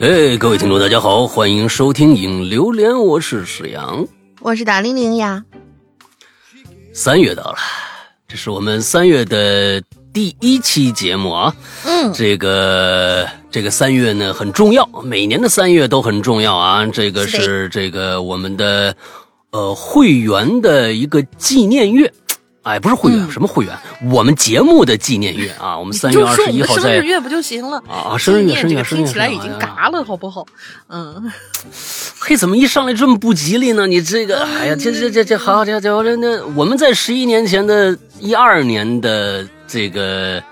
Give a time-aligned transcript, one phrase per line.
[0.00, 4.06] 哎，各位听众，大家好，欢迎收听《影榴莲》，我是史阳，
[4.40, 5.44] 我是大玲玲呀。
[6.92, 7.56] 三月到了，
[8.28, 9.82] 这是我们三月的
[10.12, 11.52] 第一期节目啊。
[11.84, 16.86] 嗯，这个这个三月呢很重要，每年的三月都很重要啊。
[16.86, 18.94] 这个是这个我们的
[19.50, 22.14] 呃会员的一个纪念月。
[22.68, 23.74] 哎，不是会员，什么会员？
[24.10, 28.18] 我们节目的纪念月啊，我们三月二十一号在生日月不就行了啊？
[28.18, 30.44] 生日月，生日月，听起来已经嘎了，好不好？
[30.88, 31.32] 嗯，
[32.20, 33.86] 嘿，怎么一上来这么不吉利呢？
[33.86, 40.42] 你这个，哎呀，这这这这，好家伙，这那我们在十一年前的一二年的这个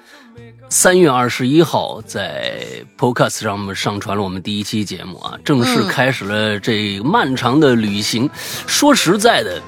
[0.70, 2.64] 三月二十一号，在
[2.96, 8.30] Podcast 上面上传了我们第一期节目啊，正式开始了这漫长的旅行。
[8.66, 9.60] 说实在的。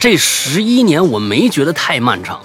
[0.00, 2.40] 这十一年我没觉得太漫长，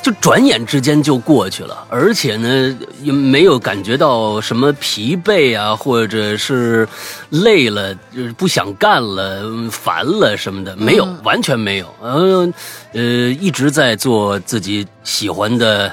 [0.00, 6.88] 就转眼之间就过去了，而且呢也没有感觉到什么疲惫啊，或者是
[7.30, 11.92] 累了，就是不想干了、烦了什么的，没有，完全没有。
[12.00, 12.48] 呃
[12.92, 13.02] 呃，
[13.40, 15.92] 一直在做自己喜欢的，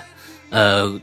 [0.51, 0.93] 呃。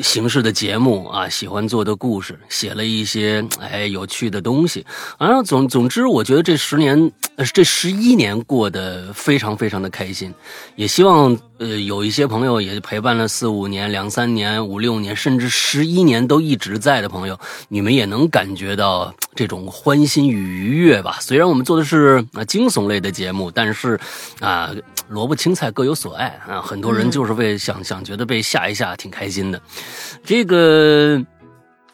[0.00, 4.86] 形式的节目啊，喜欢做的故事，写了一些哎有趣的东西。
[5.18, 7.10] 啊，总总之，我觉得这十年，
[7.52, 10.32] 这十一年过得非常非常的开心。
[10.76, 21.18] 也希望呃有一些朋友也陪伴了四五年、两三年、五六年，甚至十一年都一直在的朋友，你们也能感觉到这种欢欣与愉悦吧。
[21.20, 23.98] 虽然我们做的是啊惊悚类的节目，但是
[24.40, 24.70] 啊
[25.12, 29.60] 萝卜青菜各有所爱啊，很多人就是为想想觉得被吓一吓挺开心的。
[30.24, 31.22] 这个，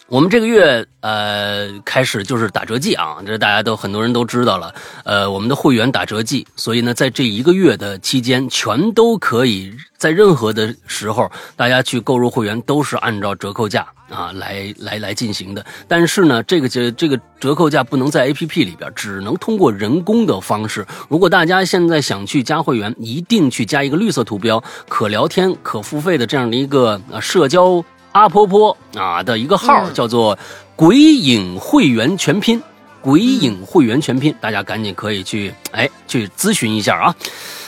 [0.08, 4.74] 我们这个月呃开始就是打折季啊，这大家都很多人都知道了。
[5.04, 15.62] 呃，我们的会员打折季，所以呢，在这一个月的期间，全都可以在任何的时候，大家去购入会员都是按照折扣价啊来来来进行的。
[15.86, 20.86] 但是呢，这个这这个折扣价不能在 A P P 里边，只能通过人工的方式。
[21.10, 27.84] 如果大家现在想去加会员，一定去加一个绿色图标、可聊天、可付费的这样的一个呃社交。
[28.12, 30.38] 阿婆婆啊的一个号叫做
[30.74, 32.60] “鬼影会员全拼”，
[33.00, 37.14] 鬼影会员全拼，大家赶紧可以去哎去咨询一下啊，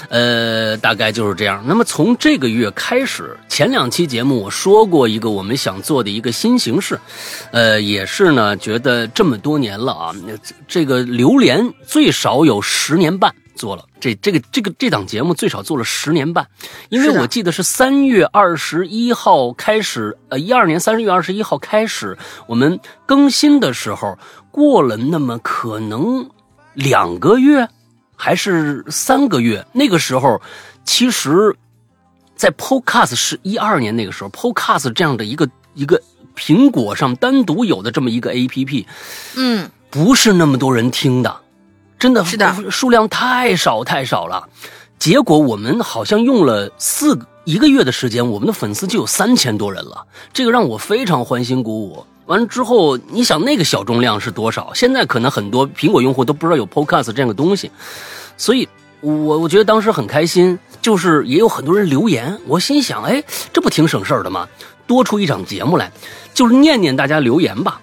[0.08, 1.62] 呃，大概就是这样。
[1.66, 6.98] 那么从这个月开始，前两期节目我说过一个我们想做的一个新形式，
[7.52, 10.14] 呃，也是呢，觉得这么多年了啊，
[10.66, 13.32] 这个榴莲最少有十年半。
[13.60, 13.84] 做了。
[14.00, 16.48] 这这个这个这档节目最少做了十年半，
[16.88, 22.16] 因为我记得是三月二十一号开始，呃，一二年三月二十一号开始
[22.46, 24.18] 我们更新的时候，
[24.50, 26.26] 过了那么可能
[26.72, 27.68] 两个月
[28.16, 30.40] 还是三个月，那个时候
[30.84, 31.54] 其实，
[32.34, 36.00] 在 Podcast 是一二年那个时候，Podcast 这样的一个一个
[36.34, 38.86] 苹果上单独有的这么一个 APP，
[39.36, 41.36] 嗯，不是那么多人听的。
[42.00, 44.48] 真的是的，数量太少太少了，
[44.98, 52.04] 结果我们好像用了四一个月的时间，我们的粉丝就有三千多人了，这个让我非常欢欣鼓舞。
[52.24, 54.72] 完了之后，你想那个小众量是多少？
[54.72, 57.70] 现在可能很多苹果用户都不知道有 Podcast 这样的东西，
[58.38, 58.66] 所以
[59.02, 63.22] 我我觉得当时很开心，就是也有很多人留言，我心想，哎，
[63.52, 64.48] 这不挺省事儿的吗？
[64.86, 65.92] 多出一场节目来，
[66.32, 67.80] 就是念念大家留言吧。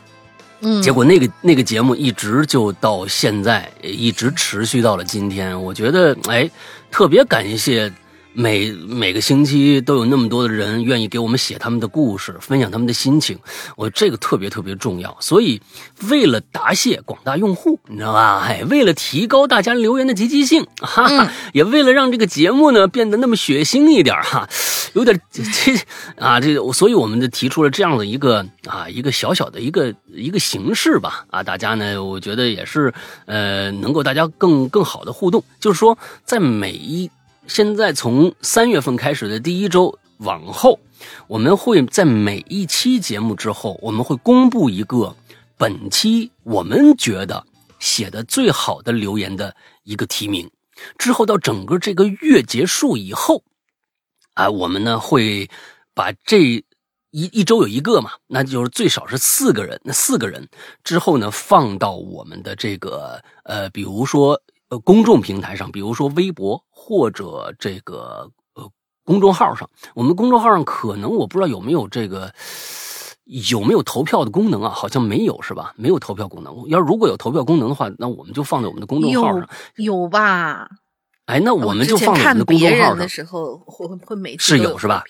[0.82, 5.62] 结果那个那个节目一直就到现在，一直持续到了今天。
[5.64, 6.50] 我觉得，哎，
[6.90, 7.92] 特别感谢。
[8.40, 13.36] 每每个星期都有那么多的人愿意给我们写他们的故事，分享他们的心情，
[13.76, 15.18] 我这个特别特别重要。
[15.20, 15.60] 所以，
[16.08, 18.46] 为了答谢广大用户，你知道吧？
[18.48, 24.48] 哎，为了提高大家留言的积极性，哈哈，也为了让这个节目呢变得那么血腥一点哈，
[24.94, 25.74] 有点这
[26.24, 32.94] 啊这，所以我们就提出了这样的一个啊一个小小的一个一个形式吧啊，大家呢，我觉得也是
[33.26, 37.10] 呃能够大家更更好的互动，就是说在每一。
[37.48, 40.80] 现在从三月份开始的第一周往后，
[41.28, 45.16] 我们会在每一期节目之后，我们会公布一个
[45.58, 47.46] 本期我们觉得
[47.80, 50.50] 写的最好的留言的一个提名。
[50.98, 53.44] 之后到整个这个月结束以后，
[54.34, 55.50] 啊，我们呢会
[55.96, 56.64] 把这一
[57.12, 60.50] 一周有一个嘛，那就是最少是四个人，那四个人
[60.84, 64.42] 之后呢放到我们的这个呃，比如说。
[64.70, 68.72] 呃，公众平台上，比如说微博或者这个呃
[69.04, 72.34] 公众号上，我们公众号上可能我不知道有没有这个
[73.26, 74.70] 有没有投票的功能啊？
[74.70, 75.74] 好像没有是吧？
[75.76, 76.64] 没有投票功能。
[76.70, 79.50] 要如果有投票功能的话，那我们就放在我们的公众号上。
[79.76, 80.70] 有吧？
[81.26, 82.98] 哎，那我们就放在我们的公众号上。
[82.98, 85.04] 的时候会会每次是有是吧？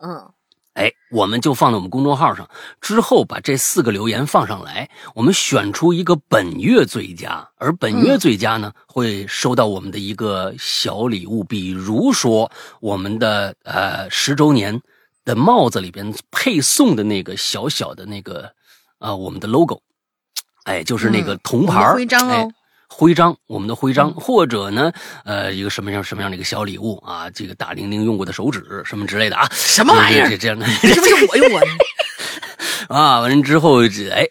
[0.00, 0.28] 嗯，
[0.74, 2.48] 哎，我们就放在我们公众号上，
[2.80, 14.80] 之后把这四个留言放上来，我们选出一个本月最佳，而本月最佳呢，会收到我们的一个小礼物，比如说我们的呃十周年
[15.26, 18.50] 的帽子里边配送的那个小小的那个
[18.98, 19.82] 啊、我们的 logo，
[20.64, 22.50] 哎，就是那个铜牌儿徽章哎哦。
[22.94, 24.92] 徽章，我们的徽章，嗯或者呢，
[25.24, 31.66] 呃，一个什么样什么样的一个小礼物啊，这个大玲玲用过的手指什么之类的啊，什么玩意儿这这样的是不是我用过的？
[32.94, 34.26] 啊，完了之后，这哎，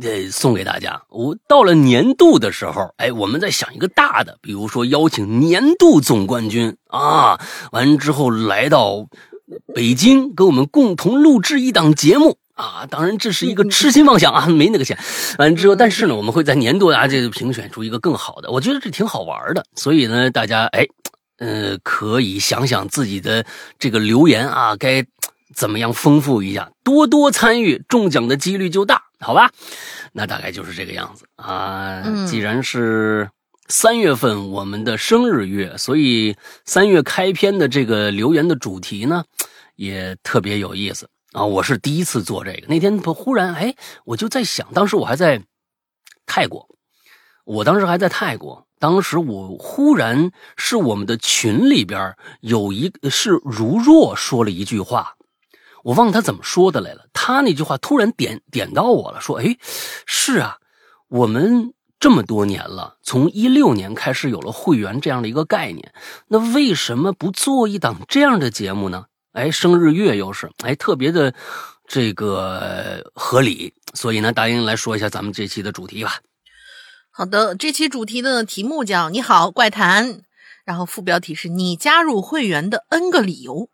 [0.00, 1.02] 这送给大家。
[1.10, 7.38] 我到了年度的时候，哎，我们再想一个大的，比如说邀请年度总冠军啊，
[7.70, 9.06] 完了之后来到
[9.74, 12.38] 北京，跟我们共同录制一档节目。
[12.56, 14.98] 啊，当然这是一个痴心妄想啊， 没那个钱。
[15.38, 19.64] 完了之后，但是呢，我们会在年度啊这个评选出一个更好的，我觉得这挺好玩的。
[19.76, 20.86] 所以呢，大家哎，
[21.38, 23.44] 呃，可以想想自己的
[23.78, 25.04] 这个留言啊，该
[25.54, 29.50] 怎么样丰富一下，多多参与，中奖的几率就大，好吧？
[30.12, 32.02] 那大概就是这个样子啊。
[32.06, 33.28] 嗯既然是
[33.68, 39.24] 三月份我们的生日月，所以三月开篇的这个留言的主题呢，
[39.74, 41.44] 也特别有意思啊。
[41.44, 45.42] 我是第一次做这个，那天不忽然哎，我就在想，当时我还在
[46.24, 46.68] 泰国，
[47.44, 48.66] 我当时还在泰国。
[48.78, 55.16] 当时我忽然是我们的群里边有一是如若说了一句话，
[55.82, 57.06] 我忘了他怎么说的来了。
[57.14, 59.56] 他那句话突然点点到我了，说：“哎，
[60.04, 60.58] 是啊，
[61.08, 65.94] 我们这么多年了，从一六年开始有了会员这样的一个概念，
[66.28, 69.06] 那为什么不做一档这样的节目呢？
[69.36, 71.34] 哎，生日月又是哎特别的
[71.86, 76.20] 这个合理，所以呢，大英来说一下咱们这期的主题吧。
[77.10, 80.22] 好的，这期主题的题目叫“你好怪谈”，
[80.64, 83.68] 然后副标题是你加入会员的 N 个理由。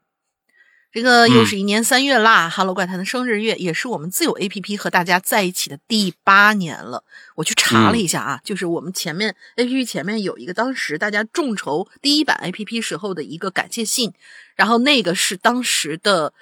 [0.93, 7.03] 这个又是一年三月啦、哈喽怪谈的生日月，也是我们自有 APP 和大家在一起的第八年了。
[7.35, 14.13] 我去查了一下啊，就是我们前面 APP 前面有一个当时大家众筹第一版 APP 时候的一个感谢信，
[14.55, 16.35] 然后那个是当时的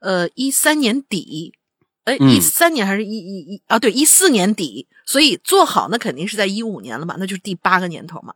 [0.00, 1.52] 呃一三年底，
[2.04, 8.32] 哎嗯一三年还是一一一啊对一四年底，所以做好那肯定是在一五年了嘛，那就是第八个年头嘛。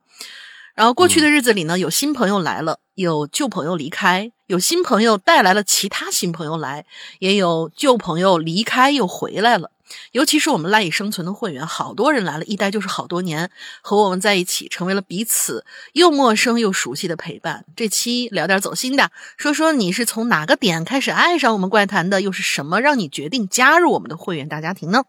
[0.74, 6.84] 然后过去的日子里呢，有新朋友来了，有旧朋友离开，有新朋友带来了其他新朋友来，
[7.20, 9.70] 也有旧朋友离开又回来了。
[10.10, 13.50] 尤其是我们赖以生存的会员，好多人来了，一待就是好多年，
[13.80, 15.64] 和我们在一起，成为了彼此
[15.94, 17.64] 又陌生又熟悉的陪伴。
[17.74, 25.04] 这期聊点走心的，说说你是从哪个点开始爱上我们怪谈的，又是什么让你决定加入我们的会员大家庭呢？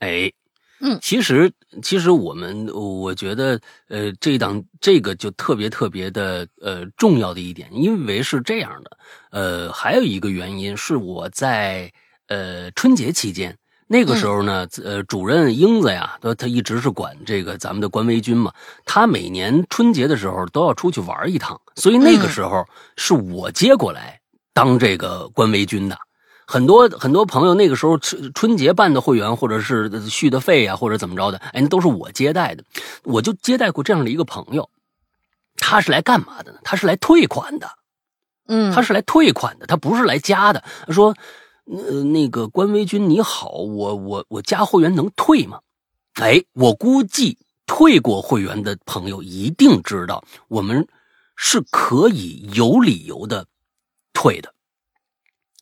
[0.00, 0.32] 哎，
[0.80, 1.50] 嗯其实
[1.82, 8.98] 其实我们我觉得呃这一档这个就特别特别的呃重要的一点，因为是这样的，
[9.30, 11.92] 呃还有一个原因是我在
[12.28, 13.56] 呃春节期间。
[13.88, 18.52] 那个时候呢，呃，主任英子呀，他他一直是管这个咱们的官微军嘛。
[18.84, 24.20] 他每年春节的时候都要出去玩一趟，所以那个时候是我接过来
[24.52, 25.96] 当这个官微军的。
[26.46, 32.62] 很多很多朋友那个时候春春节办的会员，或者是续的费啊，或者怎么着的，哎，那都是我接待的。
[33.02, 34.70] 我就接待过这样的一个朋友，
[35.56, 36.58] 他是来干嘛的呢？
[36.62, 37.68] 他是来退款的，
[38.46, 40.62] 嗯，他是来退款的，他不是来加的。
[40.86, 41.16] 他说
[41.66, 45.60] ：“呃，那个关微君你好，我我我加会员能退吗？”
[46.14, 50.86] 哎，我估计退过会员的朋友一定知道，我们
[51.34, 53.46] 是可以有理由的
[54.14, 54.54] 退的。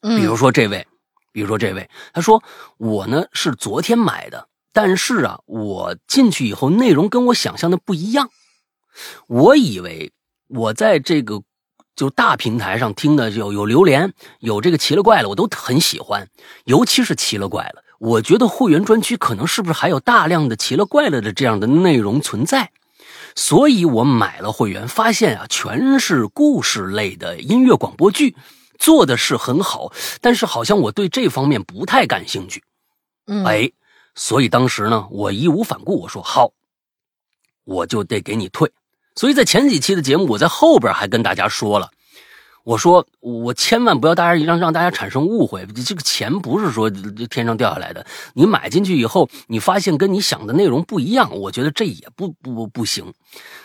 [0.06, 0.86] 嗯，比如说这位，
[1.32, 2.42] 比如说这位，他说
[2.76, 8.28] 我呢是昨天买的，但是啊，我进去以后内容跟我想象的不一样。
[9.26, 10.12] 我以为
[10.48, 11.42] 我在这个
[11.96, 16.28] 就大平台上听的有有榴莲，有这个奇了怪了，我都很喜欢，
[16.64, 17.82] 尤其是奇了怪了。
[17.98, 22.70] 我觉得会员专区可能是不是还有大量的奇了怪了的这样的内容存在，
[23.34, 28.36] 所以我买了会员，发现啊，全是故事类的音乐广播剧。
[28.78, 32.62] 做的是很好，但是好像我对这方面不太感兴趣，
[33.26, 33.70] 嗯，哎，
[34.14, 36.52] 所以当时呢，我义无反顾，我说好，
[37.64, 38.70] 我就得给你退。
[39.16, 41.90] 所以在前几期的节目，我在后边还跟大家说了，
[42.64, 46.90] 我说我千万不要大家让让大家产生误会，这个钱不是说
[47.30, 48.04] 天上掉下来的，
[48.34, 53.12] 你买进去以后，你发现跟你想的内容不一样，我觉得这也不不不行。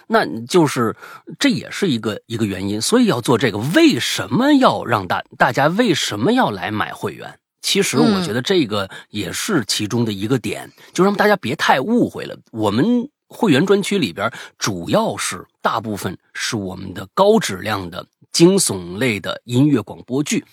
[0.08, 0.96] 那就是
[1.40, 3.58] 这也是一个一个原因，所以要做这个。
[3.74, 7.40] 为什么要让大大家为什么要来买会员？
[7.62, 12.36] 其实我觉得这个也是其中的一个点，就让大家别太误会了。
[12.52, 20.46] 我们会员专区里边主要是大部分是我们的高质量的惊悚类的音乐广播剧，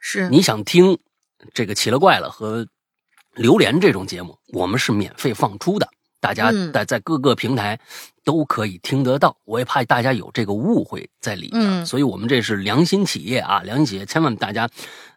[0.00, 0.98] 是你想听
[1.54, 2.66] 这个奇了怪了和
[3.34, 5.88] 榴莲这种节目，我们是免费放出的，
[6.20, 7.78] 大家嗯在在各个平台
[8.24, 9.36] 都可以听得到。
[9.44, 14.68] 我也怕大家有这个误会在里面，嗯所以我们这是良心企业啊，良心企业，千万大家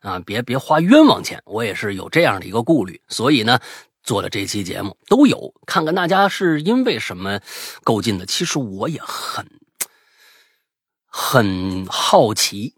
[0.01, 1.41] 啊别别花冤枉钱。
[1.45, 3.59] 我也是有这样的一个顾虑，所以呢。
[4.05, 7.39] 做了这期节目都有，看看大家是因为什么
[7.85, 8.25] 购进的。
[8.25, 9.47] 其实我也很
[11.15, 12.73] 很好奇，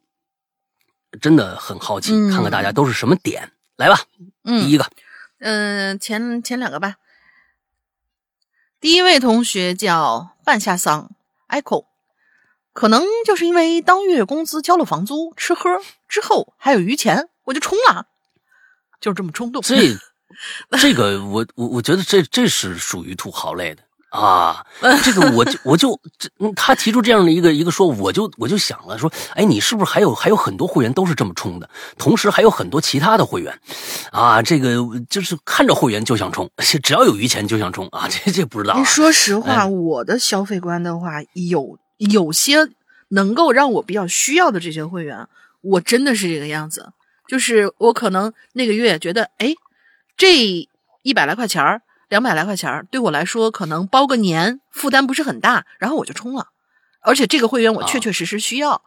[1.22, 3.54] 真的很好奇，嗯看看大家都是什么点。
[3.78, 4.86] 来吧，第嗯一个，
[5.40, 6.98] 嗯、前前两个吧。
[8.82, 11.12] 第一位同学叫半夏桑
[11.48, 11.86] Echo，
[12.74, 15.70] 可能就是因为当月工资交了房租、吃喝
[16.10, 18.08] 之后还有余钱，我就冲了，
[19.00, 19.62] 就是这么冲动。
[19.62, 19.98] 这
[20.78, 23.84] 这个我我我觉得这这是属于土豪类的
[24.16, 24.66] 啊。
[25.04, 31.70] 这个我就我就这嗯他提出这样的一个一个说，我就我就想了说，哎，你是不是还有还有很多会员都是这么冲的？
[31.98, 33.60] 同时还有很多其他的会员
[34.12, 34.78] 啊，这个
[35.10, 36.50] 就是看着会员就想冲，
[36.84, 38.84] 只要有余钱就想冲啊，这这不知道、啊。
[38.84, 42.68] 说实话，哎我的消费观的话，有有些
[43.10, 45.28] 能够让我比较需要的这些会员，
[45.62, 46.92] 我真的是这个样子。
[47.28, 49.54] 就是我可能那个月觉得，哎，
[50.16, 50.68] 这
[51.02, 51.82] 一百来块钱儿、
[52.16, 56.48] 两百来块钱儿，对我来说可能包个年负担不是很大，然后我就充了。
[57.02, 58.00] 而且这个会员我确啊。
[58.00, 58.82] 确实实需要，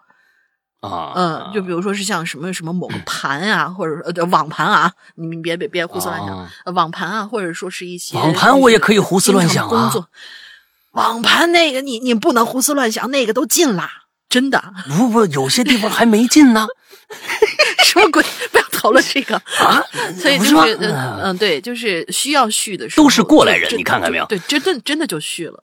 [0.80, 6.50] 啊，嗯，就比如说是像什么什么某个 盘啊，或者呃网盘啊，你们别别别胡思乱想，啊。
[6.64, 10.08] 呃网盘啊，或者说是一些网盘我也可以胡思乱想啊工作，
[10.92, 13.90] 网盘那个你你不能胡思乱想，那个都禁啦，
[14.30, 16.66] 真的，不不，有些地方还没禁呢。
[17.85, 18.23] 什么鬼？
[18.50, 19.37] 不要讨论这个。
[19.37, 19.83] 啊，
[20.16, 25.62] 所以就是是，嗯嗯，对，就是需要续的时候，都是过来人你看看没有对，真的真的就续了。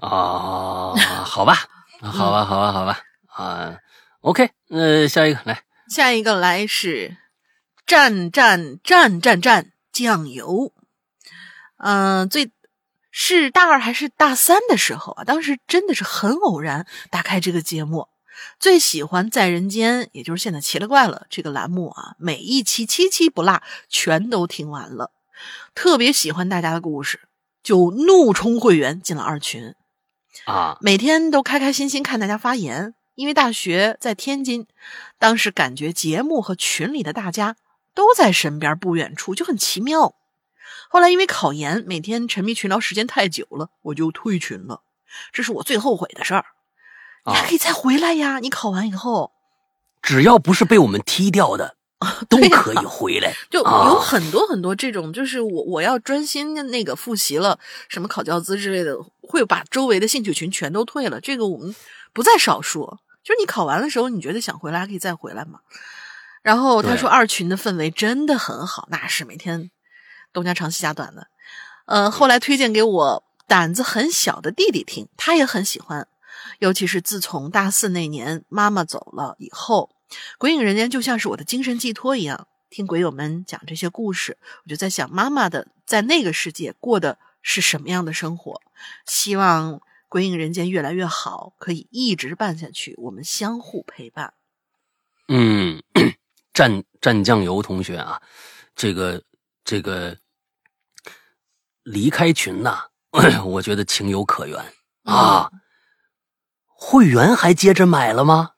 [0.00, 0.94] 啊，
[1.24, 1.66] 好吧，
[2.00, 3.00] 好吧，好吧，好吧，
[3.34, 3.76] 啊
[4.20, 7.16] ，OK，呃，下一个来，下一个来是
[7.86, 10.72] 蘸蘸蘸蘸蘸酱油，
[11.78, 12.50] 嗯、最
[13.10, 15.24] 是大二还是大三的时候啊？
[15.24, 18.06] 当时真的是很偶然打开这个节目，
[18.58, 25.10] 最喜欢在人间，也就是现在奇了怪了这个栏目啊，每一期七期不落，全都听完了，
[25.74, 27.20] 特别喜欢大家的故事，
[27.62, 29.74] 就怒冲会员进了二群。
[30.44, 32.94] 啊，每天都开开心心看大家发言。
[33.16, 34.66] 因为大学在天津，
[35.18, 37.56] 当时感觉节目和群里的大家
[37.94, 40.14] 都在身边不远处，就很奇妙。
[40.88, 44.80] 后来因为考研，每天沉迷群聊时间太久了，我就退群了。
[45.32, 46.46] 这是我最后悔的事儿。
[47.26, 48.38] 你还啊可以再回来呀！
[48.38, 49.32] 你考完以后，
[50.02, 51.76] 只要不是被我们踢掉的，
[52.28, 53.34] 都可以回来。
[53.50, 57.58] 就啊有很多很多这种，就是我我要专心的那个复习了，
[57.88, 61.20] 什么考教资之类的，会把周围的兴趣群全都退了。
[61.20, 61.74] 这个我们
[62.12, 62.98] 不在少数。
[63.22, 65.60] 就是你考完的时候，你觉得想回来还可以再回来嘛。
[66.40, 69.70] 然后他说二群的氛围真的很好，那是每天
[70.32, 71.26] 东家长西家短的。
[71.84, 76.08] 呃，后来推荐给我胆子很小的弟弟听，他也很喜欢。
[76.60, 79.90] 尤其是自从大四那年妈妈走了以后，
[80.38, 82.46] 《鬼影人间》就像是我的精神寄托一样。
[82.68, 88.60] 听鬼友们讲这些故事，我就在想妈妈的在那个世界过的是什么样的生活。
[89.06, 89.74] 希望
[90.08, 94.34] 《鬼影人间》越来越好，可以一直办下去，我们相互陪伴。
[95.28, 95.82] 嗯，
[96.52, 98.20] 蘸蘸酱油同学啊，
[98.76, 99.24] 这个
[99.64, 100.18] 这个
[101.84, 102.84] 离开群呐、
[103.46, 104.62] 我觉得情有可原
[105.04, 105.50] 啊。
[106.82, 108.50] 会员还接着买了吗？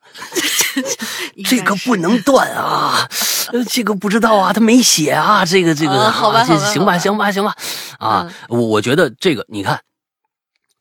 [1.45, 3.07] 这个不能断啊，
[3.51, 7.55] 呃这个不知道啊，他没写啊，这个这个，啊行吧，行吧，行吧，
[7.99, 9.81] 啊，我我觉得这个，你看，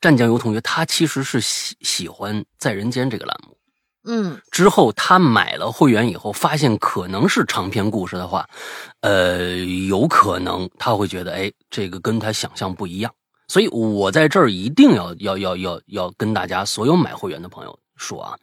[0.00, 3.56] 蘸酱油同学他其实是喜喜欢在人间这个栏目，
[4.04, 4.40] 嗯。
[4.50, 8.46] 之后他买了会员以后，发现可能是长篇故事的话，
[9.00, 9.56] 呃，
[9.88, 13.12] 有可能他会觉得，哎，这个跟他想象不一样。
[13.52, 18.38] 所以我在这儿一定要要要要要跟大家所有买会员的朋友说啊，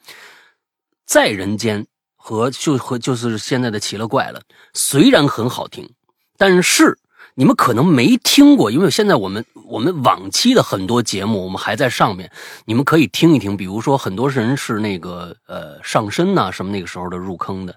[1.07, 1.83] 在人间
[2.15, 4.39] 和就和就是现在的奇了怪了，
[4.75, 5.89] 虽然很好听，
[6.37, 6.95] 但是
[7.33, 12.31] 你们可能没听过，因为现在我们我们往期的很多节目我们还在上面，
[12.65, 13.57] 你们可以听一听。
[13.57, 17.75] 比如说，很多人是那个呃上身呐、什么那个时候的入坑的，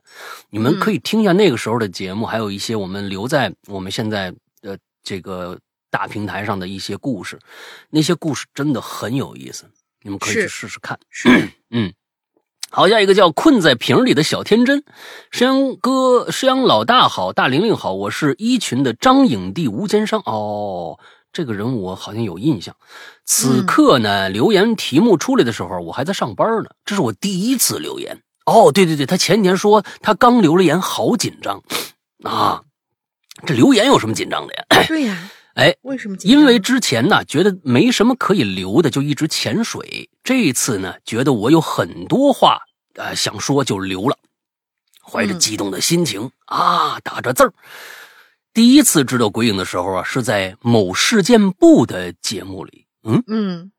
[0.50, 5.58] 你们可以听一下那个时候的节目，还有一些我们留在我们现在的这个
[5.92, 7.38] 大平台上的一些故事，
[7.90, 9.66] 那些故事真的很有意思，
[10.00, 10.98] 你们可以去试试看。
[11.10, 11.28] 是
[11.70, 11.92] 嗯，
[12.70, 14.82] 好，下一个叫困在瓶里的小天真，
[15.30, 20.98] 山羊哥，山羊老大好，大玲玲好，我是一群的张影帝吴奸商哦。
[21.30, 22.74] 这个人我好像有印象。
[23.26, 31.62] 此刻呢，留言题目出来的时候，我还在上班呢，这是我第一次留言哦，对对对，他前几天说他刚留了言，好紧张
[32.24, 32.62] 啊！
[33.46, 34.64] 这留言有什么紧张的呀？
[34.86, 36.16] 对呀， 哎，为什么？
[36.22, 40.08] 因为之前呢，觉得没什么可以留的，就一直潜水。
[40.24, 42.58] 这次呢，觉得我有很多话
[42.94, 44.18] 啊想说，就留了。
[45.04, 47.52] 怀着激动的心情啊，打着字儿。
[48.54, 52.86] 第一次知道鬼影的时候啊，是在某事件部的节目里。
[53.02, 53.72] 嗯嗯，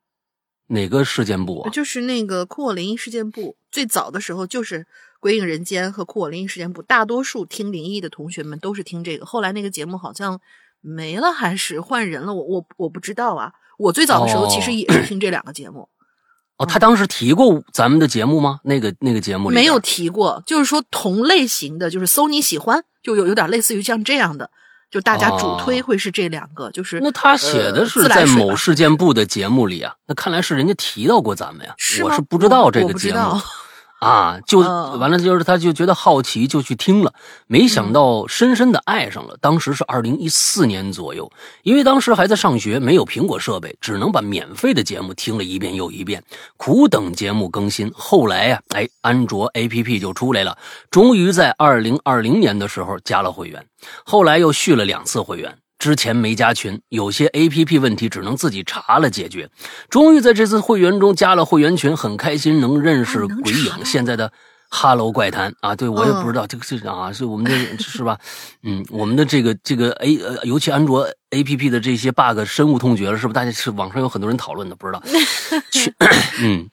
[0.67, 1.69] 哪个事件部啊？
[1.71, 3.55] 就是那个酷我灵异事件部。
[3.71, 4.85] 最早的时候就是
[5.19, 6.81] 鬼影人间和酷我灵异事件部。
[6.81, 9.25] 大多数听灵异的同学们都是听这个。
[9.25, 10.41] 后来那个节目好像
[10.83, 12.33] 没了，还是换人了？
[12.33, 13.53] 我我我不知道啊。
[13.79, 15.89] 我最早的时候其实也是听这两个节目。
[16.57, 18.59] 哦，他当时提过咱们的节目吗？
[18.63, 24.51] 那个那个节目里没有提过，就是说同类型的，就是搜你喜欢，就有有点类似于像这样的，
[24.91, 31.73] 就大家主推会是这两个，就是那他写的是在某事件部的节目里啊，那看来是人家提到过咱们呀，
[32.03, 33.19] 我是不知道这个节目。
[34.03, 37.13] 啊，就完了，就是他就觉得好奇，就去听了，
[37.47, 39.37] 没想到深深的爱上了。
[39.39, 41.31] 当时是二零一四年左右，
[41.63, 46.23] 因为当时还在上学，没有苹果设备，只能把免费的节目听了一遍又一遍，
[46.57, 47.91] 苦等节目更新。
[47.95, 50.57] 后来呀，哎，安卓 APP 就出来了，
[50.91, 53.65] 终于在二零二零年的时候加了会员，
[54.05, 55.57] 后来又续了两次会员。
[55.83, 59.49] 之前没加群，有些 A P P 问题只能自己查了解决。
[59.89, 63.83] 终于在这次会员中加了会员群，很开心能认识鬼影。
[63.83, 64.31] 现在的
[64.69, 68.17] 哈喽怪谈啊，对我也不知道这个是啊，是我们的是吧？
[68.63, 73.33] 嗯，我们的这个这个 A 呃，尤其安卓 A P P 的这些 bug 深恶痛绝了，是不是？
[73.33, 75.03] 大家是网上有很多人讨论的，不知道
[75.69, 75.93] 群
[76.39, 76.69] 嗯，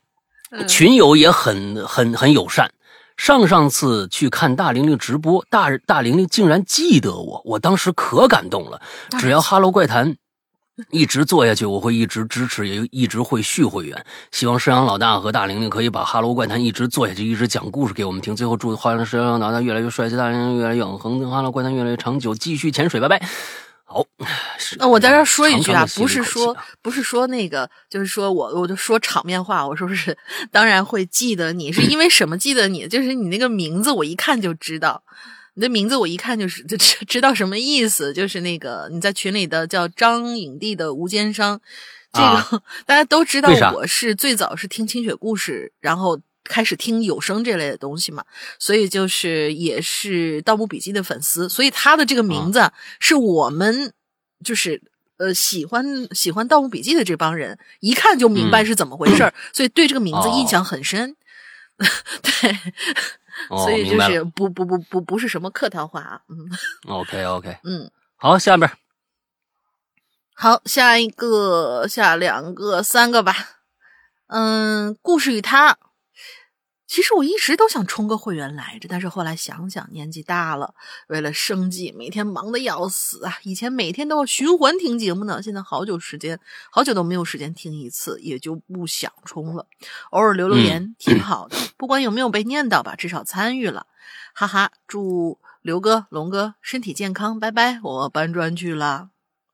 [0.69, 2.71] 群友也很很很友善。
[3.21, 8.81] 上上次去看大玲玲直播，大大玲玲竟然记得我，我当时可感动了。
[9.19, 10.11] 只要《哈喽怪谈》
[10.91, 14.07] 一直做下去，我会一直支持，也一直会续会员。
[14.33, 18.35] 希望沈阳老大和大玲玲可以把《哈喽怪谈》一直做下去，一直讲故事给我们听。
[18.35, 23.21] 最后祝欢沈阳老大越来越帅气，大玲玲越来越永恒，《哈喽怪谈》越来越长久，继续潜水，拜拜。
[23.93, 24.07] 好，
[24.79, 30.17] 那我在这说一句啊，不是说不是说那个，就是说我我就说场面话，我说是
[30.53, 32.87] 当然会记得你，是因为什么记得你？
[32.87, 35.03] 就是你那个名字，我一看就知道，
[35.55, 41.61] 你的名字我一看就是就知知道什么意思，就是那个你在群里的叫张影帝的无奸商，
[42.13, 46.21] 这个 大家都知道，我是最早是听清雪故事，然后。
[46.51, 48.25] 开始听有声这类的东西嘛，
[48.59, 53.93] 所以就是也是《盗墓笔记》的粉丝，所以他的这个名字是我们
[54.45, 54.83] 就是
[55.19, 61.15] 呃喜欢喜欢《盗墓笔记》的这帮人一看就明白是怎么回事儿，所以对这个名字印象很深。
[62.21, 62.59] 对，
[63.49, 66.21] 所以就是不不不不不是什么客套话啊。
[66.29, 66.51] 嗯
[66.89, 68.69] ，OK OK， 嗯，好，下边
[70.35, 73.35] 好下一个下两个三个吧。
[74.27, 75.79] 嗯，故事与他。
[76.91, 80.75] 其实我一直都想充个会员来着，但是后来想想年纪大了，
[81.07, 83.39] 为了生计，每天忙得要死啊！
[83.45, 89.65] 以前每天都要循环听节目呢，现在好久时间，好久都没有时间听一次，也就不想充了。
[90.11, 93.87] 偶尔留留言挺好的，不管有没有被念叨吧，至少参与了，
[94.35, 94.73] 哈哈！
[94.89, 97.79] 祝刘哥、龙哥身体健康，拜拜！
[97.85, 99.11] 我搬砖去了。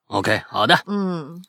[0.06, 1.44] OK，好的，嗯，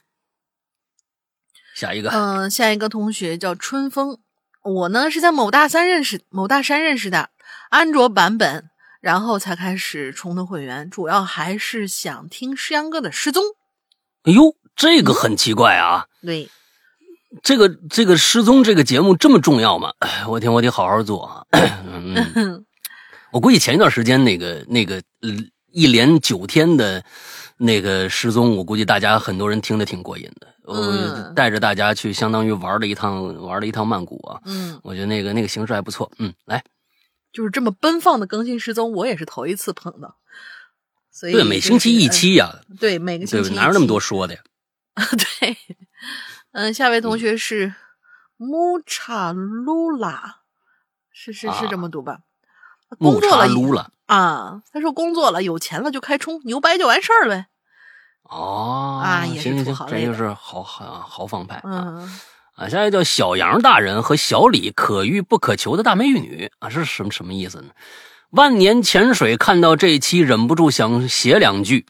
[1.73, 4.19] 下一个，嗯，下一个同学叫春风。
[4.67, 7.30] 我呢是在某大三认识某大山认识的
[7.69, 13.43] 安卓版本，然后才开始充的会员，主要还是想听诗阳哥的失踪。
[14.23, 16.08] 哎呦，这个很奇怪啊！
[16.21, 16.49] 对，
[17.41, 19.93] 这个这个失踪这个节目这么重要吗？
[20.27, 21.45] 我听我得好好做啊。
[21.88, 22.65] 嗯，
[23.32, 25.01] 我估计前一段时间那个那个
[25.71, 27.01] 一连九天的
[27.58, 30.47] 那个失踪，我估计大家很多人听得挺过瘾的。
[30.67, 34.41] 我带着大家去，相当于玩了一趟，玩了一趟曼谷啊。
[34.45, 36.12] 嗯，我觉得那个那个形式还不错。
[36.19, 36.63] 嗯，来，
[37.32, 40.17] 就是这么奔放的更新失踪，我也是头一次碰到。
[41.10, 42.60] 所以对，每星期一期呀。
[42.80, 44.41] 对，每个星期哪有那么多说的呀？
[45.39, 45.58] 对，
[46.51, 47.73] 嗯，下位同学是
[48.36, 50.41] 穆查鲁拉，
[51.12, 52.19] 是是是这么读吧？
[52.99, 57.47] 工作了啊，他说工作了，有钱了就开冲，牛掰就完事儿呗。
[58.29, 62.03] 哦啊，行行行，这就是豪豪豪放派啊！
[62.55, 67.69] 啊，下一个叫小杨大人和小李，可遇不可求的大美女啊，是什么什么意思呢？
[68.31, 71.85] 万年潜水看到这一期，忍不住想写两句。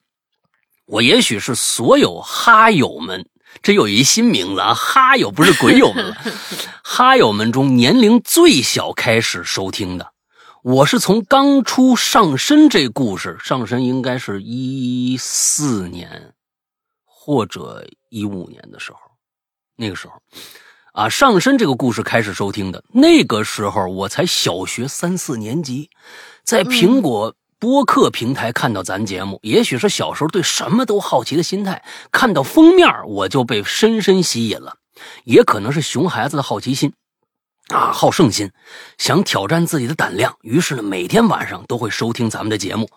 [0.86, 3.28] 我也许是所有哈友们，
[3.62, 6.17] 这有一新名字啊，哈友不是鬼友们了，
[6.84, 10.13] 哈友们中年龄最小开始收听的。
[10.67, 16.34] 我是从刚出上身这故事，上身应该是一四年
[17.06, 18.99] 或者一五年的时候，
[19.77, 20.21] 那个时候，
[20.91, 22.84] 啊，上身这个故事开始收听的。
[22.91, 25.89] 那个时候我才小学三四年级，
[26.43, 34.75] 在苹果播客平台看到咱节目，也许是小时候对什么都好奇的心态，看到封面我就被深深吸引了，
[35.23, 36.91] 也可能是熊孩子的好奇心。
[37.73, 38.51] 啊，好胜心，
[38.97, 42.89] 想挑战自己的胆量，于是呢，每天晚上都会收听咱们的节目。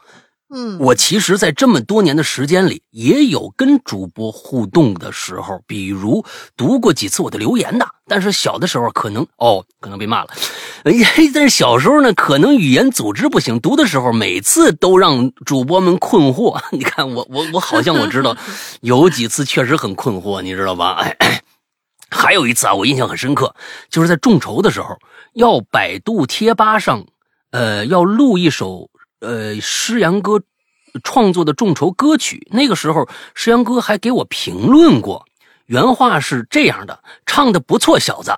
[0.53, 6.25] 嗯，我其实，在这么多年的时间里，也有跟主播互动的时候，比如
[6.57, 7.87] 读过几次我的留言的。
[8.09, 10.31] 但是小的时候可能哦，可能被骂了。
[10.83, 16.61] 哎呀，但是小时候呢，可能语言组织不行，读的时候每次都让主播们困惑。
[16.73, 18.37] 你看我，我，我好像我知道，
[18.83, 20.95] 有几次确实很困惑，你知道吧？
[21.01, 21.43] 哎。
[22.11, 23.55] 还有一次啊，我印象很深刻，
[23.89, 24.99] 就是在众筹的时候，
[25.35, 27.05] 要百度贴吧上，
[27.51, 30.43] 呃，要录一首呃诗阳哥
[31.05, 32.49] 创作的众筹歌曲。
[32.51, 35.25] 那个时候，诗阳哥还给我评论过，
[35.67, 38.33] 原话是这样的：“唱的不错，小子。”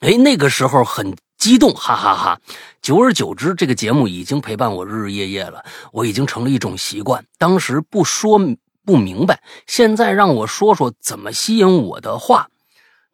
[0.00, 2.40] 哎，那个时候很激动，哈哈哈。
[2.82, 7.24] 久而久之，这个节目已经陪伴我日日夜夜了，我已经成了一种习惯。
[7.38, 8.38] 当时不说
[8.84, 12.48] 不明白，现在让我说说怎么吸引我的话。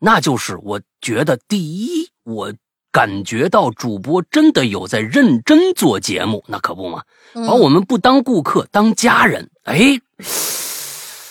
[0.00, 2.52] 那就是我觉得，第一，我
[2.90, 9.50] 感觉到主播真的有在认真做节目，那可不嘛，把我们不当顾客，当家人。
[9.64, 10.00] 哎，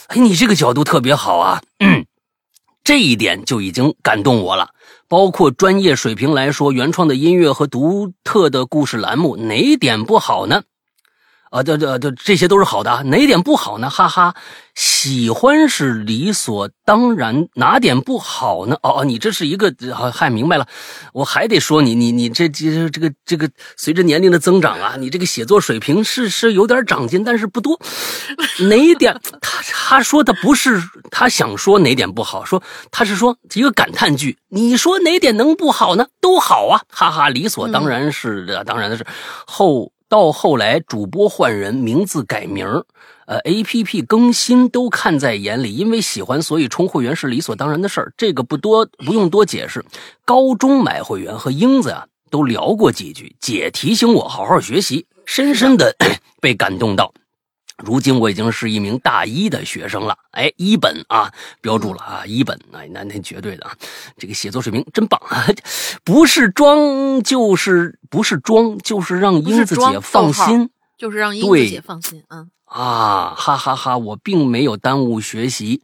[0.08, 2.06] 哎，你这个角度特别好啊，嗯，
[2.84, 4.70] 这一点就已经感动我了。
[5.08, 10.62] 包括专业水平来说，原创的音乐和独特的故事栏目，哪点不好呢？
[11.50, 13.90] 啊，这这这这些都是好的，哪点不好呢？
[13.90, 14.36] 哈哈，
[14.76, 18.78] 喜欢是理所当然，哪点不好呢？
[18.84, 20.68] 哦哦，你这是一个，好嗨，明白了，
[21.12, 27.80] 我还得说你，你你这这这个这个，随着年龄的增长啊，你这个写作水平是是有点长进，但是不多。
[28.70, 29.20] 哪点？
[29.42, 34.38] 他他说的不是他想说哪点不好，说他是说一个感叹句。
[34.50, 36.06] 你说哪点能不好呢？
[36.22, 39.04] 都好啊，哈哈，理所当然是的，当然的是
[39.48, 39.92] 后。
[40.10, 42.66] 到后来，主播换人，名字改名
[43.28, 49.86] 呃，A P P 更新都看在眼里，因为喜欢，所以充会员是理所当然的事儿，这个不多不用多解释。
[50.26, 55.96] 高中买会员和英子啊都聊过几句，姐提醒我好好学习，深深的
[56.42, 57.14] 被感动到。
[57.84, 63.74] 如今我已经是一名大一的学生了，哎，一本啊，标注了啊，一本，哎，那那绝对的啊，
[64.18, 65.20] 这个写作水平真棒。
[65.30, 65.48] 啊，
[66.04, 75.82] 不是装就是不是装，就是让英子姐放心，就是让英子姐放心，啊啊，哈哈哈，我并没有耽误学习。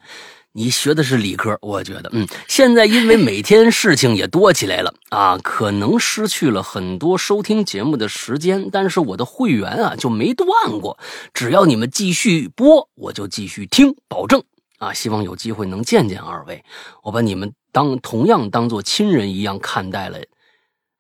[0.58, 10.48] 你学的是理科，我觉得，嗯，现在因为每天事情也多起来了啊，可能失去了很多收听节目的时间，但是我的会员啊就没断
[10.80, 10.98] 过，
[11.34, 14.42] 只要你们继续播，我就继续听，保证。
[14.78, 16.64] 啊，希望有机会能见见二位，
[17.04, 20.20] 我把你们当同样当做亲人一样看待了，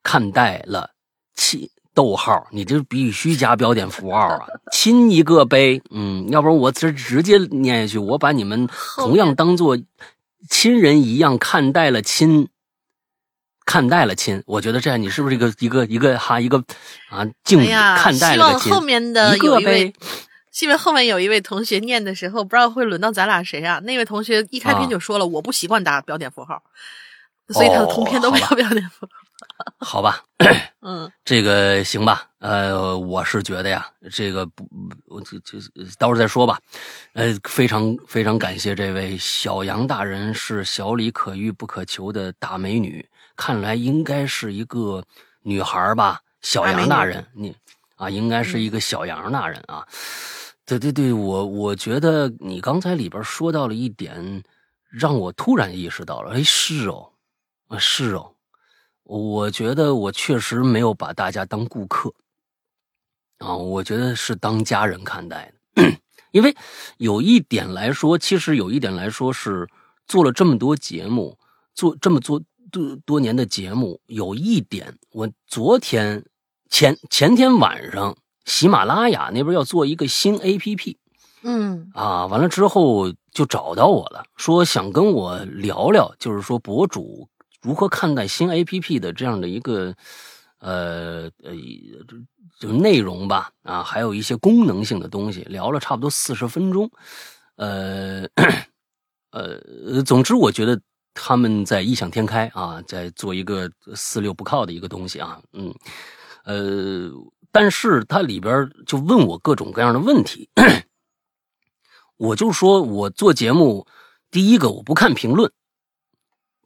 [0.03, 0.91] 看待了
[1.33, 1.69] 亲。
[1.95, 4.45] 逗号，你这必须加标点符号啊！
[4.71, 9.77] 亲一个呗，嗯，要不然我这直接念下去，我把你们同样当做
[10.49, 12.49] 亲人一样看待了亲，
[13.65, 16.61] 看待了亲，我觉得这样你是不是一个一个一个哈一个
[17.09, 18.71] 啊敬语看待了亲？
[18.71, 19.93] 后面的有一位，
[20.61, 23.79] 因为后面有一位同学念的时候，不知道会轮到咱俩谁啊？
[23.85, 26.61] 那位同学一开篇就说了，我不习惯打标点符号，
[27.49, 29.24] 所以他的通篇都没有标点符号。
[29.79, 30.21] 好吧，
[30.81, 34.67] 嗯，这个行吧，呃，我是觉得呀，这个不，
[35.07, 35.57] 我这这
[35.97, 36.59] 到时候再说吧，
[37.13, 45.03] 呃，非常非常感谢这位小杨大人，是小李可遇不可求的大美女，看来应该是一个
[45.41, 47.55] 女孩吧，小杨大人，你
[47.95, 49.87] 啊，应该是一个小杨大人啊，
[50.65, 54.43] 对对对，我我觉得你刚才里边说到了一点，
[54.89, 57.09] 让我突然意识到了，哎，是哦，
[57.69, 58.34] 啊，是哦。
[59.05, 62.11] 我觉得我确实没有把大家当顾客
[63.37, 65.83] 啊，我觉得是当家人看待的。
[66.31, 66.55] 因为
[66.97, 69.69] 有一点来说，其实有一点来说是
[70.07, 71.37] 做了这么多节目，
[71.75, 72.41] 做这么做
[72.71, 76.25] 多多年的节目，有一点，我昨天
[76.69, 80.97] 前前天晚上，喜马拉雅那边要做一个新 APP，
[81.43, 87.29] 嗯啊，完了之后就找到我了，说想跟我聊聊，就是说博主。
[87.65, 89.95] 如何看待新 A P P 的这样的一个
[90.59, 91.51] 呃呃
[92.59, 96.87] 就内容吧啊，还有一些功能性的东西，聊了差不多四十分钟，
[97.55, 98.23] 呃
[99.31, 100.79] 呃，总之我觉得
[101.15, 105.73] 他们在异想天开啊，在做一个四六不靠的一个东西啊，嗯
[106.45, 107.09] 呃，
[107.51, 110.47] 但是它里边就问我各种各样的问题，
[112.17, 113.87] 我就说我做节目，
[114.29, 115.51] 第一个我不看评论。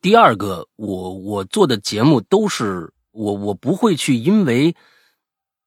[0.02, 4.76] 第二个，我我做的节目都是我我不会去因为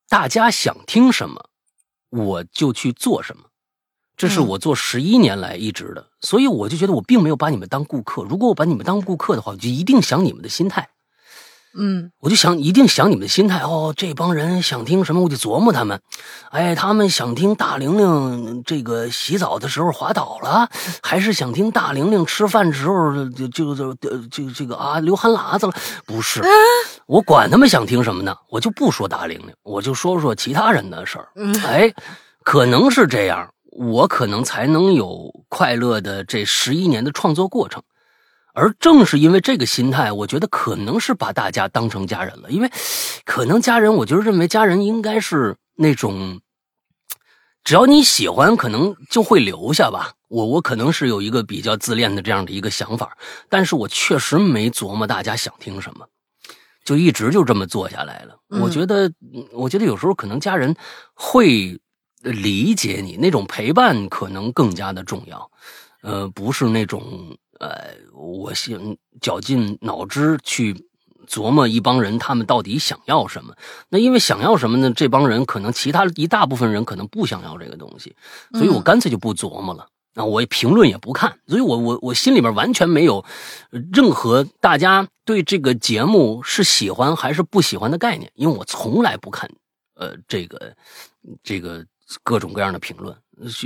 [0.09, 1.51] 大家想听什么，
[2.09, 3.43] 我就去做什么，
[4.17, 8.23] 这是我做十一年来一直的，所以我就觉得我并没有把你们当顾客。
[8.23, 10.89] 如果我把你们当顾客的话，我就一定想你们的心态。
[11.75, 16.01] 嗯，我就想一定想你们的心态哦，这帮人想听什么，我就琢磨他们。
[16.51, 20.69] 哎，他们想听大玲玲这个洗澡的时候滑倒了，
[21.03, 23.95] 还是想听大玲玲吃饭时候就就就
[24.31, 25.73] 就这个啊流汗喇子了？
[26.05, 26.43] 不是，
[27.07, 31.29] 我管他们想听什么呢，我就不说大玲玲，我就说说其他人的事儿。
[31.65, 31.93] 哎，
[32.45, 37.83] 可能是这样，我可能才能有快乐的这十一年的创作过程。
[38.55, 42.51] 而正是因为这个心态，我觉得可能是把大家当成家人了。
[42.51, 42.71] 因为，
[43.25, 46.41] 可能家人，我就认为家人应该是那种，
[47.65, 50.13] 只要你喜欢，可能就会留下吧。
[50.29, 53.17] 我我可能是有一个比较自恋的这样的一个想法，
[53.49, 56.07] 但是我确实没琢磨大家想听什么，
[56.85, 58.37] 就一直就这么做下来了。
[58.61, 59.11] 我觉得，
[59.53, 60.75] 我觉得有时候可能家人
[61.15, 61.81] 会
[62.21, 65.51] 理解你那种陪伴，可能更加的重要。
[66.03, 67.35] 呃，不是那种。
[67.63, 70.85] 呃，我想绞尽脑汁去
[71.29, 73.55] 琢磨一帮人他们到底想要什么。
[73.89, 74.93] 那因为想要什么呢？
[74.93, 78.17] 这帮人可能其他一大部分人可能不想要这个东西，
[78.55, 79.87] 所以我干脆就不琢磨了。
[80.15, 83.25] 那我评论也不看，所以我我我心里面完全没有
[83.71, 89.49] 任何大家对这个节目是喜欢还是不喜欢的概念，因为我从来不看
[89.95, 90.75] 呃这个
[91.45, 91.87] 这个
[92.25, 93.17] 各种各样的评论，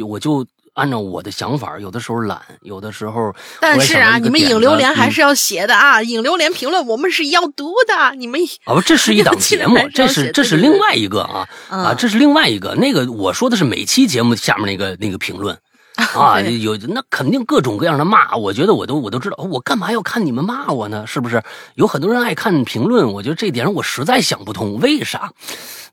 [0.06, 0.46] 我就。
[0.76, 3.34] 按照我的想法，有的时候懒，有的时候。
[3.60, 6.02] 但是啊，你们影榴莲还是要写的啊！
[6.02, 8.38] 影榴莲评论我们是要读的，你们。
[8.64, 12.74] 啊不，这是一档节目， 这是这是另外一个啊啊，这是另外一个。
[12.74, 15.58] 那个我说的是每期节目下面那个那个评论
[16.14, 21.06] 啊，有那肯定各种各样的骂，我觉得我都我都知道，我干嘛要看你们骂我呢？
[21.06, 21.42] 是不是？
[21.76, 25.32] 有很多人爱看评论，我觉得这点我实在想不通，为啥？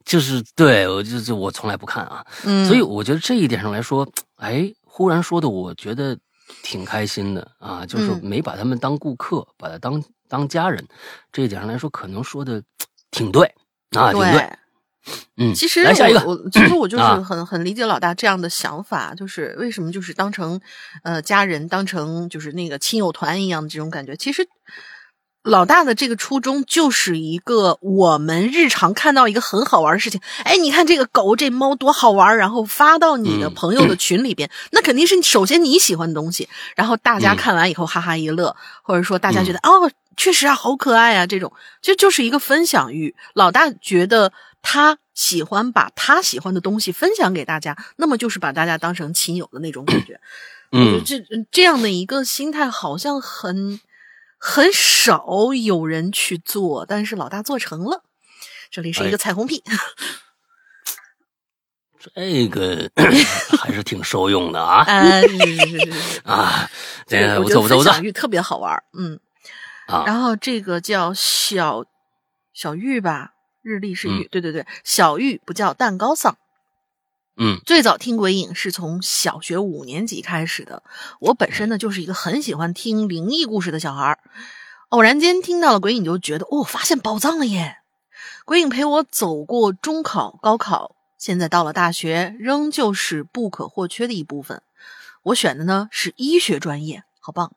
[0.05, 2.25] 就是对我就就我从来不看啊，
[2.67, 4.07] 所以我觉得这一点上来说。
[4.37, 6.17] 哎，忽然说的，我觉得
[6.63, 10.85] 挺开心的啊，就是没把他们当顾客，把他当当家人，
[11.31, 12.61] 这一点上来说，可能说的
[13.09, 13.45] 挺对
[13.91, 14.49] 啊，挺对。
[15.37, 20.59] 嗯，其实来下一个，我其实我就是很很理解老大这样的想法，就是为什么就是当成
[21.03, 24.45] 呃家人，当成就是那个亲友团一样的这种感觉，其实。
[25.43, 41.51] 老大的这个初衷就是一个我们日常看到一个很好玩的事情，哎，你看这个狗这猫多好玩，然后发到你的朋友的群里边，那肯定是首先你喜欢的东西，然后大家看完以后哈哈一乐，或者说大家觉得哦，确实啊，好可爱啊，这种
[41.81, 43.13] 就就是一个分享欲。
[43.33, 50.21] 老大觉得他喜欢把他喜欢的东西分享给大家，那么就是把大家当成亲友的那种感觉。
[50.71, 53.81] 嗯，这这样的一个心态好像很。
[54.45, 58.03] 很少有人去做，但是老大做成了。
[58.69, 59.63] 这里是一个彩虹屁，
[61.97, 62.91] 这个
[63.57, 64.83] 还是挺受用的啊！
[64.83, 66.69] 啊，是是是是是啊，
[67.39, 69.17] 我觉得分享欲特别好玩，嗯
[69.87, 70.03] 啊。
[70.05, 71.85] 然后这个叫小
[72.53, 76.37] 小玉吧，日历是玉，对对对，小玉不叫蛋糕丧。
[77.35, 80.83] 嗯，最早听鬼影是从小学五年级开始的。
[81.19, 84.19] 我本身呢就是一个很喜欢听灵异故事的小孩，
[84.89, 87.77] 偶然间听到了鬼影，就觉得哦，发现宝藏了耶！
[88.45, 94.61] 鬼影陪我走过中考、高考，现在到了大学，仍旧是不可或缺的一部分。
[95.23, 97.53] 我选的呢是医学专业，好棒。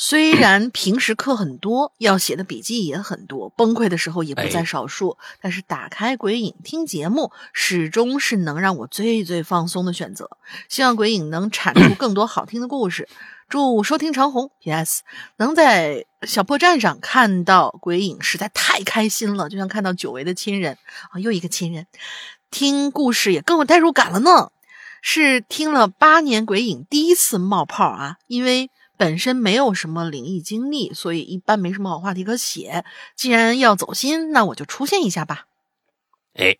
[0.00, 10.30] 虽然平时课很多，要写的笔记也很多，崩溃的时候也不在少数，但是打开鬼影听节目，始终是能让我最最放松的选择。
[10.68, 13.08] 希望鬼影能产出 更多好听的故事。
[13.48, 14.50] 祝收听长虹。
[14.60, 15.02] P.S.
[15.38, 20.76] 能在小破站上看到鬼影，实在太开心了，就像看到久违的亲人
[21.10, 21.86] 啊，又一个亲人。
[22.50, 24.50] 听故事也更有代入感了呢。
[25.02, 28.70] 是听了八年鬼影第一次冒泡啊，因为。
[28.98, 32.84] 本身没有什么灵异经历，所以一般没什么好话题可写。
[33.16, 35.46] 既然要走心，那我就出现一下吧。
[36.34, 36.56] 哎，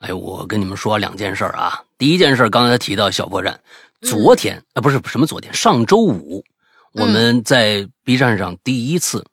[0.00, 1.84] 哎，我跟你们说两件事啊。
[1.96, 3.60] 第一件事，刚才提到小破站，
[4.00, 6.44] 昨天啊，不是什么昨天，上周五，
[6.92, 9.24] 我们在 B 站上第一次，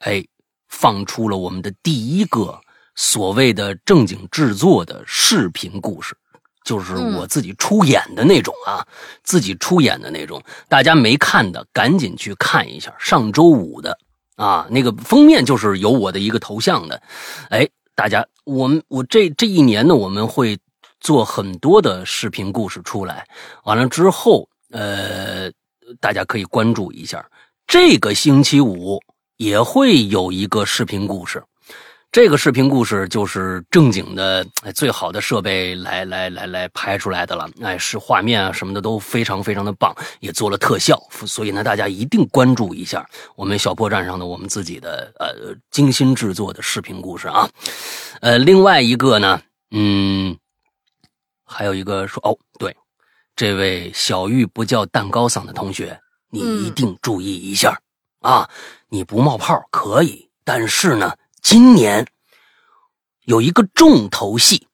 [0.00, 0.26] 哎，
[0.68, 2.60] 放出了我们的第一个
[2.96, 6.16] 所谓的正经制作的视频故事。
[6.64, 8.86] 就是我自己出演的那种啊，
[9.24, 12.94] 自己出演的那种，大家没看的赶紧去看一下。
[12.98, 13.98] 上周五的
[14.36, 17.02] 啊，那个封面就是有我的一个头像的。
[17.50, 20.58] 哎，大家，我们我这这一年呢，我们会
[21.00, 23.26] 做很多的视频故事出来。
[23.64, 25.50] 完了之后，呃，
[26.00, 27.28] 大家可以关注一下。
[27.66, 29.00] 这个星期五
[29.36, 31.42] 也会有一个视频故事。
[32.12, 47.48] 这个视频故事就是正经的，哎，最好的设备来来来来拍出来的了，哎，是画面啊什么的都非常非常的棒，也做了特效，所以呢，大家一定关注一下我们小破站上的我们自己的呃精心制作的视频故事啊，
[48.20, 50.36] 呃，另外一个呢，嗯，
[51.46, 52.76] 还有一个说哦，对，
[53.34, 55.98] 这位小玉不叫蛋糕嗓的同学，
[56.28, 57.80] 你一定注意一下
[58.20, 58.50] 啊，
[58.90, 61.10] 你不冒泡可以，但是呢。
[61.42, 62.06] 今年
[63.24, 64.68] 有一个重头戏，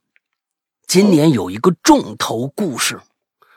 [0.87, 3.01] 今年有一个重头故事，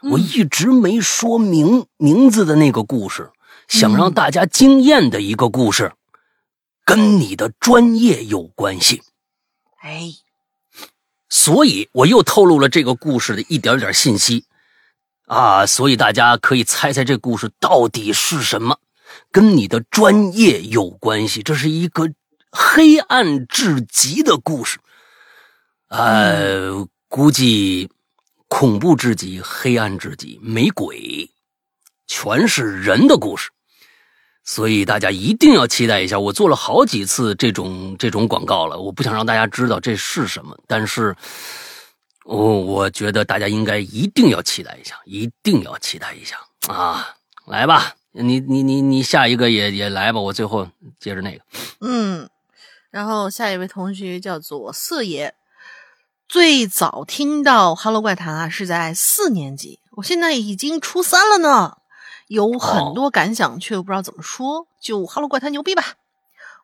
[0.10, 3.30] 我一直没说明名字的那个故事，
[3.68, 5.92] 想让大家惊艳的一个故事，
[6.86, 9.02] 跟你的专业有关系。
[9.82, 10.14] 哎，
[11.28, 14.46] 所以我又透露了这个故事的一点点信息
[15.26, 18.80] 啊，所以大家可以猜猜这故事到底是什么，
[19.32, 21.44] 跟你的专业有关系。
[21.44, 22.14] 这是一个。
[22.52, 24.78] 黑暗至极的故事，
[25.88, 27.90] 呃，估计
[28.50, 31.30] 恐怖至极，黑暗至极，没鬼，
[32.08, 33.50] 全是人的故事，
[34.44, 36.20] 所以大家一定要期待一下。
[36.20, 41.16] 我做了好几次这种这种广告了，我不想让大家知道这是什么，但是，
[42.26, 46.38] 我我觉得大家应该一定要期待一下，一定要期待一下
[46.68, 47.16] 啊！
[47.46, 50.68] 来吧，你你你你下一个也也来吧，我最后
[51.00, 51.42] 接着那个，
[51.80, 52.30] 嗯。
[52.92, 55.34] 然后下一位同学叫做四爷，
[56.28, 61.78] 最早听到《哈喽怪谈》啊是在四年级，我现在已经初三了呢，
[62.28, 65.96] 有很多感想，却又不知道怎么说，就《哈喽怪谈》牛逼吧！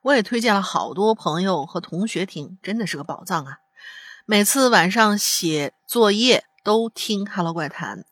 [0.02, 3.60] 我也推荐了好多朋友和同学听，真的是个宝藏啊！
[4.26, 8.04] 每次晚上写作业都听《Hello 怪谈》，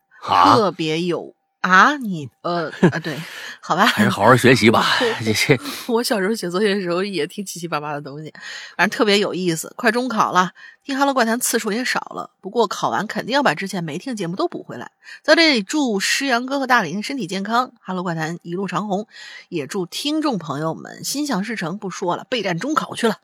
[0.55, 1.35] 特别有。
[1.65, 3.19] 啊，你呃啊，对，
[3.59, 4.85] 好吧，还是好好学习吧。
[5.25, 8.31] 这些我小时候写作业的时候也听七七八八的东西，
[8.77, 9.73] 反正特别有意思。
[9.75, 10.51] 快中考了，
[10.83, 14.91] 听《哈喽怪谈》次数也少了，不过考完肯定要把之前没听的节目都补回来。
[15.23, 19.07] 在这里祝诗阳哥和大林身体健康，《哈喽怪谈》一路长虹，
[19.49, 21.79] 也祝听众朋友们心想事成。
[21.79, 23.17] 不说了，备战中考去了，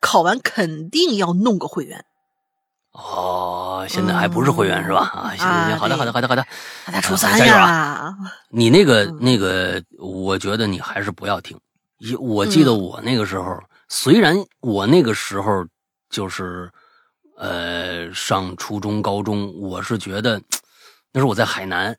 [0.00, 2.04] 考完肯定要弄个会员。
[2.92, 5.00] 哦，现在还不是会员是吧？
[5.14, 6.46] 啊，行行行，好的好的好的好的，
[6.84, 8.14] 他初三呀。
[8.50, 11.58] 你那个那个，我觉得你还是不要听。
[11.98, 15.64] 一，我记得我那个时候，虽然我那个时候
[16.10, 16.70] 就是
[17.38, 20.40] 呃上初中高中，我是觉得
[21.12, 21.96] 那时候我在海南，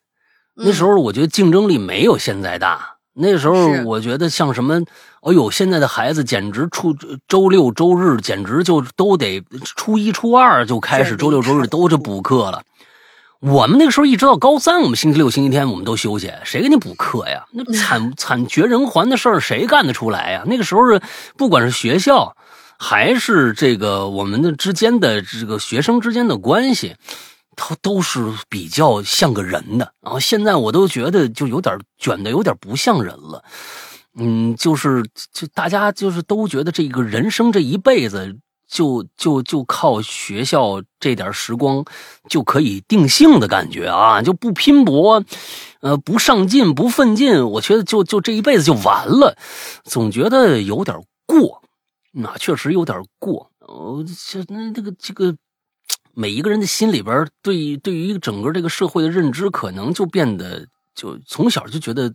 [0.55, 2.97] 那时候我觉得竞争力没有现在大。
[3.15, 4.81] 那时候我觉得像什么，
[5.21, 6.95] 哎呦，现在的孩子简直初
[7.27, 9.43] 周六周日简直就都得
[9.75, 12.63] 初一初二就开始周六周日都是补课了。
[13.39, 17.45] 我们那个时候一直到高三，我们星期六星期天我们都休息，谁给你补课呀？
[17.51, 20.43] 那惨惨绝人寰的事儿谁干得出来呀？
[20.47, 21.01] 那个时候是
[21.37, 22.35] 不管是学校
[22.79, 26.95] 还是这个我们的之间的这个学生之间的关系。
[27.55, 33.43] 他都是比较像个人的，然后现在我都觉得就有点卷的有点不像人了，
[34.15, 38.37] 嗯，就是就大家就是都觉得这个人生这一辈子
[38.67, 41.83] 就就就靠学校这点时光
[42.29, 45.23] 就可以定性的感觉啊，就不拼搏，
[45.81, 49.37] 呃，不上进不奋进，我觉得就就这一辈子就完了，
[49.83, 51.61] 总觉得有点过，
[52.11, 55.35] 那确实有点过，呃，这那这个这个。
[56.15, 62.13] 每一个人的心里边，对对于整个这个社会的认知，可能就变得就从小就觉得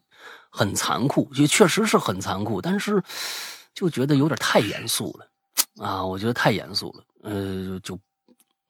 [0.50, 3.02] 很残酷，也确实是很残酷，但是
[3.74, 6.04] 就觉得有点太严肃了啊！
[6.04, 7.98] 我觉得太严肃了，呃，就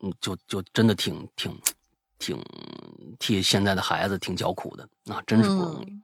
[0.00, 1.54] 嗯，就就真的挺挺
[2.18, 2.42] 挺
[3.18, 6.00] 替现在的孩子挺叫苦的啊，真是不容易。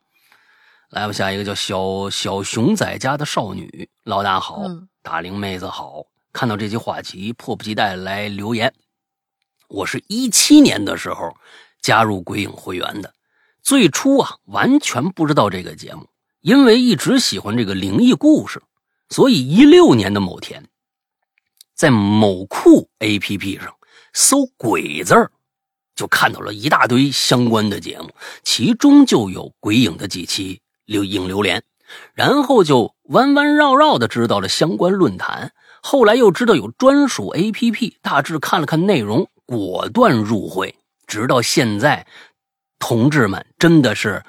[0.90, 4.62] 来吧，下一个叫小小熊仔家的少女，老大好，
[5.02, 8.72] 大龄妹子好，看到这期话题，迫不及待来留言。
[9.68, 11.34] 我是一七年的时候
[11.80, 13.12] 加入鬼影会员的，
[13.62, 16.06] 最初啊完全不知道这个节目，
[16.40, 18.62] 因为一直喜欢这个灵异故事，
[19.08, 20.64] 所以一六年的某天，
[21.74, 23.74] 在某酷 A P P 上
[24.12, 25.30] 搜“鬼”字儿，
[25.96, 28.10] 就看到了一大堆相关的节目，
[28.42, 31.62] 其中就有鬼影的几期留影留连，
[32.12, 35.52] 然后就弯弯绕绕的知道了相关论坛，
[35.82, 39.28] 后来又知道有专属 A P P，大致看了看内容。
[39.46, 40.74] 果断入会，
[41.06, 42.06] 直到现在，
[42.78, 44.22] 同志们真的是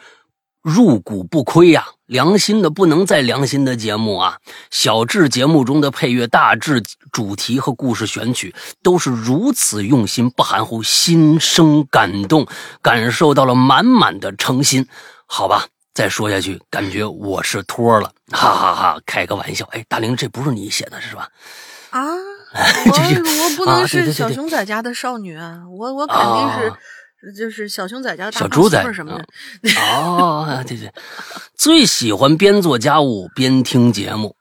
[0.62, 1.88] 入股不亏呀！
[2.06, 4.38] 良心的不能再良心的节目啊！
[4.70, 8.54] 小智节目中的配乐、大致主题和故事选取
[8.84, 12.48] 都是如此用心，不含糊，心生感动，
[12.82, 14.88] 感受到了满满的诚心。
[15.26, 19.00] 好吧，再说下去，感觉我是托了，哈哈哈！
[19.06, 21.30] 开个玩笑，哎，大玲，这不是你写的，是吧？
[21.90, 22.02] 啊，
[22.56, 22.92] 我
[23.44, 29.26] 我不能是小熊仔家的少女啊，我我肯定是就是小熊仔家的小猪仔什么的。
[29.94, 30.92] 哦，对对，
[31.56, 34.36] 最喜欢边做家务边听节目。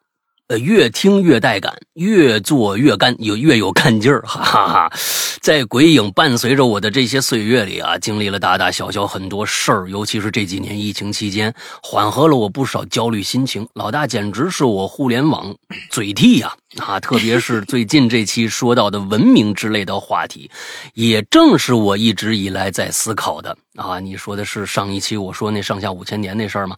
[0.46, 4.92] 呃，越听越带感，越做越干，有越有干劲儿，哈哈哈！
[5.40, 13.66] 在鬼影伴随着我的这些岁月里啊，经历了大大小小很多事儿，尤其是这几年疫情期间，缓和了我不少焦虑心情。
[13.72, 15.56] 老大简直是我互联网
[15.90, 16.48] 嘴替呀！
[16.48, 20.50] 啊，啊特别是最近这期说到的文明之类的话题，
[20.94, 24.00] 也正是我一直以来在思考的啊。
[24.00, 26.76] 你说的是上一期我说那上下五千年那事儿吗？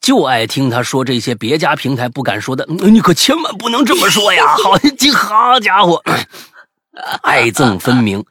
[0.00, 4.56] 就爱听他说这些别家平台不敢说的，你可千万不能这么说呀！
[4.56, 4.72] 好，
[5.14, 6.02] 好家伙，
[7.22, 8.24] 爱憎分明。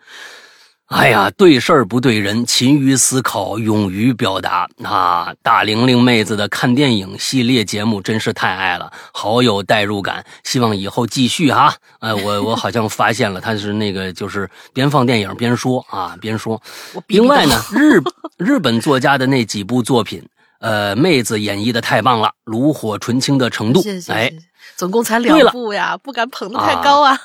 [0.87, 5.33] 哎呀，对事儿不对人，勤于思考，勇于表达啊！
[5.41, 10.23] 大玲玲妹子的看电影系列节目真是太爱了，好有代入感。
[10.43, 11.73] 希望以后继续哈。
[11.99, 16.61] 哎，我我好像发现了，他是那个就是边放电影边说啊，边说。
[17.07, 17.99] 另外呢，日
[18.37, 20.23] 日本作家的那几部作品，
[20.59, 23.81] 呃，妹子演绎的太棒了，炉火纯青的程度。
[23.81, 24.13] 谢谢。
[24.13, 24.31] 哎，
[24.75, 27.19] 总共才两部呀，不敢捧得太高啊，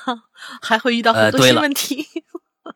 [0.63, 2.07] 还会遇到很多新问题。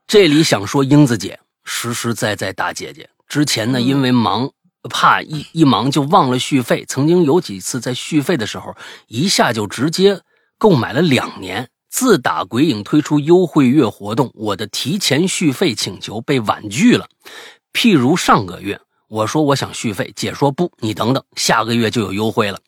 [0.07, 3.09] 这里想说，英子姐实实在在大姐姐。
[3.27, 4.51] 之前呢，因为忙，
[4.87, 6.85] 怕一一忙就忘了续费。
[6.87, 8.75] 曾经有几次在续费的时候，
[9.07, 10.21] 一下就直接
[10.59, 11.67] 购买了两年。
[11.89, 17.07] 自打鬼影推出优惠月活动，我的提前续费请求被婉拒了。
[17.73, 22.59] 譬如上个月，我说我想续费，姐说不，你等等，下个月就有优惠了。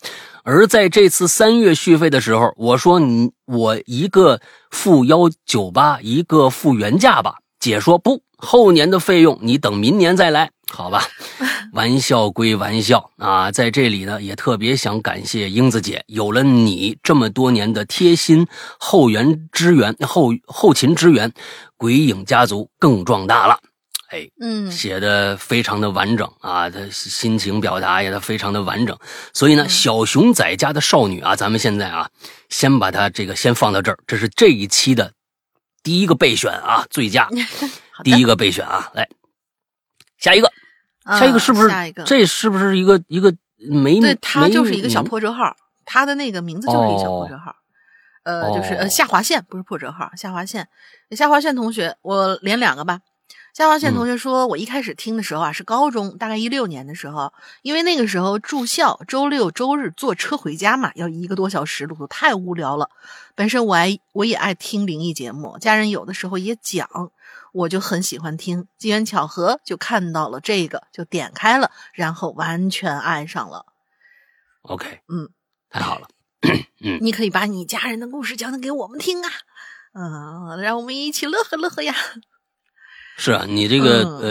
[0.49, 4.39] 而在这次三月续费的时候，我说你我一个
[4.71, 7.39] 付幺九八，一个付原价吧。
[7.59, 11.03] 姐说不，后年的费用你等明年再来，好吧？
[11.75, 18.47] 玩笑归玩笑啊，在这里呢也特别想感谢英子姐，有了你这么多年的贴心
[18.79, 21.29] 后援支援后后勤支援，
[21.75, 23.59] 鬼影家族更壮大了。
[24.09, 28.97] 哎，嗯，写的非常的完整啊，他心情表达也他非常的完整，
[29.33, 32.09] 所以呢，小熊仔家的少女啊，咱们现在啊，
[32.47, 35.11] 先把它这个先放到这儿，这是这一期的
[35.83, 37.29] 第一个备选啊，最佳
[38.05, 39.09] 第一个备选啊，来
[40.17, 40.51] 下一个，
[41.05, 41.67] 下一个是不是？
[41.67, 43.35] 下一个，这是不是一个一个
[43.69, 43.99] 没？
[43.99, 45.53] 对，他就是一个小破折号，
[45.83, 47.53] 他的那个名字就是一个小破折号，
[48.23, 50.69] 呃，就是呃下划线，不是破折号，下划线，
[51.11, 53.01] 下划线同学，我连两个吧。
[53.57, 57.33] 下划线同学说：“我一开始听的时候啊，是高中，大概一六年的时候，
[57.63, 62.91] 因为那个时候住校，周六周日坐车回家嘛，要一个多小时路途，太无聊了。
[63.33, 66.87] 本身我爱我也爱听灵异节目，家人有的时候也讲，
[67.51, 68.67] 我就很喜欢听。
[68.77, 73.65] 机缘巧合就看到了这个，就点开了，然后完全爱上了。
[74.61, 75.29] OK，嗯，
[75.71, 76.07] 太好了，
[76.85, 79.31] 嗯，你可以把你家人的故事讲讲给我们听啊，
[79.93, 81.95] 嗯，让我们一起乐呵乐呵呀。”
[83.17, 84.29] 是啊，你这个呃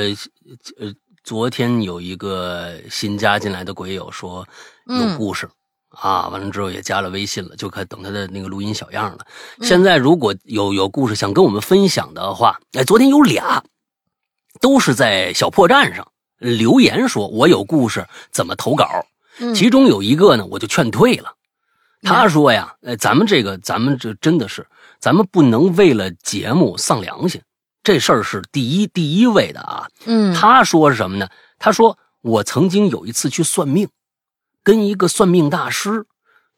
[0.78, 4.46] 呃，昨天有一个新加进来的鬼友说
[4.86, 5.48] 有故事
[5.88, 9.26] 啊，完了之后也加了微信了，就看等他的那个录音小样了。
[9.60, 13.64] 现在如果有有故事想跟我们分享的话，哎，昨天有俩，
[14.60, 16.06] 都是在小破站上
[16.38, 19.04] 留言说，我有故事怎么投稿？
[19.52, 21.32] 其中有一个呢，我就劝退了。
[22.02, 24.64] 他说呀，呃，咱们这个咱们这真的是，
[25.00, 27.42] 咱们不能为了节目丧良心。
[27.86, 31.28] 这事儿是第一第一位的啊，嗯，他说什么呢？
[31.56, 33.88] 他说我曾经有一次去算命，
[34.64, 36.04] 跟一个算命大师，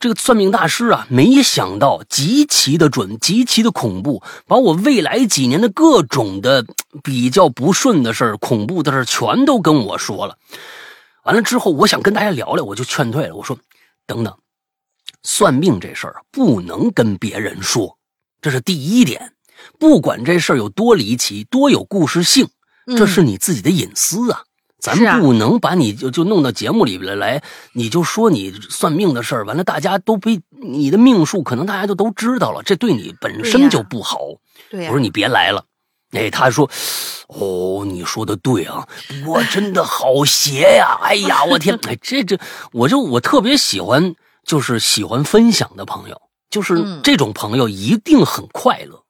[0.01, 6.65] 这个算命大师啊，没想到极其的准，极其的恐怖，把我未来几年的各种的
[7.05, 10.39] 比较不顺的事儿、恐怖的事儿全都跟我说了。
[11.25, 13.35] 完了之后，我想跟大家聊聊，我就劝退了。
[13.35, 13.59] 我说，
[14.07, 14.35] 等等，
[15.25, 17.99] 算命这事儿不能跟别人说，
[18.41, 19.35] 这是第一点。
[19.79, 22.49] 不管这事儿有多离奇，多有故事性，
[22.97, 24.43] 这是你自己的隐私啊！
[24.81, 27.43] 咱不能把你就就弄到节目里边来，
[27.73, 34.21] 你就说你算命的事儿，完了大家都被你的命数，可能大家就都知道了，这对你本身就不好。
[34.71, 35.65] 对，我说你别来了。
[36.13, 36.71] 哎，他说，
[37.27, 38.87] 哦，你说的对啊，
[39.27, 40.97] 我真的好邪呀！
[41.03, 42.39] 哎呀，我天， 哎，这这，
[42.73, 44.15] 我就我特别喜欢，
[44.47, 46.17] 就是喜欢分享的朋友，
[46.51, 49.03] 就是这种朋友一定很快乐。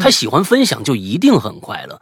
[0.00, 2.00] 他喜欢分享，就一定很快乐，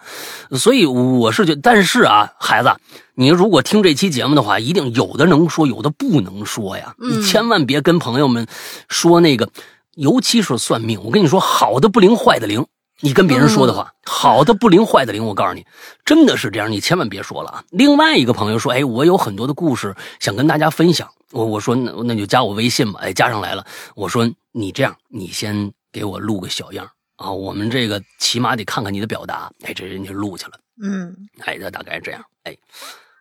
[0.56, 2.72] 所以我是觉，但是啊，孩子，
[3.14, 6.94] 你如果听这期节目的话，一定有的能说，有的不能说呀。
[6.98, 8.46] 你千万别跟朋友们
[8.88, 9.48] 说那个，
[9.94, 11.02] 尤其是算命。
[11.02, 12.64] 我跟你说，好的不灵，坏的灵。
[13.04, 15.26] 你跟别人说的话，好的不灵，坏的灵。
[15.26, 15.66] 我告诉你，
[16.04, 17.64] 真的是这样，你千万别说了啊。
[17.70, 21.08] 另外一个朋友说，哎，我有很多的故事想跟大家分享。
[21.32, 23.00] 我我说那那就加我微信吧。
[23.02, 23.66] 哎，加上来了。
[23.96, 26.86] 我说你这样，你先给我录个小样
[27.22, 29.50] 啊，我们这个起码得看看你的表达。
[29.62, 30.52] 哎，这人就录去了。
[30.82, 32.22] 嗯，哎，那大概是这样。
[32.42, 32.56] 哎，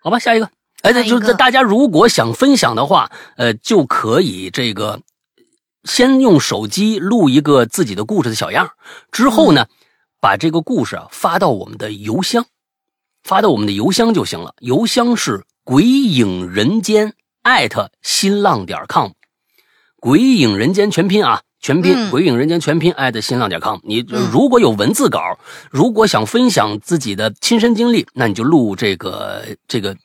[0.01, 0.49] 好吧，下一个。
[0.81, 4.99] 哎，那就是大家如果想分享的话，呃，就可以这个。
[5.83, 8.69] 先用手机录一个自己的故事的小样，
[9.11, 9.65] 之后呢，
[10.19, 12.45] 把这个故事啊发到我们的邮箱，
[13.23, 14.53] 发到我们的邮箱就行了。
[14.59, 19.13] 邮箱是鬼影人间艾特新浪点 com，
[19.99, 23.79] 鬼影人间全拼啊，全拼鬼影人间全拼艾特新浪点 com。
[23.83, 25.37] 你如果有文字稿，
[25.69, 29.95] 如果想分享自己的亲身经历，那你就录这个这个。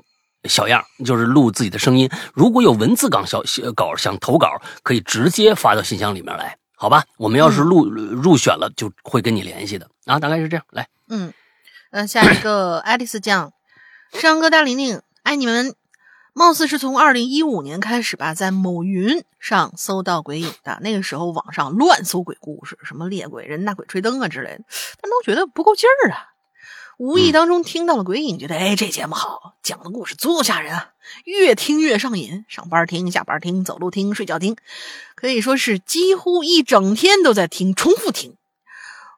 [0.48, 3.42] 小样就是录自己的声音，如果有文字稿小
[3.74, 7.02] 稿想投稿，可以直接发到信箱里面来，好吧？
[7.16, 10.64] 我们要是录入选了，就会跟你联系的啊，大概是这样。
[10.70, 11.32] 来，嗯，
[11.90, 13.52] 呃，下一个爱丽丝酱，
[14.12, 15.74] 山哥大玲玲，爱你们。
[16.38, 24.60] 貌似是从二零一五年开始吧，在某云上搜到鬼影的那个时候，网上乱搜鬼故事，什么猎鬼人、大鬼吹灯啊之类的，
[25.00, 26.34] 但都觉得不够劲儿啊。
[26.98, 30.90] 无意当中听到了鬼影，觉得哎，这节目好，讲的故事足够吓人啊，
[31.24, 32.44] 越听越上瘾。
[32.48, 34.56] 上班听，下班听，走路听，睡觉听，
[35.14, 38.35] 可以说是几乎一整天都在听，重复听。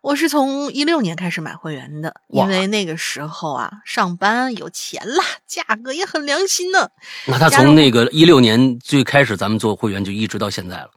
[0.08, 6.88] 我是从一六年开始买会员的，因为那个时候啊，上班有钱了，价格也很良心呢。
[7.26, 10.90] 那他从那个一六年最开始咱们做会员，就一直到现在了，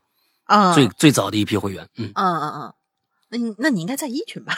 [0.46, 2.74] 啊，最最早的一批会员，嗯嗯嗯嗯。
[3.34, 4.54] 那你那你应该在一群吧，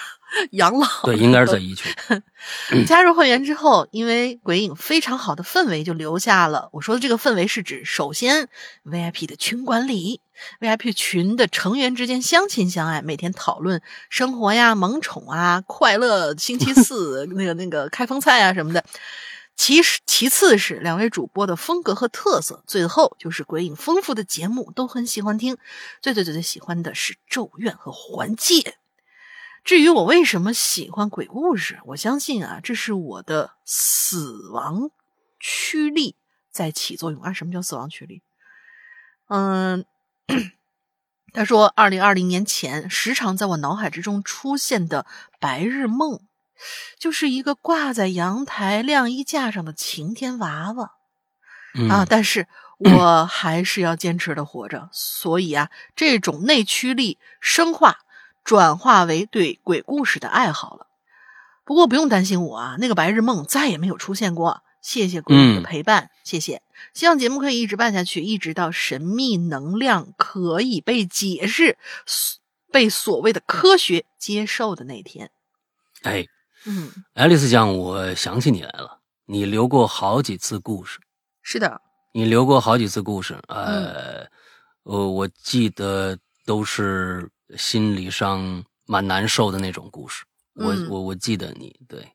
[0.51, 1.91] 养老对，应该是在一群。
[2.85, 6.69] 加入会员之后，因为鬼影非常好的氛围就留下了。
[6.73, 8.49] 我说的这个氛围是指，首先
[8.83, 10.21] VIP 的群管理
[10.59, 18.83] ，VIP 群的成员之间相亲相爱，每天讨论生活呀、萌宠啊、快乐星期 四那个那个开封菜啊什么的。
[19.55, 25.57] 其实，其次是两位主播的风格和特色，最后就是鬼影丰富的节目都很喜欢听。
[26.01, 28.55] 最最最最喜欢的是《咒怨》和《环界》。
[29.63, 34.89] 至于我为什么喜欢鬼故事，我相信啊，这是我的死亡
[35.39, 36.15] 驱力
[36.51, 37.31] 在起作用啊。
[37.31, 38.23] 什么叫死亡驱力？
[39.29, 39.85] 嗯，
[41.33, 45.05] 他说，二零二零年前时常在我脑海之中出现的
[45.39, 46.21] 白日梦。
[46.97, 50.93] 就是一个挂在阳台晾衣架上的晴天娃娃
[51.89, 52.05] 啊！
[52.07, 52.47] 但是
[52.77, 57.97] 我还是要坚持的活着，所以啊，这种内驱力生化
[58.45, 60.87] 转化为对鬼故事的爱好了。
[61.65, 64.63] 不过不用担心我啊，那个白日梦再也没有出现过。
[64.81, 66.61] 谢谢鬼的陪伴，谢谢。
[66.93, 71.77] 希望节目可以一直办下去，一直到神秘能量可以被解释、
[72.71, 75.31] 被所谓的科学接受的那天。
[76.03, 76.25] 哎。
[76.65, 79.01] 嗯，爱丽丝酱，我想起你来了。
[79.25, 80.97] 你留过好几次故事，
[81.41, 81.81] 是的，
[82.13, 83.37] 你留过好几次故事。
[83.49, 84.25] 呃，
[84.83, 90.23] 我我记得都是心理上蛮难受的那种故事。
[90.53, 92.07] 我我我记得你对，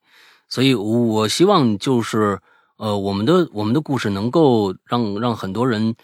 [0.48, 2.40] 所以我希望就是
[2.78, 5.94] 呃，我们的我们的故事能够让让很多人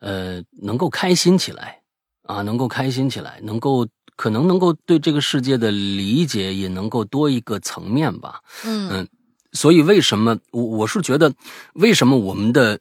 [0.00, 1.80] 呃能够开心起来
[2.24, 3.86] 啊，能够开心起来，能够。
[4.14, 8.40] 可能能够对这个世界的理解也能够多一个层面吧。
[8.64, 9.08] 嗯嗯，
[9.52, 11.32] 所以为什么我我是觉得，
[11.72, 12.78] 为什么我们的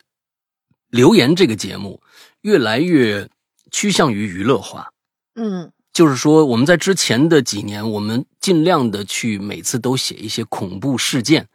[0.89, 2.01] 留言这个节目
[2.41, 3.27] 越来越
[3.71, 4.91] 趋向于娱乐化？
[5.35, 11.47] 嗯，就是说我们在之前的几年，我们尽量的去每次都写一些恐怖事件，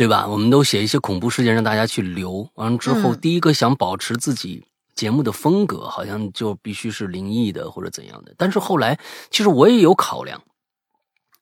[0.00, 0.26] 对吧？
[0.26, 2.48] 我们都写一些恐怖事件让大家去留。
[2.54, 4.64] 完了之后，第一个想保持自己。
[4.94, 8.98] 节目的风格好像就必须是灵异的或者怎样的，但是后来
[9.30, 10.42] 其实我也有考量，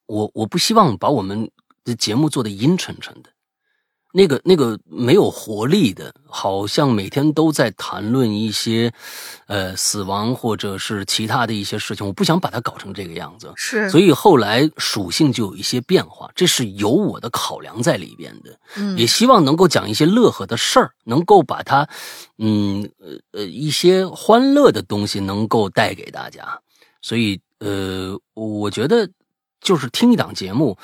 [0.06, 1.48] 我我不希望把我们
[1.84, 3.30] 的节目做的阴沉沉的。
[4.12, 8.90] 那个那个没有活力的，好像每天都在谈论一些，
[9.46, 12.06] 呃，死亡或者是其他的一些事情。
[12.06, 13.90] 我不想把它搞成这个样子，是。
[13.90, 18.58] 所以后来属性就有一些变化，这是有我的考量在里边的。
[18.76, 21.86] 嗯，也希望能够讲一些乐呵的事儿，能够把它，
[22.38, 26.58] 嗯呃呃一些欢乐的东西能够带给大家。
[27.02, 29.08] 所以呃，我觉得
[29.60, 30.78] 就是听一档节目。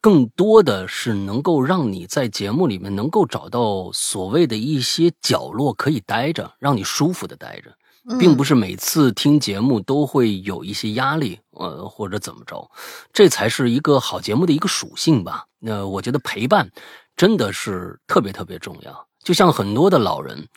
[0.00, 7.76] 更多的是能够让你在节目里面能够找到所谓的一些角落可以待着，让你舒服的待着，
[8.18, 12.70] 并不是每次听节目都会有一些压力，呃，或者怎么着，
[13.12, 15.46] 这才是一个好节目的一个属性吧。
[15.58, 16.70] 那我觉得陪伴
[17.16, 19.06] 真的是特别特别重要。
[19.22, 20.48] 就像很多的老人，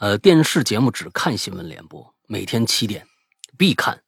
[0.00, 3.06] 呃，电视节目只看新闻联播，每天七点
[3.56, 4.02] 必看，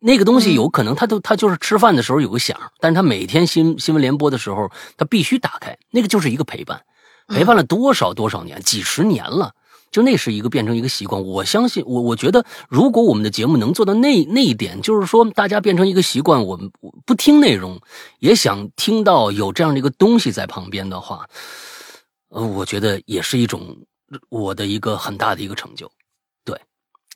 [0.00, 6.82] 那个东西有可能他都他就是吃饭的时候有个响，但是他每天新新闻联播的时候他必须打开，那个就是一个陪伴，
[7.28, 9.52] 陪伴了多少多少年，几十年了。
[9.90, 16.70] 就那是一个变成一个习惯，我相信我，我觉得如果我们的节目能做到那那一点，就是说大家变成一个习惯，我们
[17.06, 17.80] 不听内容，
[18.18, 21.26] 也想听到有这样的一个东西在旁边的话，
[22.28, 23.78] 呃，我觉得也是一种
[24.28, 25.90] 我的一个很大的一个成就。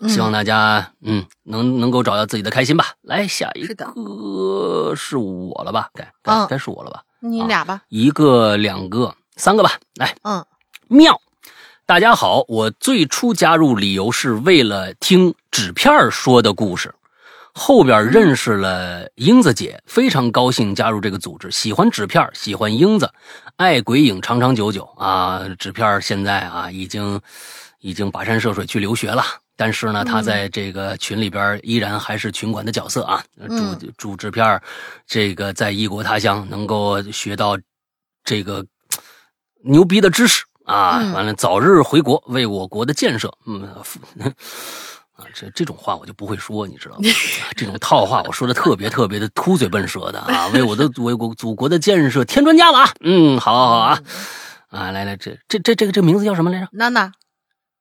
[0.03, 2.87] 对，希望大家嗯能能够找到自己的开心吧。
[3.03, 5.91] 来下一个是我了吧？
[5.95, 7.03] 该该该是我了吧？
[7.21, 9.79] 你俩吧，一个两个三个吧。
[9.95, 10.45] 来，嗯，
[10.89, 11.21] 妙。
[11.87, 16.95] 大家好，我最初加入理由是为了听纸片说的故事，
[17.53, 21.51] 后边认识了英子姐，非常高兴加入这个组织。
[21.51, 23.13] 喜欢纸片，喜欢英子，
[23.57, 25.43] 爱鬼影长长久久啊！
[25.59, 27.21] 纸片现在啊已经
[27.81, 29.23] 已经跋山涉水去留学了，
[29.63, 33.23] 但是呢，他在这个群里边依然还是群管的角色啊。
[33.49, 34.61] 主主制片
[35.07, 37.57] 这个在异国他乡能够学到
[38.25, 38.67] 这个
[39.63, 40.43] 牛逼的知识。
[40.65, 43.63] 啊，完了，早日回国，为我国的建设，嗯，
[45.13, 47.03] 啊，这这种话我就不会说，你知道吗？
[47.57, 52.91] 这种套话我说的特别特别的秃嘴笨舌的啊，为我的为国祖国的建设添砖加瓦。
[53.01, 54.01] 嗯，好，好啊，
[54.71, 56.69] 啊，来来，这这这这个这名字叫什么来着？
[56.73, 57.13] 娜娜，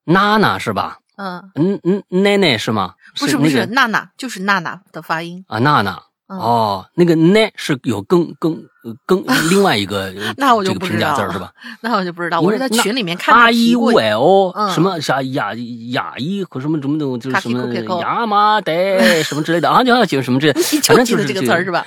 [0.06, 1.01] 娜娜是吧？
[1.22, 1.52] 嗯
[1.84, 2.96] 嗯嗯，奶奶是吗？
[3.20, 6.02] 不是不是，娜娜就是娜娜的发音啊，娜娜。
[6.28, 8.58] 哦，那个奈是有更更
[9.06, 11.52] 更 另外一个 那我就不知道是吧？
[11.82, 15.54] 那我就不知道，我是在群里面看阿伊乌 L 什么啥雅
[15.92, 17.68] 雅伊和什么什么的，就是什么
[18.00, 20.54] 亚麻得什么之类的啊，就就什么这，
[20.84, 21.86] 反正就是这个词儿是吧？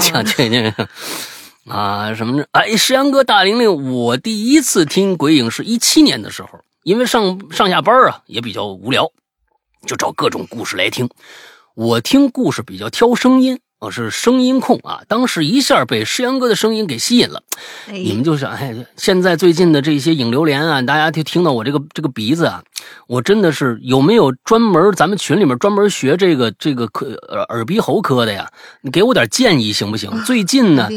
[0.00, 0.72] 讲这这
[1.72, 6.48] 啊什么哎，石阳哥大玲玲，我第一次听鬼影是一七年的时候，
[6.86, 9.10] 因为上上下班啊也比较无聊，
[9.88, 11.10] 就找各种故事来听。
[11.74, 13.58] 我听故事比较挑声音。
[13.80, 17.42] 我是声音控啊，当时一下被诗阳哥的声音给吸引了。
[17.90, 22.62] 你们就想，哎，现在最近的这些影流连啊，大家就听到我这个这个鼻子啊，
[23.08, 27.12] 我真的是有没有专门咱们群里面专门学这个这个科
[27.48, 28.48] 耳鼻喉科的呀？
[28.80, 30.22] 你给我点建议行不行？
[30.22, 30.88] 最近呢，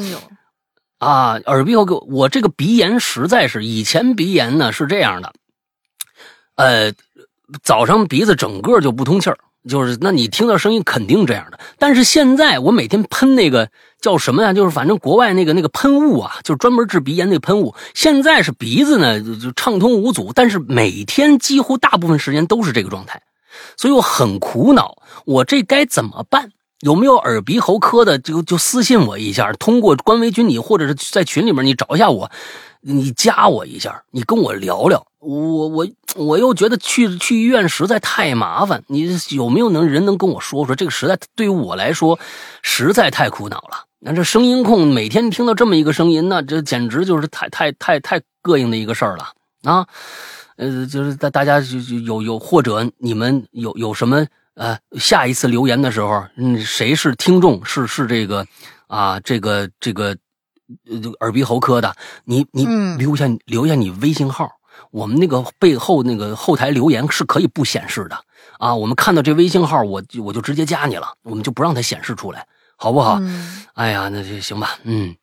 [1.00, 5.34] 啊，耳鼻喉科，我这个鼻炎实在是以前鼻炎呢是这样的，
[6.60, 6.92] 呃，
[7.64, 9.38] 早上鼻子整个就不通气儿。
[9.68, 11.60] 就是，那你听到声音肯定这样的。
[11.78, 13.70] 但是现在我每天喷那个
[14.02, 14.52] 叫什么呀？
[14.54, 17.74] 就是反正国外那个那个喷雾啊，就是专门治鼻炎那个喷雾。
[17.94, 23.22] 现在是鼻子呢就畅通无阻，但是每天几乎大部分时间都是这个状态，
[23.78, 24.98] 所以我很苦恼。
[25.26, 26.52] 我这该怎么办？
[26.82, 32.32] 有没有耳鼻喉科的就就私信我一下，通过官微群你或者是在群里面你找一下我。
[32.82, 35.06] 你加我一下，你跟我聊聊。
[35.20, 38.82] 我我我又觉得去去医院实在太麻烦。
[38.88, 40.74] 你有没有能人能跟我说说？
[40.74, 42.18] 这个实在对于我来说
[42.62, 43.84] 实在太苦恼了。
[44.00, 49.86] 那这声音控每天听到这么一个声音，那这简直就是太太太太膈应的一个事儿了啊！
[50.56, 57.66] 呃，就是大大家就就有有或者你们有有什么呃下一次留言的时候，嗯，谁是听众？
[57.66, 58.48] 是是这个
[58.88, 60.16] 啊，这个这个。
[60.90, 61.96] 呃，耳鼻喉科的，
[62.26, 62.66] 你你
[62.98, 64.48] 留下留下你微信号，
[64.92, 68.20] 我们那个背后那个后台留言是可以不显示的
[68.60, 68.76] 啊。
[68.76, 72.46] 我们看到这微信号，我我就直接加你了，我们就不让它显示出来，
[72.76, 73.20] 好不好？
[73.74, 74.78] 哎呀，那就行吧。
[74.84, 75.16] 嗯，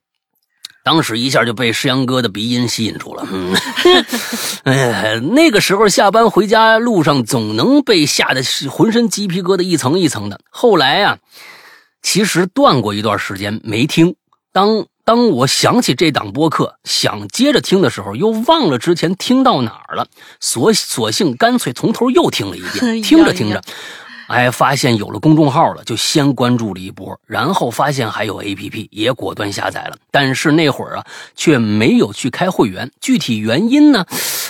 [0.82, 3.24] 当时一下就被石阳哥的鼻音吸引住了。
[3.30, 3.54] 嗯，
[4.64, 10.40] 哎，那个时候下班回家路上总能被吓得浑身鸡皮疙瘩一层一层的。
[10.50, 11.18] 后来啊，
[12.02, 14.16] 其实断过一段时间没听，
[14.52, 14.86] 当。
[15.06, 20.08] 当我想起这档播客，想接着听的时候，又忘了之前听到哪儿了，
[20.40, 23.00] 索索性干脆从头又听了一遍。
[23.06, 23.62] 听着听着，
[24.26, 29.96] 哎，发现有了公众号了，就先关注了一波，然后发现还有 APP，也果断下载了。
[30.10, 34.04] 但是那会儿啊，却没有去开会员，具体原因呢，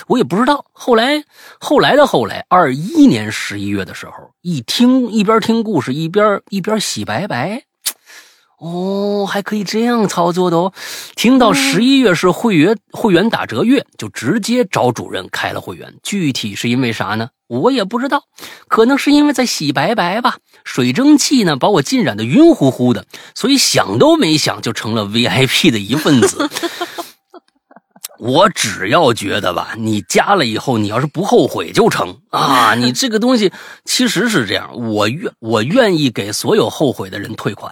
[0.06, 0.64] 我也不知道。
[0.72, 1.22] 后来，
[1.60, 7.64] 后来的后来，二一年十一月的时候，一听一边听故事，一边一边洗白白。
[8.58, 10.72] 哦，还可以这样操作的哦！
[11.14, 15.94] 听到十一月是会员会员打折月，就直接找主任开了会员。
[16.02, 17.28] 具体是因为啥呢？
[17.48, 18.22] 我也不知道，
[18.66, 20.38] 可能是因为在洗白白吧。
[20.64, 23.04] 水蒸气呢，把我浸染的晕乎乎的，
[23.34, 26.48] 所以想都没想就成了 VIP 的一份子。
[28.18, 32.74] 我只要觉得吧，你加了以后，你要是不后悔就成啊！
[32.74, 33.52] 你这个东西
[33.84, 37.70] 其实是这样，我愿我愿意给所有后悔的人退款。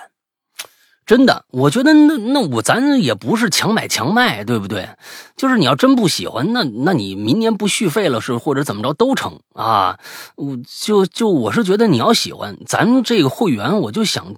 [1.06, 4.88] 真的，我觉得那那我咱也不是强买强卖，对不对？
[5.36, 9.98] 就是你要真不喜欢，那那你明年不续费了是或者怎么着都成啊。
[10.36, 14.34] 我就就我是觉得你要喜欢咱这个会员，我就想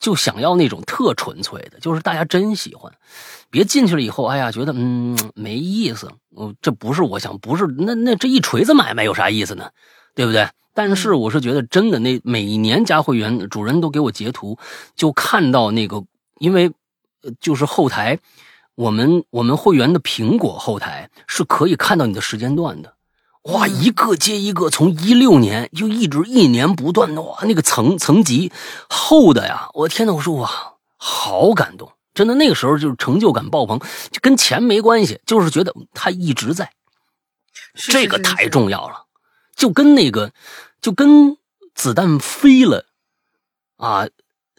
[0.00, 2.92] 就想要那种特纯粹的，就是大家真喜欢，
[3.48, 6.10] 别进去了以后，哎呀，觉得嗯没意思。
[6.34, 9.70] 我这不是我想，不是那那这一锤子买卖有啥意思呢？
[10.16, 10.48] 对不对？
[10.78, 14.56] 但是我是觉得真的，那每年加会员，主人都给我截图，
[14.94, 16.04] 就看到那个，
[16.38, 16.70] 因为
[17.40, 18.20] 就是后台，
[18.76, 22.94] 我们我们会员的苹果后台是可以看到你的时间段的，
[23.52, 28.52] 哇，一个接一个，从一六年就一直一年不断的哇，那个层层级
[28.88, 33.80] 厚的呀，我天呐，我说哇，好感动，真的那个时候就是成就感爆棚，
[34.12, 36.70] 就跟钱没关系，就是觉得他一直在，
[37.74, 39.06] 这个太重要了，
[39.56, 40.30] 就跟那个。
[40.80, 41.36] 就跟
[41.74, 42.84] 子弹飞了，
[43.76, 44.06] 啊，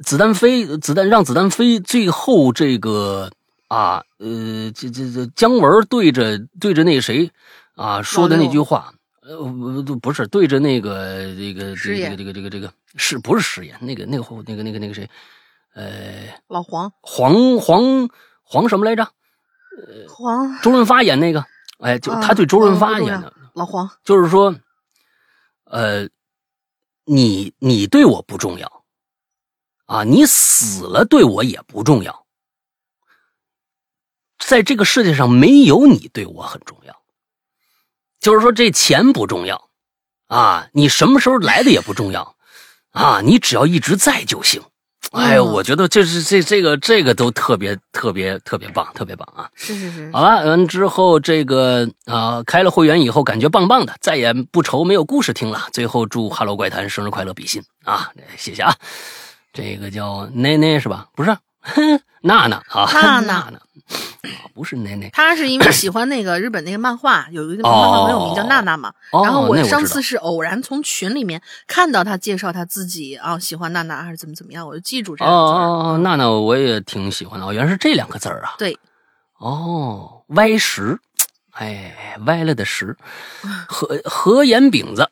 [0.03, 3.29] 子弹飞，子弹让子弹飞，最后这个
[3.67, 7.31] 啊，呃，这这这姜文对着对着那谁
[7.75, 9.37] 啊说的那句话，呃，
[9.83, 13.77] 不不是对着那个这个这个这个这个这个是不是誓言？
[13.81, 15.09] 那个那个那个那个那个谁，
[15.73, 15.83] 呃，
[16.47, 18.09] 老黄黄黄
[18.43, 19.03] 黄什么来着？
[19.03, 21.45] 呃，黄周润发演那个，
[21.79, 24.53] 哎，就他对周润发演的老黄，就是说。
[25.69, 26.09] 呃，
[27.05, 28.83] 你你对我不重要，
[29.85, 32.25] 啊，你死了对我也不重要，
[34.39, 37.03] 在这个世界上没有你对我很重要，
[38.19, 39.69] 就是说这钱不重要，
[40.25, 42.35] 啊，你什么时候来的也不重要，
[42.89, 44.63] 啊，你只要一直在就行。
[45.11, 49.49] 哎呦，我觉得这是这这个这个都特别特别特别棒，特别棒啊！
[49.55, 50.11] 是是是。
[50.13, 55.67] 好了，完之后这个啊，开了会员以后感觉棒棒的，再也不愁没有故事听了。
[55.73, 58.11] 最后祝《哈喽怪谈》生日快乐，比心啊！
[58.37, 58.75] 谢谢啊，
[59.51, 61.07] 这个叫奈奈是吧？
[61.15, 61.35] 不是，
[62.21, 63.59] 娜娜啊，娜娜 娜。
[64.53, 68.91] 不是奶奶，他是因为喜欢那个日本那个漫画，有一个漫画很有名叫娜娜嘛。
[69.23, 75.31] 然后我上次是偶然从群里面看到他介绍他自己啊，喜欢娜娜还是怎么怎么样，我就记住这个。
[75.31, 78.55] 哦哦哦，娜娜我也挺喜欢的，哦原来是这两个字儿啊。
[78.57, 78.77] 对，
[79.37, 80.99] 哦，歪石，
[81.51, 82.97] 哎，歪了的石，
[83.69, 85.09] 和和颜饼子，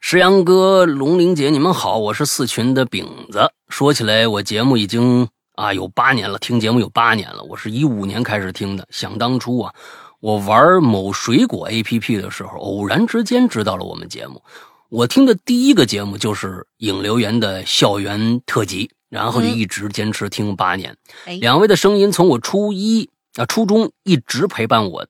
[0.00, 3.52] 石阳哥、龙玲姐，你们好，我是四群的饼子。
[3.68, 5.28] 说起来，我节目已经。
[5.54, 7.42] 啊，有八年了，听节目有八年了。
[7.42, 8.86] 我是一五年开始听的。
[8.90, 9.74] 想当初啊，
[10.20, 14.42] 我玩某水果 APP 的时候，偶然之间知道了我们节目。
[14.88, 20.96] 我听的第一个节目就是影留言的校园特辑，然后就一直坚持听八年。
[21.40, 25.06] 两位的声音从我初一啊初中一直陪伴我，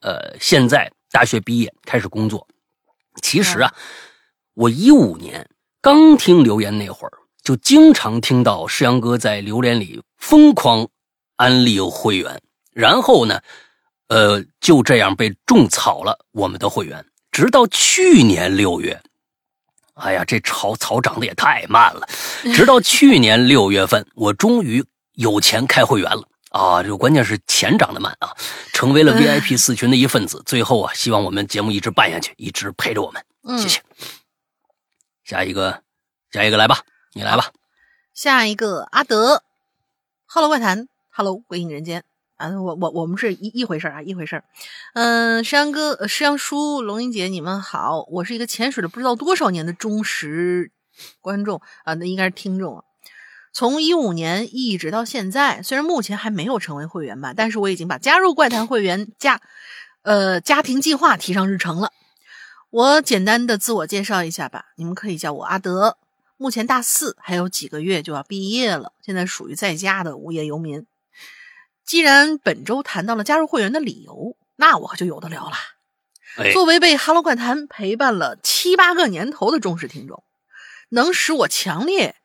[0.00, 2.46] 呃，现在大学毕业开始工作。
[3.20, 3.74] 其实啊，
[4.54, 5.46] 我一五年
[5.82, 7.12] 刚听留言那会儿。
[7.44, 10.88] 就经常听到世阳哥在榴莲里疯狂
[11.36, 12.40] 安利会员，
[12.72, 13.40] 然后呢，
[14.08, 18.98] 呃，就这样被种草了我们的会员，直到去年六月，
[19.92, 22.08] 哎呀，这草草长得也太慢了，
[22.54, 24.82] 直到去年六月份，我终于
[25.12, 26.82] 有钱开会员了啊！
[26.82, 28.34] 就关键是钱长得慢啊，
[28.72, 30.42] 成为了 VIP 四群的一份子。
[30.46, 33.22] 最后啊，希望我们节目一直办下去，一直陪着我们，
[33.60, 33.82] 谢谢。
[35.24, 35.82] 下一个，
[36.30, 36.80] 下一个来吧。
[37.16, 37.52] 你来吧，
[38.12, 39.44] 下一个阿德
[40.26, 42.02] ，Hello 怪谈，Hello 鬼影人间
[42.34, 44.42] 啊，我我我们是一一回事啊，一回事
[44.94, 50.72] 嗯，山阳哥、山羊叔、龙英姐，你们好，我是一个潜水了不知道多少年的忠实
[51.20, 52.84] 观众啊，那应该是听众啊。
[53.52, 59.40] 从一五年一直到现在，虽然目前还没有成为会员吧，但是我已经把加入怪谈会员家
[60.02, 61.92] 呃家庭计划提上日程了。
[62.70, 65.96] 我简单的自我介绍一下吧，你们可以叫我阿德。
[66.36, 68.92] 目前大四，还有几个月就要毕业了。
[69.02, 70.86] 现在属于在家的无业游民。
[71.84, 75.56] 既然本周谈到了加入会员的理由，那我可就有的聊了。
[76.52, 80.24] 作为被《哈喽怪谈》陪伴了七八个年头的忠实听众，
[80.88, 82.16] 能使我强烈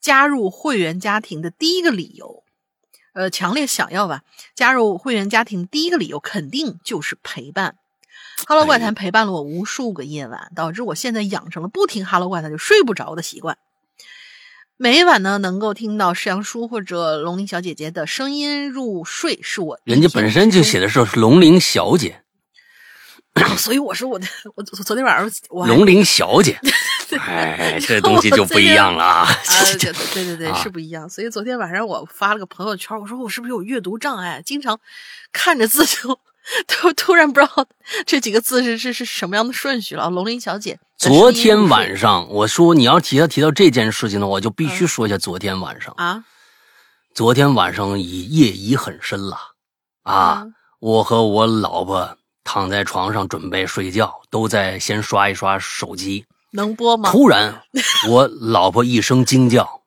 [0.00, 2.44] 加入会员家庭的第一个理由，
[3.14, 4.22] 呃，强烈想要吧
[4.54, 7.76] 加入会员家庭第一个理由，肯定就是陪伴。
[8.46, 13.56] 哈喽怪谈陪伴了我无数个夜晚，导致我现在养成了不听哈喽怪谈就睡不着的习惯。
[14.76, 22.22] 每晚呢，能够听到世阳叔或者龙鳞小姐姐的声音入睡，是我人家本身就写的是龙鳞小姐，
[23.56, 24.26] 所以我说我的
[24.56, 26.58] 我昨天晚上我龙鳞小姐，
[27.20, 29.28] 哎，这东西就不一样了啊！
[29.78, 31.08] 对对对对，是不一样。
[31.08, 34.78] 所以昨天晚上我发了个朋友圈，我说我是不是有阅读障碍，经常
[35.32, 36.18] 看着字就。
[36.68, 37.66] 突突然不知道
[38.06, 40.10] 这几个字是是是什么样的顺序了。
[40.10, 46.24] 龙鳞小姐，昨天晚上我说你要提到提到这件事情的话，我就必须说一下昨天晚上啊。
[47.14, 49.38] 昨天晚上已夜已很深了，
[50.02, 50.46] 啊，
[50.80, 56.26] 我和我老婆躺在床上准备睡觉，都在先刷一刷手机。
[56.50, 57.10] 能播吗？
[57.10, 57.62] 突然，
[58.08, 59.82] 我老婆一声惊叫，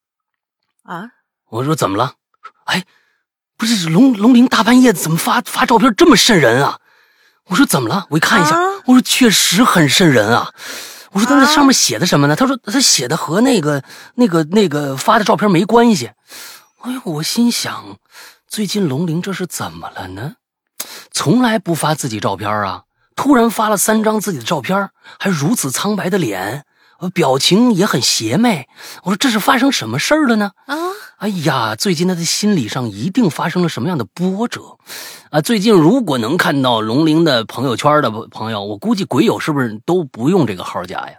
[0.84, 1.10] 啊！
[1.50, 2.14] 我说怎么了？
[2.66, 2.84] 哎，
[3.60, 6.78] 不是龙龙鳞大半夜怎么发发照片这么瘆人啊？
[7.48, 8.06] 我说怎么了？
[8.08, 10.50] 我一看一下，我说确实很瘆人啊。
[11.12, 12.34] 我说他那上面写的什么呢？
[12.34, 13.84] 他说他写的和那个
[14.14, 16.10] 那个那个发的照片没关系。
[16.80, 17.98] 哎呦，我心想，
[18.48, 20.36] 最近龙鳞这是怎么了呢？
[21.12, 22.84] 从来不发自己照片啊，
[23.14, 24.88] 突然发了三张自己的照片，
[25.18, 26.64] 还如此苍白的脸，
[27.08, 28.68] 表情也很邪魅。
[29.04, 30.52] 我说这是发生什么事儿了呢？
[30.66, 30.76] 啊！
[31.16, 34.78] 哎呀，最近他的心理上一定发生了什么样的波折
[35.30, 35.40] 啊！
[35.40, 41.12] 最近如果能看到龙鳞的朋友圈的朋友，我估计鬼友是不是都不用这个号加呀？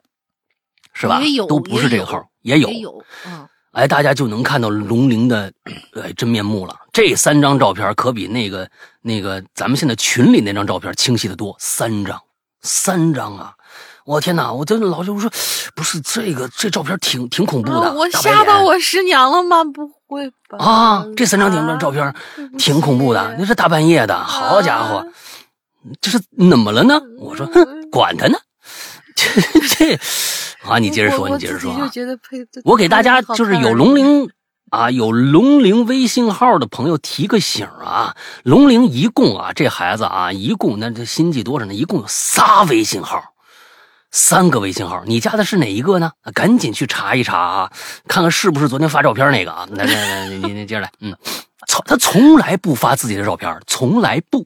[0.94, 1.22] 是吧？
[1.22, 3.04] 也有，都不是这个号，也有，也有。
[3.26, 5.54] 嗯，哎，大家就能看到龙鳞的
[5.94, 6.76] 呃真面目了。
[6.92, 8.70] 这三张照片可比那个
[9.02, 12.20] 那个咱们现在群里那张照片清晰的多，三张，
[12.62, 13.54] 三张啊！
[14.06, 14.52] 我天哪！
[14.52, 15.30] 我真的老师我说，
[15.76, 19.64] 不是这个这照片挺挺恐怖的，我吓到我师娘了吗？
[19.64, 20.58] 不会吧？
[20.58, 22.14] 啊，这三张照照片
[22.58, 25.06] 挺恐怖的，那是大半夜的，好家伙，
[26.02, 27.00] 这是怎么了呢？
[27.20, 28.38] 我说，哼，管他呢，
[29.16, 30.00] 这这
[30.68, 31.92] 啊，你接着说，你接着说啊。
[32.64, 34.30] 我给大家就是有龙鳞
[34.72, 41.74] 啊，有龙鳞微信号的朋友提个醒啊，龙鳞一共啊，这孩子啊，一共那这心计多少呢？
[41.74, 43.22] 一共有仨微信号。
[44.12, 46.12] 三个微信号，你加的是哪一个呢？
[46.34, 47.72] 赶紧去查一查啊，
[48.08, 49.66] 看看是不是昨天发照片那个啊！
[49.72, 51.16] 来来来，你你接着来，嗯，
[51.68, 54.46] 从他从来不发自己的照片，从来不，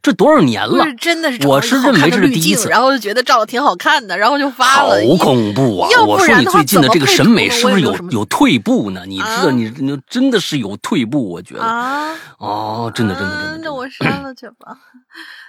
[0.00, 0.86] 这多少年了？
[0.98, 4.98] 真的是，我是认为这是第一次，然后就觉得照的挺好看的，然后就发了。
[5.06, 5.90] 好恐怖啊！
[6.06, 9.04] 我说你最近的这个审美是不是有有退步呢？
[9.06, 14.78] 你这你你真的是有退步，我觉得啊，哦，真的真的真的，那我删了去吧。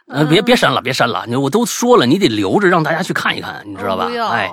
[0.07, 1.25] 呃，别别删了，别删了！
[1.27, 4.09] 你我都说了，你得留着让大家去看一看，你知道吧？
[4.31, 4.47] 哎，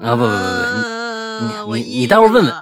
[0.00, 2.54] 啊不不不不，你你你待会儿问问，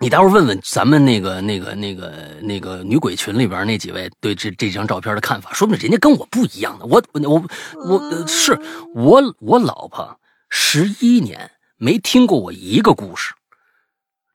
[0.00, 6.86] 你待会儿问问咱们那个那个那个那个女鬼群里边那几位对这这张照片的看法，说不定人家跟我不一样的。
[6.86, 7.44] 我我
[7.84, 8.58] 我是
[8.94, 10.18] 我我老婆
[10.48, 13.34] 十一年没听过我一个故事，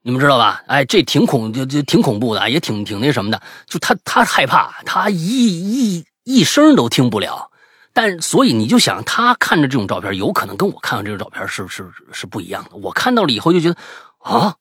[0.03, 0.61] 你们知道吧？
[0.67, 3.41] 哎，这挺恐就就挺恐怖的，也挺挺那什么的。
[3.65, 6.05] 就她她害怕，她一一。
[6.23, 7.51] 一声都听不了，
[7.93, 12.71] 但所以你就想，他看着这种照片，有可能跟我看到这种照片是是是不一样的。
[12.77, 13.75] 我看到了以后就觉得，
[14.19, 14.55] 啊，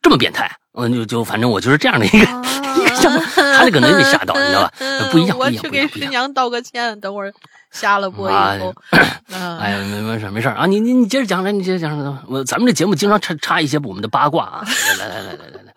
[0.00, 4.72] 这么变态，嗯，就就反正我就是这样的一个一个想法，他就可能被吓到，你知道吧？
[5.12, 7.32] 不一样，我去给师娘道个歉，等会儿
[7.70, 14.64] 下了播以后，哎呀，没没事没事啊，你你你接着讲来，你接着讲，我咱们这节目经常插插一些我们的八卦啊，
[14.98, 15.72] 来来来来来来来，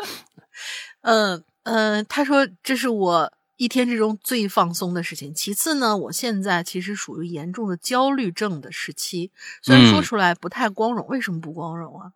[1.04, 3.32] 嗯嗯，他说这是我。
[3.62, 5.36] 一天之中最放松的事情。
[5.36, 9.30] 其次呢，我现在其实属于严重的焦虑症的时期，
[9.62, 11.06] 虽然说出来不太光荣。
[11.06, 12.14] 为什么不光荣啊？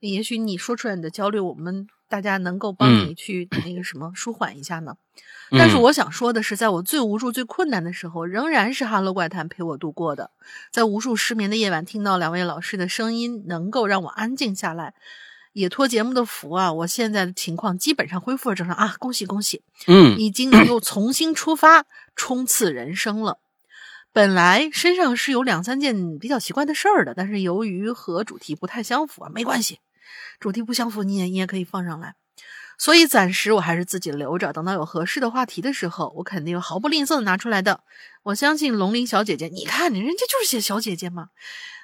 [0.00, 4.96] 也许你说出来你的焦虑，我们大家能够帮你去那个什么舒缓一下呢？
[5.52, 10.32] 但是我想说的是，在我最无助、最困难的时候，仍然是《哈喽怪谈》陪我度过的。
[10.72, 14.94] 在无数失眠的夜晚，听到两位老师的声音，能够让我安静下来。
[15.52, 18.94] 也托节目的福啊，我现在的情况基本上恢复了正常啊！
[18.98, 23.38] 恭喜恭喜，嗯，已经能够重新出发，冲刺人生了。
[24.12, 29.80] 本来身上是有两三件比较奇怪的事儿的，但是由于和主题不太相符啊，没关系，
[30.38, 32.14] 主题不相符你也你也可以放上来。
[32.78, 37.80] 所以暂时我还是自己留着，等到有合适的话题的时候，我肯定毫不吝啬的拿出来的。
[38.22, 41.28] 我相信龙鳞小姐姐，你看你人家就是写小姐姐嘛，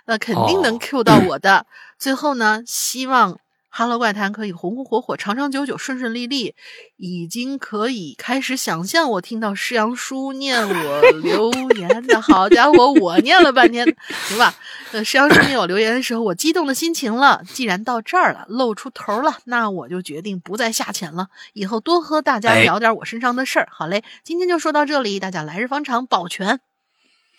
[0.06, 1.66] 那肯定能 Q 到我的。
[1.98, 3.38] 最后呢，希望。
[3.76, 6.54] 哈喽怪谈可以红红火火、长长久久、顺顺利利，
[6.96, 13.84] 已经可以开始想象我听到施阳叔念我 留言的好家伙，我念了半天，
[14.28, 14.54] 行吧？
[14.92, 17.42] 呃，施阳叔念我留言的时候，我激动的心情了。
[17.52, 21.26] 既然到这儿了，露出头了，那我就决定不再下潜了。
[21.52, 23.68] 以后多和大家聊点我身上的事儿。
[23.72, 26.60] 好嘞，今天就说到这里，大家来日方长，保全。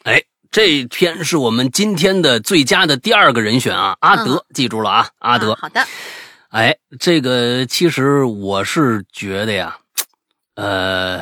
[0.03, 5.55] 哎，这篇是我们今天的最佳的第二个人选啊，阿德，记住了啊，阿德。
[5.55, 5.87] 好的。
[6.55, 9.77] 哎，这个其实我是觉得呀，
[10.53, 11.21] 呃，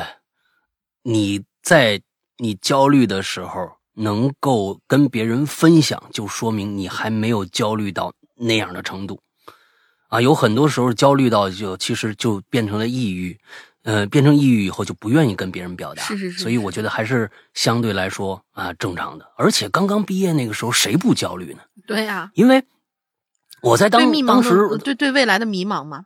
[1.02, 2.00] 你在
[2.38, 9.20] 你焦虑的时候能够跟别人分享，就说明你还没有焦虑到那样的程度
[10.06, 10.20] 啊。
[10.20, 13.36] 有很多时候焦虑到就其实就变成了抑郁，
[13.82, 16.42] 呃，变成抑郁以后就不愿意跟别人表达，是是是。
[16.44, 19.28] 所以我觉得还是相对来说啊正常的。
[19.36, 21.62] 而且刚刚毕业那个时候谁不焦虑呢？
[21.88, 22.64] 对呀，因为。
[23.64, 26.04] 我在当当时对对未来的迷茫吗？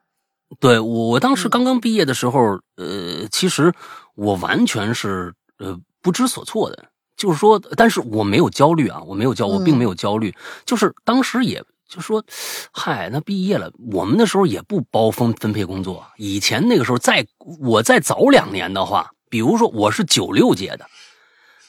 [0.60, 3.72] 对我我当时刚刚毕业的时候，呃，其实
[4.14, 6.86] 我完全是呃不知所措的，
[7.16, 10.34] 就是说，但是我没有焦虑啊，我没有焦，我并没有焦虑，
[10.64, 12.24] 就是当时也就说，
[12.72, 17.26] 嗨，那毕业了，我们那时候也不包分分配工作，以前那个时候，在
[17.60, 20.86] 我再早两年的话，比如说我是九六届的，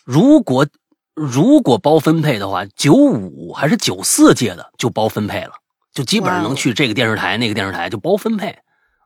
[0.05, 0.65] 如果
[1.13, 5.51] 如果包分配的话，九五还是九四届的就包分配了，
[5.93, 8.59] 就基本上能去这个电视台那个电视台就包分配。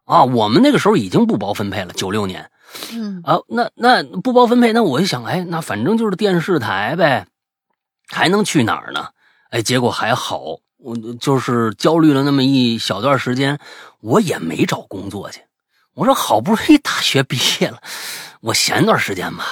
[0.05, 2.51] 啊，我们那个时候已经不包分配了，九六年，
[2.91, 7.25] 嗯啊，那那不包分配，那我一想，哎，那反正就是电视台呗，
[8.09, 9.07] 还能去哪儿呢？
[9.49, 13.57] 哎，结果还好，我就是焦虑了那么一小段时间，
[14.01, 15.39] 我也没找工作去。
[15.93, 17.81] 我说好不容易大学毕业了，
[18.41, 19.45] 我闲段时间吧，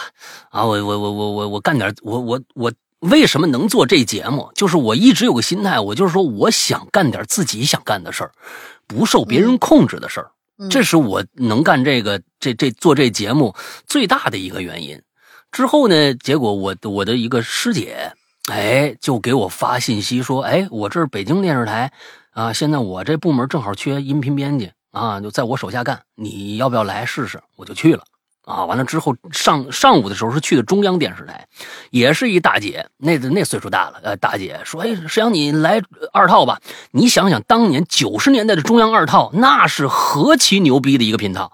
[0.49, 4.51] 啊，我我我我我我干点，我我我为什么能做这节目？
[4.55, 8.31] 就是我一直有个心态，我就是说我想干点自己想干的事儿，
[8.87, 10.31] 不受别人控制的事儿。
[10.69, 13.55] 这是我能干这个这这做这节目
[13.87, 15.01] 最大的一个原因。
[15.51, 18.13] 之后呢，结果我我的一个师姐，
[18.51, 21.91] 哎，就给我发信息说，哎，我这是北京电视台
[22.29, 27.41] 啊，现在我这部门正好缺音频编辑啊，就在我手下干，你要不要来试试？
[27.55, 28.03] 我就去了。
[28.43, 31.47] 啊，完了之后上上午的时候是去的中央电视台，
[31.91, 35.81] 也是一大姐，那那岁数大了，呃，大姐说，哎，石阳你来
[36.11, 36.59] 二套吧，
[36.91, 41.51] 你想想当年九十年代的中央二套，那是何其牛逼的一个频道，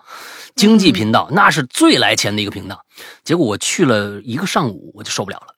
[0.55, 2.81] 经济频道，那是最来钱的一个频道。
[3.23, 5.55] 结果我去了一个上午，我就受不了了，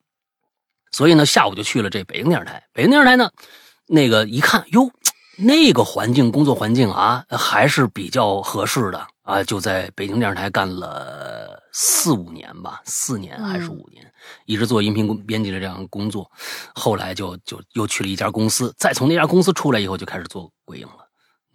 [0.91, 2.63] 所以呢，下午就去了这北京电视台。
[2.73, 3.29] 北京电视台呢，
[3.85, 4.91] 那个一看，哟，
[5.37, 9.07] 那个环境，工作环境啊，还是比较合适的。
[9.29, 14.11] 啊，就在北京电视台干了四五年吧，四年还是五年，
[14.45, 16.29] 一直做音频编辑的这样工作。
[16.73, 21.07] 后来就就又去了一家公司，再从那家公司出来以后，就开始做鬼影了。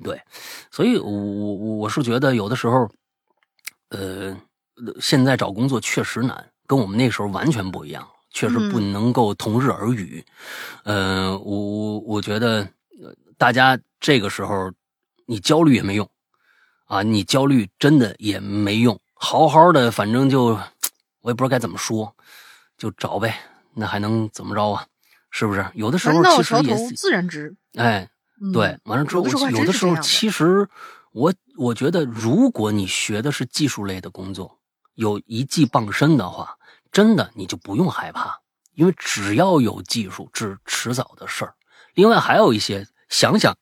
[0.04, 0.22] 对，
[0.70, 2.88] 所以，我我我是觉得有的时候，
[3.88, 4.36] 呃，
[5.00, 10.24] 现在找工作确实难，跟我们那时候完全不一样，确实不能够同日而语。
[10.84, 12.68] 呃，我我我觉得，
[13.36, 14.70] 大家这个时候
[15.26, 16.08] 你焦虑也没用。
[16.94, 20.56] 啊，你焦虑真的也没用，好好的，反正就
[21.22, 22.14] 我也不知道该怎么说，
[22.78, 23.34] 就找呗，
[23.74, 24.86] 那还能怎么着啊？
[25.28, 25.66] 是不是？
[25.74, 27.56] 有的时候其实也自然直。
[27.74, 28.08] 哎，
[28.52, 30.68] 对，完了之后，有的时候其实
[31.10, 34.60] 我我觉得，如果你学的是技术类的工作，
[34.94, 36.56] 有一技傍身的话，
[36.92, 38.38] 真的你就不用害怕，
[38.74, 41.54] 因为只要有技术，是迟早的事儿。
[41.94, 43.56] 另外还有一些，想想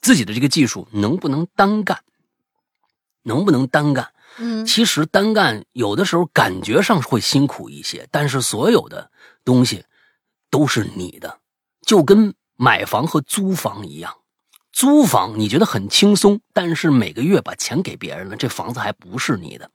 [0.00, 2.04] 自己的这个技术能不能单干。
[3.28, 4.10] 能不能单干？
[4.40, 9.10] 嗯，其实单干有的时候感觉上会辛苦一些，但是所有的
[9.44, 9.84] 东西
[10.50, 11.38] 都是你的，
[11.86, 14.14] 就跟买房和租房一样。
[14.70, 19.68] 租房你觉得很轻松，但是每个月把钱给别人了，这房子还不是你的。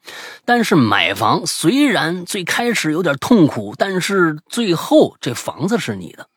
[0.45, 6.29] 但是买房虽然最开始有点痛苦，但是最后这房子是你的。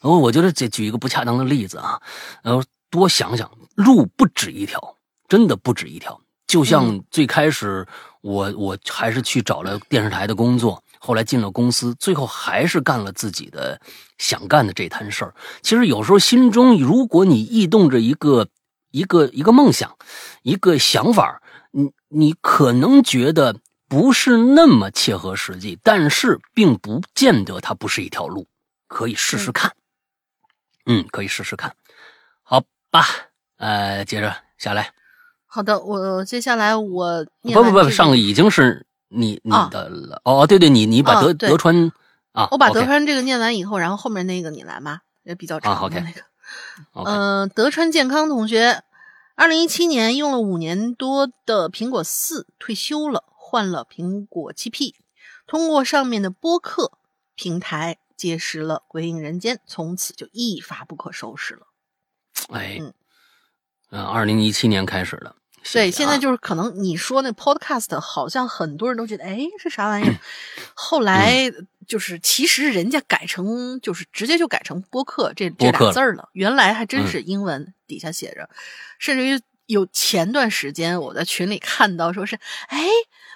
[0.00, 2.00] 哦，我觉得这举一个不恰当的例子啊，
[2.42, 4.96] 呃，多想想，路不止一条，
[5.28, 6.18] 真的不止一条。
[6.46, 7.86] 就像最开始，
[8.20, 13.80] 我我还是去找了电视台的工作，后来进了公司，最后还是干了自己的
[14.18, 15.34] 想干的这摊事儿。
[15.60, 18.48] 其实有时候心中，如果你异动着一个
[18.90, 19.96] 一个一个梦想，
[20.42, 21.42] 一个想法，
[21.72, 23.56] 你你可能觉得
[23.88, 28.46] 不是那么切合实际，但是并不见得它不是一条路，
[28.86, 29.72] 可以试试看。
[30.86, 31.74] 嗯，可以试试看。
[32.44, 33.04] 好吧，
[33.56, 34.92] 呃，接着下来。
[35.56, 41.90] 好的，我接下来我不不不，上个已经是你你的了哦，对对，你你把德德川
[42.32, 46.20] 啊，我把德川这个念完以后，然后后面那个你来嘛，也比较长的那个。
[46.92, 48.82] 嗯，德川健康同学，
[49.34, 54.94] 二零一七年用了五年多的苹果四退休了，换了苹果七 P，
[55.46, 56.92] 通过上面的播客
[57.34, 61.62] 平台结识了《鬼影人间》，从此就一发不可收拾了。
[62.50, 62.78] 哎，
[63.88, 65.34] 嗯，二零一七年开始的。
[65.72, 70.14] 对，现在就是可能你说那 podcast 好像很多人都觉得，哎，是啥玩意儿？
[70.74, 71.50] 后来
[71.86, 76.28] 就是其实人家改成就是直接就改成播客这这俩字儿了。
[76.32, 78.48] 原来还真是英文底下写着，
[78.98, 82.36] 甚至于有前段时间我在群里看到说是，
[82.68, 82.86] 哎，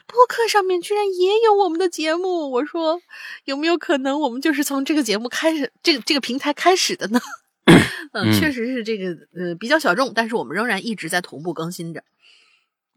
[0.07, 2.51] 播客上面居然也有我们的节目。
[2.51, 3.01] 我说
[3.45, 7.21] 有没有可能我们就是从这个节目开始，这个这个平台开始的呢？
[8.13, 12.03] 嗯，确实是这个呃比较小众，但是我们仍然一直在同步更新着。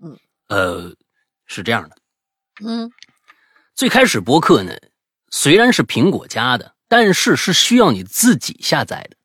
[0.04, 0.94] 嗯，呃，
[1.46, 1.96] 是这样的，
[2.64, 2.92] 嗯，
[3.74, 4.74] 最开始播客呢，
[5.30, 9.16] 虽然是苹果家的，但是是需要你自己下载的。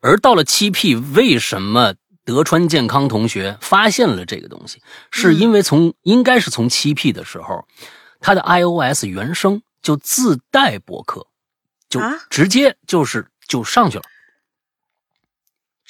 [0.00, 4.82] 而到了七 P，为什么德川健康同学发现了这个东西，
[5.12, 7.66] 是因为从应该是从七 P 的时候，
[8.18, 11.28] 它的 iOS 原生就自带播客，
[11.88, 12.12] 就啊？
[12.28, 14.04] 直接就是就上去了，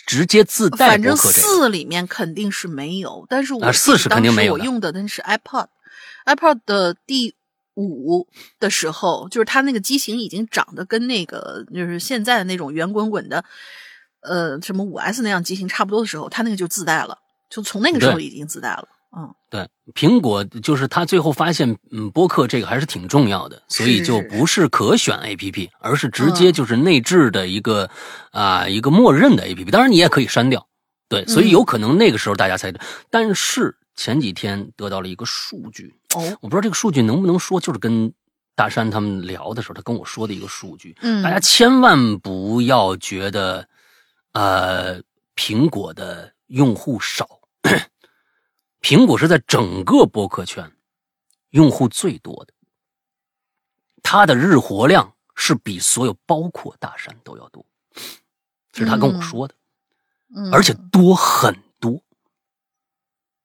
[0.07, 1.17] 直接自带反正。
[1.17, 7.35] 四里面肯定是没有，但是我啊四是肯定没有的当时我用的那是 iPod，iPod 的第
[7.75, 8.27] 五
[8.59, 13.45] 的时候，就是它那个机型已经长得跟那个就是现在的那种圆滚滚的，
[14.21, 17.19] 呃，什么五 S 那样机型差不多的时候，它那个就自带了，
[17.51, 18.89] 就从那个时候已经自带了。
[19.19, 26.53] 嗯，对，苹果就是他最后发现，嗯，播客这个还是挺重要的，所以就不是可选 APP，而是直接嗯。
[26.53, 27.89] 就是内置的一个
[28.31, 29.71] 啊、一个默认的 APP。
[29.71, 30.69] 当然你也可以删掉，
[31.09, 31.51] 对，所以嗯。
[31.51, 32.71] 有可能那个时候大家才，
[33.09, 38.13] 但是前几天得到了一个数据，哦，我不知道这个数据能不能说，就是跟
[38.55, 43.67] 大山他们聊的时候，他跟我说的一个数据，嗯，大家千万不要觉得，
[44.33, 45.01] 呃，
[45.35, 47.27] 苹果的用户少，
[48.87, 50.71] 苹果是在整个播客圈
[51.51, 52.55] 用户最多的，
[54.01, 57.67] 它的日活量是比所有包括大山都要多，
[58.71, 59.57] 这是他跟我说的，
[60.37, 60.53] 嗯。
[60.53, 62.01] 而且多很多，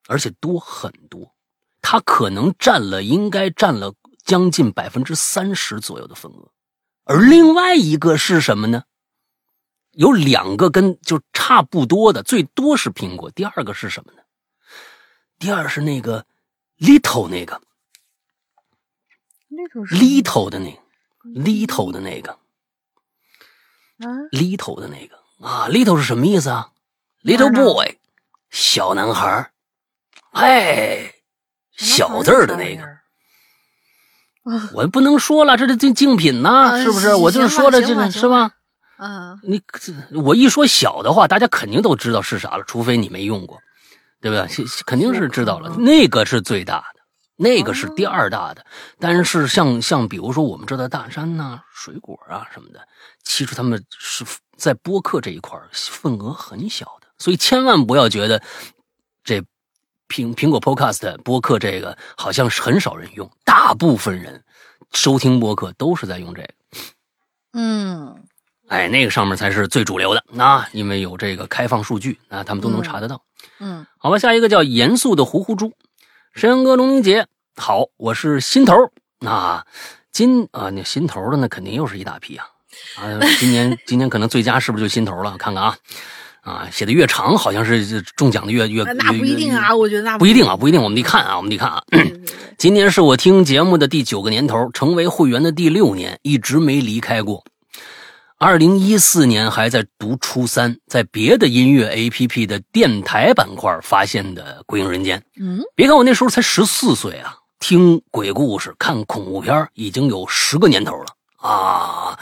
[0.07, 1.33] 而且多很多，
[1.81, 6.51] 它可能占了应该占了将近百分之三十左右的份额，
[7.05, 8.83] 而另外一个是什么呢？
[9.93, 14.20] 有两个跟就差不多的，最多是苹果，第二个是什么呢？
[15.41, 16.23] 第二是那个
[16.79, 17.59] little 那个。
[19.49, 20.79] little 的那个
[21.41, 22.31] little 的那个。
[23.99, 25.15] 啊，little 的那个。
[25.45, 26.69] 啊，little 是什么意思啊
[27.23, 27.97] ？little boy，
[28.51, 29.51] 小男孩儿。
[30.33, 31.15] 哎，
[31.75, 32.83] 小字儿的那个，
[34.73, 37.15] 我不能说了，这是竞竞品呐、啊是不是？
[37.15, 38.51] 我就是说了，这个是吧？
[38.97, 39.61] 嗯，你
[40.21, 43.59] 我一说小的话，大家肯定都知道是啥了，除非你没用过，
[44.21, 44.47] 对不对？
[44.47, 47.01] 是肯定是知道了，那个是最大的，
[47.35, 48.63] 那个是第二大的。
[48.99, 52.79] 但是像像比如说我们这的大山呐、水果啊什么的，
[53.23, 54.23] 其实他们是
[54.55, 58.41] 在播客这一块份额很小的，所以千万不要觉得
[59.23, 59.39] 这
[60.07, 64.43] 苹苹果 Podcast 播客这个好像是很少人用，大部分人
[64.93, 66.49] 收听播客都是在用这个。
[67.53, 68.23] 嗯，
[68.67, 73.21] 哎，那个上面才是最主流的啊，因为有这个开放数据啊，他们都能查得到。
[73.63, 75.71] 嗯，好吧，下一个叫严肃的糊糊猪，
[76.33, 78.91] 沈阳哥、龙宁姐，好，我是新头儿。
[79.23, 79.63] 啊，
[80.11, 82.45] 今啊那新头的那肯定又是一大批啊。
[82.97, 83.05] 啊，
[83.39, 85.37] 今年 今年可能最佳是不是就新头儿了？
[85.37, 85.77] 看看啊。
[86.41, 90.43] 啊，写的越长，好像是中奖的越越那那不一定啊，我觉得那不一定。
[90.43, 91.83] 啊，不一定，我们得看啊，我们得看啊。
[92.57, 97.43] 今年是我听节目的第九个年头，成为会员的第六年，一直没离开过。
[98.43, 105.19] 二零一四年还在读初三，在别的音乐 APP 的电台板块发现的《鬼影人间》。
[105.39, 111.05] 嗯，别看我那时候才十四岁啊，听鬼故事、看恐怖片已经有十个年头了
[111.37, 112.17] 啊！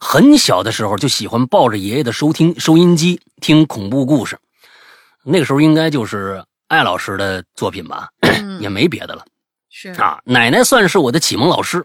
[0.00, 4.38] 很小的时候就喜欢抱着爷爷的收听收音机听恐怖故事，
[5.24, 9.24] 那个时候应该就是艾老师的作品吧，嗯也没别的了。
[9.68, 11.84] 是啊，奶奶算是我的启蒙老师。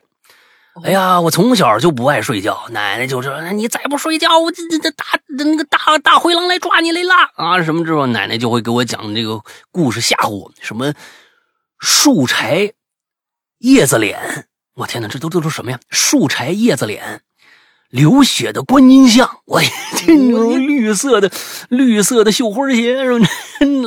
[0.84, 9.42] 哎呀，我从小就不爱睡觉，奶奶就说：“你再不睡觉，我这这这大那个大大灰狼来抓你来啦！”啊，什么之后，奶奶就会给我讲这个
[9.72, 10.94] 故事吓唬我，什么
[11.80, 12.72] 树柴
[13.58, 15.80] 叶子脸，我天哪，这都都是什么呀？
[15.90, 17.24] 树柴叶子脸，
[17.90, 19.62] 流血的观音像， 我
[19.98, 21.30] 这种绿色的
[21.68, 23.28] 绿色的绣花鞋，是吧？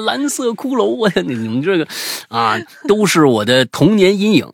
[0.05, 1.89] 蓝色骷髅，我天，你们这个
[2.29, 4.53] 啊，都是我的童年阴影。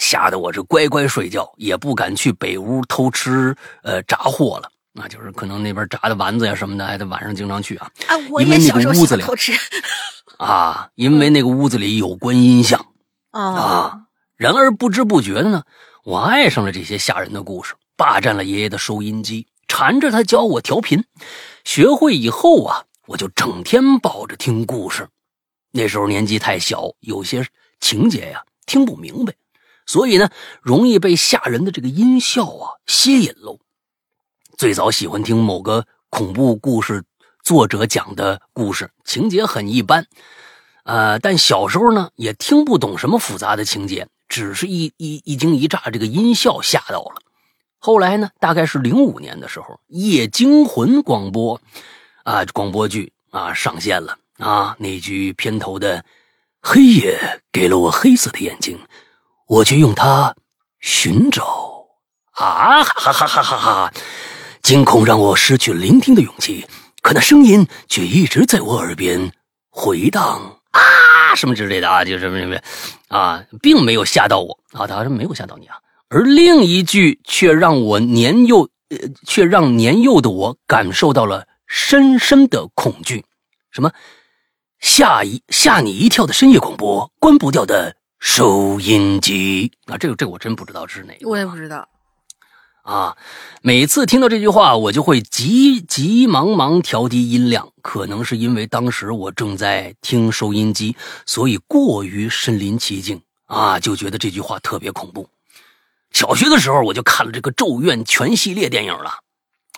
[0.00, 4.68] 吓得我这乖乖睡觉，也不敢去北屋偷吃呃炸货了。
[5.00, 9.52] 啊，就是可能那边炸的丸子呀什么的，还得晚上经常去啊啊，我因为那也小时候个屋子里喜欢偷吃
[10.38, 12.84] 啊，因为那个屋子里有观音像
[13.30, 14.00] 啊啊。
[14.36, 15.62] 然而不知不觉的呢，
[16.02, 21.04] 我爱上了这些吓人的故事，霸占了爷爷的收音机，缠着他教我调频。
[21.62, 25.06] 学会以后啊，我就整天抱着听故事。
[25.70, 27.46] 那时候年纪太小，有些
[27.78, 29.32] 情节呀听不明白，
[29.90, 30.30] 所以呢，
[30.62, 33.58] 容易被吓人的这个音效啊吸引喽。
[34.56, 37.02] 最早喜欢听某个恐怖故事
[37.42, 40.06] 作者讲的故事，情节很一般，
[40.84, 47.16] 呃，但小时候呢也听不懂什么复杂的情节，只是一一一惊一乍，这个音效吓到了。
[47.80, 51.60] 后来呢，大概是零五年的时候，《夜惊魂》广播
[52.22, 56.04] 啊广播剧啊上线了啊，那句片头的
[56.62, 58.78] “黑夜给了我黑色的眼睛，
[59.50, 60.32] 我却用它
[60.78, 61.84] 寻找”，
[62.38, 63.92] 啊哈哈哈哈哈哈！
[64.62, 66.64] 惊恐让我失去聆听的勇气，
[67.02, 69.32] 可那声音却一直在我耳边
[69.68, 72.56] 回荡啊，什么之类的啊，就什么什么
[73.08, 75.78] 啊，并没有吓到我啊，他说没有吓到你啊。
[76.10, 83.24] 而另一句却让我年幼，呃，却让年幼的我感受到了深深的恐惧。
[83.72, 83.90] 什么？
[84.78, 89.96] 吓一吓你一跳的深夜广播，关不掉的收音机啊！
[89.96, 91.88] 这个这个我真不知道是哪个，我也不知道。
[92.82, 93.16] 啊，
[93.62, 97.72] 每次听到这句话，我就会急急忙忙调低音量。
[97.82, 100.94] 可能是因为当时我正在听收音机，
[101.24, 105.26] 所以过于身临其境啊，就觉得这句话特别恐怖。
[106.12, 109.12] 小学的时候我就看了这个《咒怨》全系列电影了，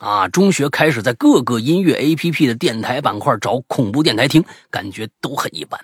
[0.01, 5.79] 啊，中学开始在各个音乐 APP 的电台板块找恐怖电台听，感觉都很一般，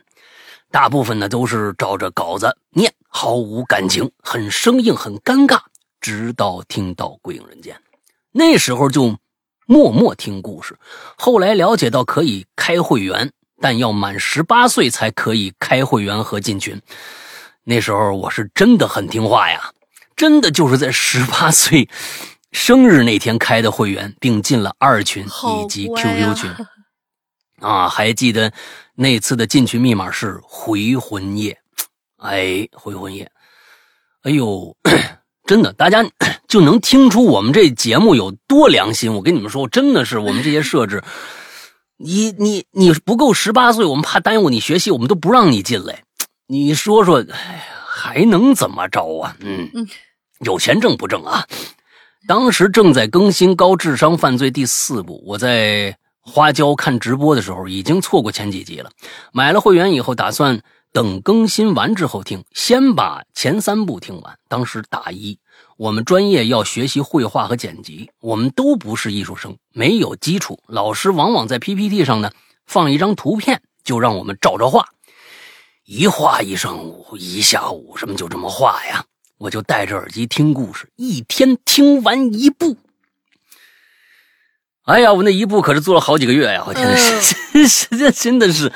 [0.70, 5.60] 大部分呢都是照着稿子念，毫无感情，很生硬，很尴尬。
[6.00, 7.74] 直到听到《鬼影人间》，
[8.30, 9.16] 那时候就
[9.66, 10.76] 默默听故事。
[11.16, 16.80] 后来了解到可以开会员，但要满十八岁才可以开会员和进群。
[17.64, 19.72] 那时候我是真的很听话呀，
[20.14, 21.88] 真的就是在十八岁
[22.52, 26.50] 生日那天开的会员，并进了二群以及 QQ 群。
[27.60, 28.52] 啊，还记得
[28.94, 31.58] 那次的进群密码是回魂夜。
[32.16, 33.30] 哎，回魂夜，
[34.22, 34.76] 哎呦。
[35.46, 36.04] 真的，大家
[36.46, 39.14] 就能听出我们这节目有多良心。
[39.14, 41.02] 我跟你们说，真的是我们这些设置，
[41.96, 46.02] 你你你不够十八岁，我们怕耽误你学习，我们都不让你进来。
[46.48, 49.34] 你说说，哎，还能怎么着啊？
[49.40, 49.70] 嗯，
[50.40, 51.46] 有钱挣不挣啊？
[52.26, 55.96] 当时正在更新《高智商犯罪》第四部，我在
[56.28, 58.90] 花椒看直播的时候，已经错过前几集了。
[59.32, 60.60] 买了会员以后，打算。
[60.90, 64.38] 等更新完之后听，先把前三部听完。
[64.48, 65.38] 当时大一，
[65.76, 70.58] 我们专业要学习绘画和剪辑，我们都不是艺术生，没有基础。
[70.66, 72.30] 老师往往在 PPT 上呢
[72.66, 74.88] 放一张图片，就让我们照着画，
[75.84, 79.04] 一画一上午，一下午，什么就这么画呀。
[79.36, 82.78] 我就戴着耳机听故事，一天听完一部。
[84.88, 86.64] 哎呀，我那一部可是做了好几个月呀！
[86.66, 86.88] 我天，
[87.52, 88.72] 真是这真的是。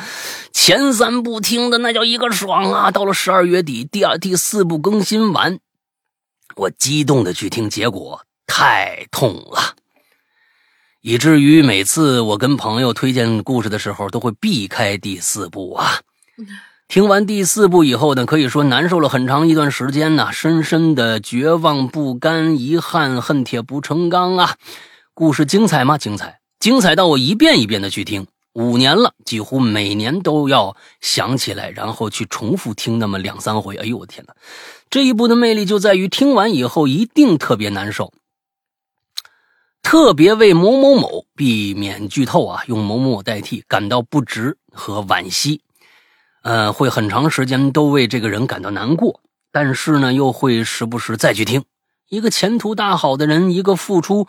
[0.52, 2.90] 前三部听的那叫一个爽啊！
[2.90, 5.58] 到了十二月底，第二、第四部更新完，
[6.56, 9.76] 我激动的去听，结果太痛了，
[11.00, 16.00] 以至于每次我跟朋友推荐故事的时候，都会避开第四部啊。
[16.88, 24.56] 听完第四部以后呢，可以说难受了很长一段时间呢，深深的绝望、不甘、遗憾、恨铁不成钢啊。
[25.14, 25.98] 故事精彩吗？
[25.98, 28.26] 精彩，精彩到我一遍一遍的去听。
[28.54, 33.76] 五年了，几乎每年都要想起来，然后去重复听那么两三回。
[33.76, 34.34] 哎呦，我天哪！
[34.88, 38.12] 这一部的魅力就在于听完以后一定特别难受，
[39.82, 45.60] 特别为某某某避免剧透啊，用某某某代替，感到不值和惋惜。
[46.42, 49.20] 呃，会很长时间都为这个人感到难过，
[49.52, 51.64] 但是呢，又会时不时再去听。
[52.08, 54.26] 一个前途大好的人，一个付出。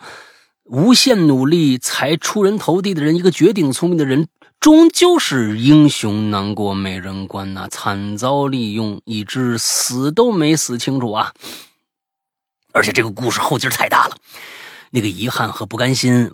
[0.64, 4.28] 无限努力才出人头地的人，一个绝顶聪明的人，
[4.58, 7.68] 终究是英雄难过美人关呐！
[7.70, 11.34] 惨遭利用，以致死都没死清楚啊！
[12.72, 14.16] 而且这个故事后劲太大了，
[14.90, 16.30] 那个遗憾和不甘心，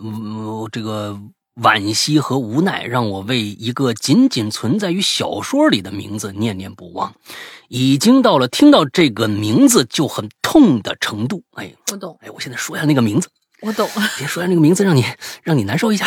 [0.71, 1.19] 这个
[1.55, 7.13] 惋惜和无奈，让我为一个仅仅存在于小说里的名字念念不忘，
[7.67, 11.43] 已经到了听到这个名字就很痛的程度。
[11.55, 12.17] 哎，我懂。
[12.21, 13.29] 哎，我现在说一下那个名字。
[13.61, 15.05] 我懂了，别说那个名字，让你
[15.43, 16.05] 让你难受一下。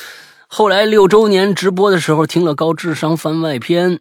[0.48, 4.00] 后来六周年直播的时候，听了高智商番外篇，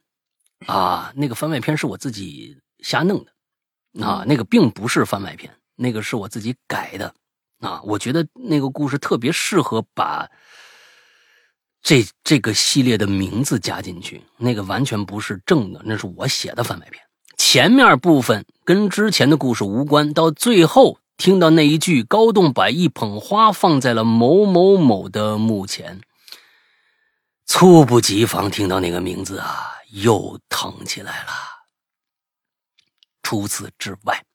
[0.68, 7.14] 啊，那个番外篇是我自己瞎弄的，啊，那个并不是番外篇，那个是我自己改的，
[7.60, 10.30] 啊，我觉得那个故事特别适合把
[11.82, 17.04] 这这个系列的名字加进去，那个完全不是正的，那是我写的番外篇，
[17.38, 21.00] 前面部分跟之前的故事无关，到最后。
[21.24, 26.02] 听到那一句，高栋把一捧花放在了某某某的墓前，
[27.46, 31.30] 猝不及防听到那个名字啊，又疼起来了。
[33.22, 34.26] 除此之外，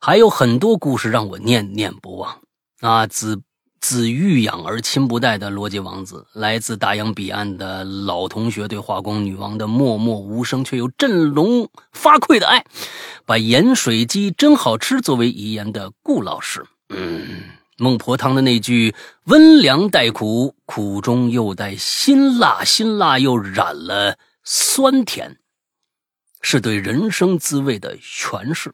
[0.00, 2.40] 还有很多故事让我念念不忘
[2.80, 3.42] 啊，自。
[3.82, 12.64] 子欲养而亲不待的逻辑王子，来自大洋彼岸的老同学对化工女王的默默无声却又振聋发聩的爱，
[13.26, 17.26] 把盐水鸡真好吃作为遗言的顾老师，嗯，
[17.76, 18.94] 孟婆汤的那句
[19.24, 25.38] 温凉带苦，苦中又带辛辣，辛辣又染了酸甜，
[26.40, 28.72] 是对人生滋味的诠释。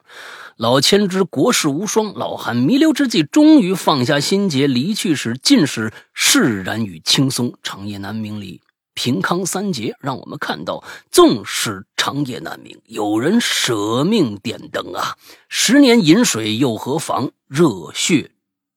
[0.59, 7.55] 老千之国士无双，老汉弥留之际，终于放下心结，离去时尽是释然与轻松。
[7.62, 8.60] 长夜难明里，
[8.93, 10.82] 平康三杰，让我们看到，
[11.12, 15.16] 纵使长夜难明，有人舍命点灯啊！
[15.48, 17.30] 十年饮水又何妨？
[17.47, 18.32] 热血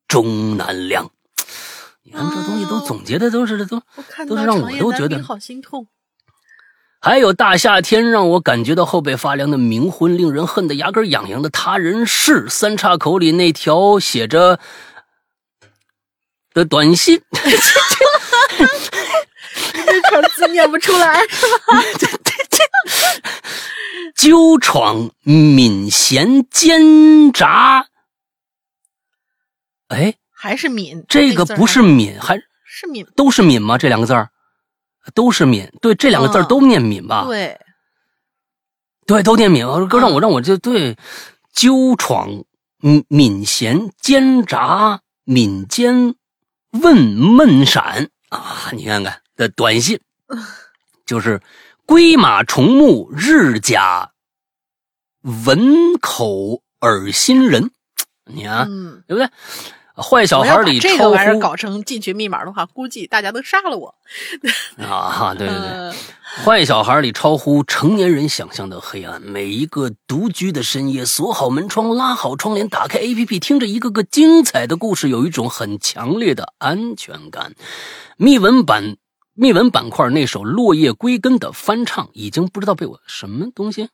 [0.07, 1.09] 终难凉。
[2.03, 3.81] 你看这东西都总结的都是都
[4.27, 5.87] 都是让我都觉得好心痛。
[7.03, 14.59] 还有大夏天让我感觉到后背发凉的冥婚，令人恨得牙根痒痒的他人事，三岔口里那条写着
[16.53, 17.19] 的短信，
[19.73, 21.81] 这串字念不出来是吧？
[24.15, 27.87] 纠闯闽贤奸诈，
[29.87, 31.03] 哎，还是闽？
[31.09, 33.03] 这个不是闽，还是闽？
[33.15, 33.79] 都是闽吗？
[33.79, 34.29] 这两个字儿？
[35.13, 37.25] 都是敏，对这两个字都念敏吧？
[37.25, 37.59] 对，
[39.05, 39.65] 对，都念敏。
[39.87, 40.97] 哥让我让我就对，
[41.53, 42.43] 纠闯
[42.77, 46.15] 敏敏贤奸诈，敏奸
[46.71, 48.69] 问闷闪啊！
[48.73, 49.99] 你看看的短信，
[51.05, 51.41] 就是
[51.85, 54.11] 龟马虫木日甲
[55.45, 57.71] 文口耳心人，
[58.25, 58.67] 你看
[59.07, 59.29] 对不对？
[60.01, 63.95] 坏小孩里这个玩意儿搞成进群密码的话，估计大家都杀了我。
[64.77, 65.93] 啊，对对对，
[66.43, 69.21] 坏小孩里超乎成年人想象的黑暗。
[69.21, 77.53] 每一个独居的深夜，锁好门窗，拉好窗帘，打开 APP，听着一个个精彩的故事，有一种很强烈的安全感。
[78.17, 78.97] 密文版
[79.33, 83.89] 密文板块那首《落叶归根》的翻唱，已经不知道被我什么东西？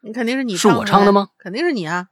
[0.00, 1.28] 你肯定是你是我唱的吗？
[1.38, 2.06] 肯定是你啊！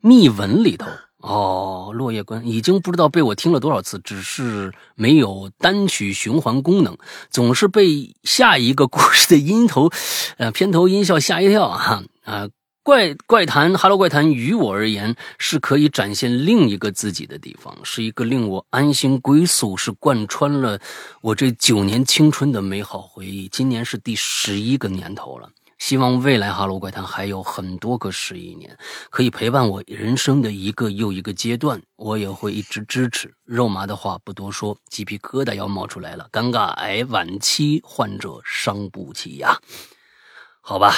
[0.00, 0.86] 密文里头。
[1.22, 6.96] 哦，落叶关已经不知道被我听了多少次，只是没有单曲循环功能，
[7.30, 9.90] 总是被下一个故事的音头，
[10.36, 12.48] 呃，片头音效吓一跳啊啊！
[12.84, 20.80] 怪怪谈，Hello 怪谈，于我而言是可以展现另一个自己的地方，是一个令我安心归宿，是贯穿了
[21.20, 23.46] 我这九年青春的美好回忆。
[23.46, 25.48] 今年是第十一个年头了。
[25.82, 28.78] 希望未来哈喽怪谈还有很多个十一年，
[29.10, 33.34] 可以陪伴我人生的一个又一个阶段，我也会一直支持。
[33.44, 36.28] 肉麻的话不多说，鸡皮疙瘩要冒出来了。
[36.30, 39.58] 尴尬癌晚期患者伤不起呀，
[40.60, 40.94] 好吧，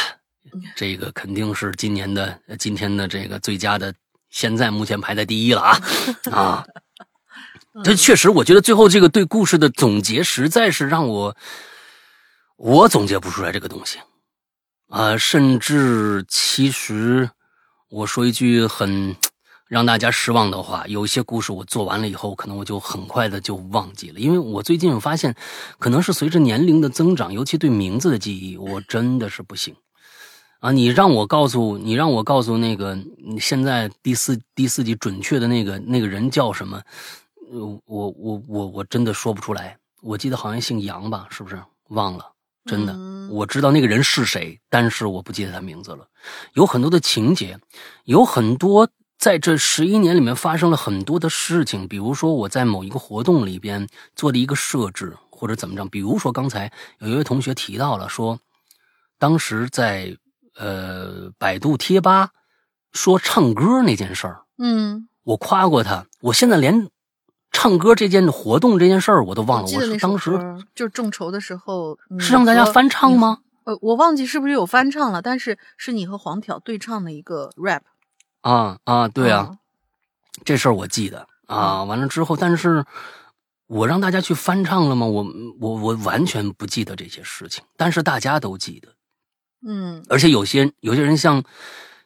[0.76, 3.94] 这个肯定是今年的今天的这个最佳的，
[4.28, 5.80] 现在目前排在第一了啊
[6.30, 6.66] 啊！
[7.82, 11.34] 这确实，我觉得最后这个对故事的总结，实在是让我
[12.58, 13.98] 我总结不出来这个东西。
[14.94, 17.28] 啊，甚至其实，
[17.88, 19.16] 我说一句很
[19.66, 25.34] 让大家失望的话，有些故事我做完了以后，可能我就很快的就忘记了，因为我最近发现，
[25.80, 29.74] 可能是随着年龄的增长，尤其对名字的记忆，我真的是不行。
[30.60, 32.96] 啊，你让我告诉你，让我告诉那个
[33.40, 36.80] 现在第四第四集准确的那个那个人叫什么？
[37.50, 37.82] 我
[38.16, 39.76] 我我我真的说不出来。
[40.02, 41.60] 我记得好像姓杨吧，是不是？
[41.88, 42.33] 忘了。
[42.64, 42.96] 真的，
[43.30, 46.08] 我知道那个人是谁，但是我不记得他名字了。
[46.54, 47.58] 有很多的情节，
[48.04, 48.88] 有很多
[49.18, 51.86] 在这十一年里面发生了很多的事情。
[51.86, 53.86] 比如说我在某一个活动里边
[54.16, 55.84] 做的一个设置，或者怎么着。
[55.84, 58.40] 比如说刚才有一位同学提到了说，
[59.18, 60.16] 当时在
[60.56, 62.30] 呃百度贴吧
[62.92, 66.88] 说唱歌那件事儿，嗯，我夸过他，我现在连。
[67.54, 70.30] 唱歌这件活动这件事儿我都忘了，我是当时
[70.74, 73.38] 就是众筹的时候是让大家翻唱吗？
[73.62, 77.80] 呃，我忘记是不是有翻唱了，但是是你和黄挑对唱的一个 rap。
[78.42, 79.56] 啊啊，对啊，
[80.44, 81.84] 这事儿我记得啊。
[81.84, 82.84] 完了之后，但是
[83.68, 85.06] 我让大家去翻唱了吗？
[85.06, 85.26] 我
[85.60, 88.88] 我我完全不记得这些事情，但是大家都记得。
[89.66, 91.42] 嗯，而且有些有些人像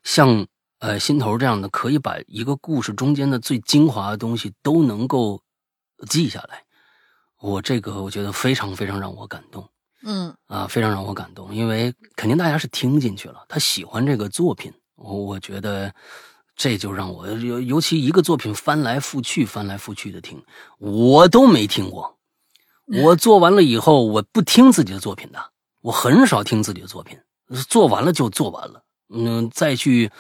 [0.05, 0.47] 像。
[0.81, 5.43] 呃，心头这样的可以把一个故事中间的最精华的东西都能够
[6.09, 6.63] 记下来，
[7.41, 9.69] 我这个我觉得非常非常让我感动，
[10.05, 10.33] 嗯。
[10.47, 15.93] 啊，非常让我感动，因为肯定大家是听进去了，他喜欢这个作品，我我觉得
[16.57, 20.43] 这就让我尤尤其一个作品翻来覆去翻来覆去的听，
[20.79, 22.17] 我都没听过，
[23.03, 25.51] 我做完了以后我不听自己的作品的，
[25.83, 27.19] 我很少听自己的作品，
[27.69, 30.11] 做完了就做完了，嗯，再去。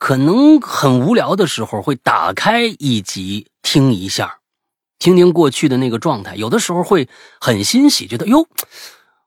[0.00, 4.38] 可能很无聊的时候会打开一集听一下，
[4.98, 6.34] 听听过去的那个状态。
[6.36, 7.06] 有的时候会
[7.38, 8.48] 很欣喜，觉得哟，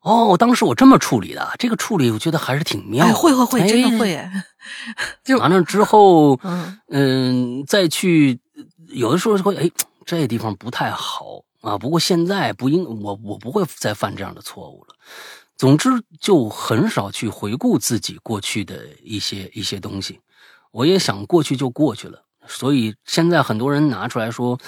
[0.01, 3.13] 哦，当时我这么处理的，这个处理我觉得还是挺妙的。
[3.13, 4.27] 会会会，真的会。
[5.23, 6.39] 就完了之后，
[6.89, 8.39] 嗯，再去
[8.87, 9.69] 有的时候会，哎，
[10.07, 11.77] 这地方不太好啊。
[11.77, 14.95] 不过现在不应我，我不会再犯这样的错误了。
[15.55, 15.89] 总之
[16.19, 20.19] 就很少去回顾自己过去的一些一些东西。
[20.73, 24.59] 我也想过去就过去了，所以现在很多人拿出来说，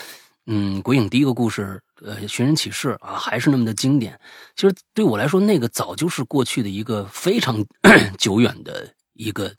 [0.45, 4.19] 嗯，鬼影第一个故事，呃，寻人启事啊，还是那么的经典。
[4.56, 7.57] 其实对我来说，那个早就是过去的一个非常
[8.19, 9.52] 久远的一个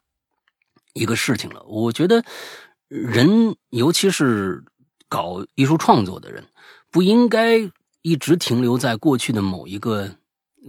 [0.92, 1.64] 一个事情了。
[1.64, 2.22] 我觉得
[2.86, 4.62] 人，尤其是
[5.08, 6.46] 搞艺术创作的人，
[6.92, 7.58] 不应该
[8.02, 10.08] 一直停留在过去的某一个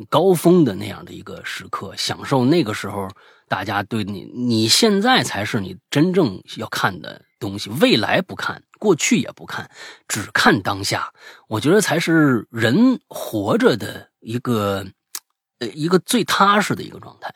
[0.09, 3.07] 高峰的那样的一个时刻，享受那个时候。
[3.47, 9.69] 大家对你，你现在才是你真正要看的东西，未来不看，过去也不看，
[10.07, 11.13] 只看当下。
[11.47, 14.85] 我觉得才是人活着的一个，
[15.59, 17.33] 呃，一个最踏实的一个状态。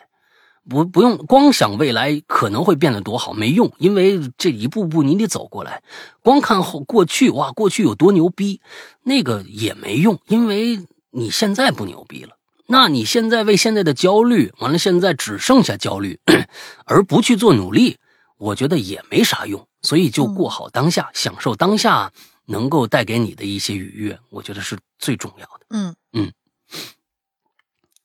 [0.69, 5.81] 不，不用光想未来可能会变得多好，没用，因为这一步步你得走过来。
[6.21, 8.61] 光看后过去，哇，过去有多牛逼，
[9.03, 12.37] 那个也没用，因为你现在不牛逼了。
[12.71, 16.17] 那你现在为现在的焦虑，完了现在只剩下焦虑，
[16.87, 17.97] 而不去做努力，
[18.37, 19.67] 我觉得也没啥用。
[19.81, 22.09] 所以就过好当下，享受当下
[22.45, 25.65] 能够带给你的一些愉悦，我觉得是最重要的。
[25.71, 26.31] 嗯嗯，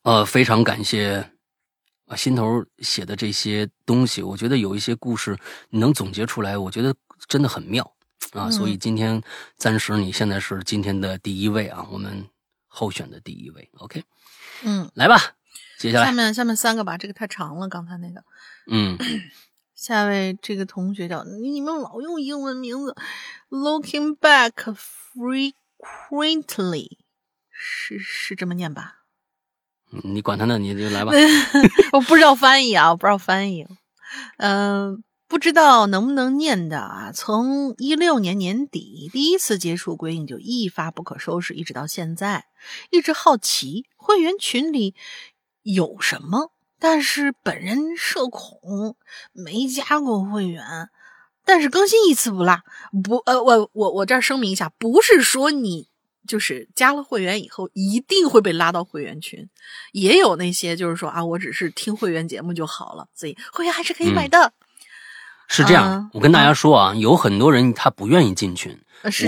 [0.03, 1.31] 呃，非常感谢
[2.07, 5.39] 啊心头写的这些东西，我觉得有一些故事
[5.71, 6.93] 你能总结出来，我觉得
[7.29, 7.89] 真的很妙
[8.33, 8.51] 啊。
[8.51, 9.23] 所以今天
[9.57, 12.27] 暂时你现在是今天的第一位啊，我们
[12.67, 13.71] 候选的第一位。
[13.79, 14.03] OK。
[14.65, 15.21] 嗯，来吧，
[15.79, 18.25] 接下来下面下面三个吧，这个太长了，刚才那个。
[18.71, 18.97] 嗯，
[19.75, 22.97] 下位这个同学叫你们老用英文名字
[23.51, 24.75] ，Looking back
[25.15, 26.99] frequently，
[27.51, 29.03] 是是这么念吧？
[30.03, 31.13] 你管他呢，你就来吧。
[31.93, 33.67] 我不知道翻译啊，我不知道翻译。
[34.39, 37.11] 嗯，不知道能不能念的啊？
[37.13, 42.47] 从一六年年底第一次接触鬼影就一发不可收拾，一直到现在，
[42.91, 44.95] 一直好奇会员群里
[45.63, 48.97] 有什么，但是本人社恐，
[49.33, 50.91] 没加过会员，
[51.45, 52.59] 但是更新一次不落。
[53.03, 55.89] 不，呃，我我我这儿声明一下，不是说你。
[56.27, 59.49] 就是加了会员以后一定会被拉到会员群，
[59.93, 64.53] 也有那些就是说啊，我只是听会员节目就好了，所以会员还是可以买的。
[65.49, 68.79] 是这样，我跟大家说啊，有很多人他不愿意进群，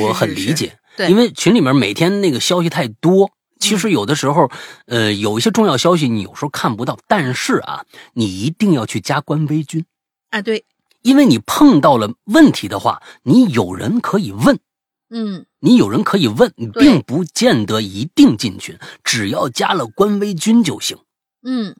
[0.00, 4.50] 我很理解，对，因为群里面每天那个消息太多，其实有的时候，
[4.86, 7.84] 呃，有一些重要消息你有时候看不到，但是啊，
[8.14, 9.84] 你一定要去加官微君，
[10.30, 10.64] 啊，对，
[11.02, 14.58] 因为你碰到了问题的话，你有人可以问。
[15.10, 20.98] 嗯，你有人可以问，你并不见得一定进群，只要加了官微君就行。
[21.42, 21.74] 嗯，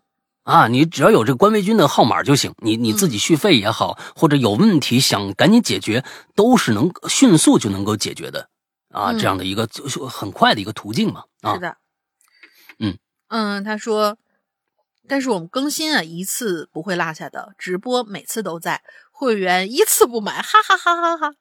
[0.49, 6.03] 啊，你只要有这官微君的号码就行，你你自己续费也好，或者有问题想赶紧解决，
[6.35, 8.49] 都是能迅速就能够解决的
[8.91, 11.25] 啊，这样的一个就很快的一个途径嘛。
[11.43, 11.77] 啊，是的，
[12.79, 12.97] 嗯
[13.29, 14.17] 嗯，他说，
[15.07, 21.35] 但是我们更新啊一次不会落下的，直播每次都在，会员一次不买，哈哈哈哈哈。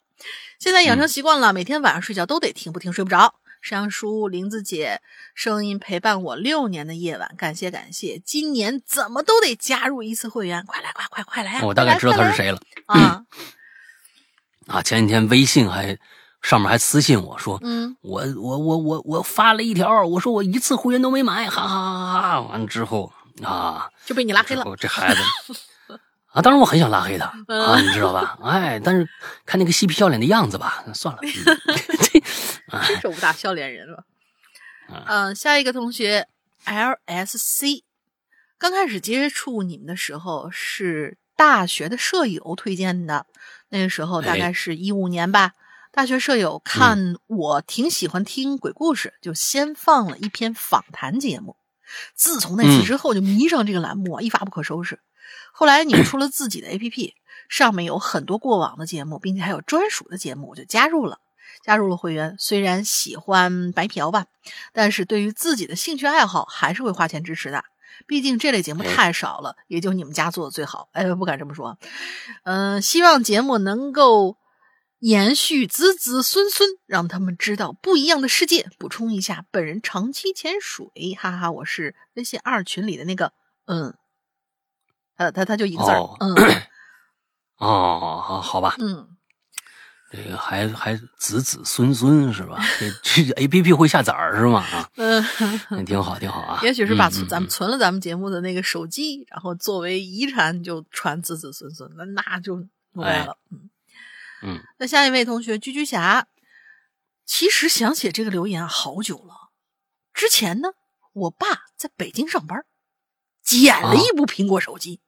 [0.59, 3.35] 现在养成习惯了，每天晚上睡觉都得听，不听睡不着。
[3.67, 5.01] 山羊叔、林子姐
[5.35, 8.17] 声音陪伴我六年的夜晚，感谢感谢。
[8.23, 11.61] 今年怎么都得加入一次会员，快来快快快来！
[11.63, 13.23] 我大概知道他是谁了啊
[14.67, 14.81] 啊！
[14.81, 15.97] 前几天微信还
[16.41, 22.41] 上面还私信我说，嗯，我我我我我发了一条，我说我一次会员都没买，哈哈哈哈！
[22.43, 23.11] 完了之后
[23.43, 24.63] 啊，就被你拉黑了。
[24.79, 25.19] 这孩子。
[26.27, 28.37] 啊，当然我很想拉黑他啊，你知道吧？
[28.43, 29.09] 哎，但是
[29.45, 31.19] 看那个嬉皮笑脸的样子吧，算了。
[32.13, 32.23] 这
[32.71, 34.05] 真是武打笑脸人了。
[35.07, 36.27] 嗯，下一个同学
[36.65, 37.83] L S C，
[38.57, 43.25] 刚开始接触你们的时候是大学的舍友推荐的，
[43.69, 45.53] 那个时候大概是一五年吧。
[45.91, 51.57] 大学舍友看我挺喜欢听鬼故事，就先放了一篇访谈节目。
[52.13, 54.99] 自从那次之后，就迷上这个栏目啊，一发不可收拾。
[55.51, 57.13] 后来你们出了自己的 APP，
[57.49, 61.19] 上面有很多过往的节目，并且还有专属的节目，我就加入了，
[61.67, 62.37] 加入了会员。
[62.39, 64.27] 虽然喜欢白嫖吧，
[64.71, 67.65] 但是对于自己的兴趣爱好还是会花钱支持的。
[68.05, 70.87] 毕竟这类节目太少了，也就你们家做的最好。
[70.93, 71.77] 哎，不敢这么说。
[72.43, 74.37] 嗯，希望节目能够
[74.99, 78.69] 延续子子孙孙，让他们知道不一样的世界。
[78.79, 80.87] 补充一下，本人长期潜水，
[81.19, 83.33] 哈哈，我是微信二群里的那个，
[83.65, 83.93] 嗯。
[85.17, 86.35] 呃，他他就一个字儿，嗯，
[87.57, 89.16] 哦，好吧，嗯，
[90.17, 92.57] 这个还还子子孙孙是吧？
[92.79, 92.91] 这
[93.23, 94.61] 这 A P P 会下崽儿是吗？
[94.61, 96.59] 啊， 嗯，挺好，挺好啊。
[96.63, 102.55] 也许是把存咱们存了咱们节目的那个手机，然后作为遗产就传子子孙孙，那那就
[102.93, 103.69] 弄来了，嗯
[104.41, 104.59] 嗯。
[104.79, 106.27] 那下一位同学居居侠，
[107.25, 109.51] 其实想写这个留言好久了，
[110.13, 110.69] 之前呢。
[111.13, 112.63] 我爸在北京上班，
[113.41, 115.01] 捡了一部苹果手机，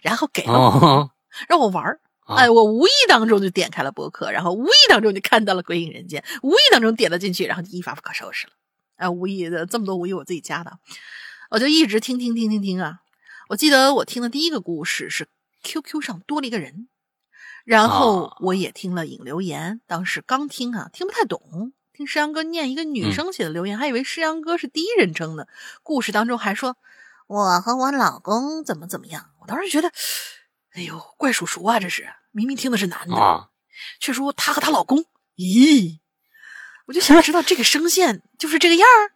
[0.00, 1.10] 然后给了我，哦，
[1.48, 2.00] 让我玩儿。
[2.32, 8.52] 啊哎，我无意当中就点开了博客，然后无意当中就看到了《鬼影人间》，无意当中点了进去，然后就一发不可收拾了。
[8.96, 10.78] 哎，无意的这么多无意我自己加的，
[11.50, 13.00] 我就一直听听听听听啊。
[13.48, 15.28] 我记得我听的第一个故事是
[15.62, 16.88] QQ 上多了一个人，
[17.64, 21.72] 然后啊我也听了影留言，当时刚听啊，听不太懂。
[21.92, 25.46] 听诗阳哥念一个女嗯生写的留言，还以为诗阳哥是第一人称呢。
[25.82, 26.78] 故事当中还说
[27.26, 29.92] 我和我老公怎么怎么样，我当时觉得，
[30.72, 33.48] 哎呦，怪叔叔啊，这是明明听的是男的，啊，
[34.00, 35.04] 却说她和她老公，
[35.36, 36.00] 咦，
[36.86, 39.12] 我就想知道这个声线就是这个样儿。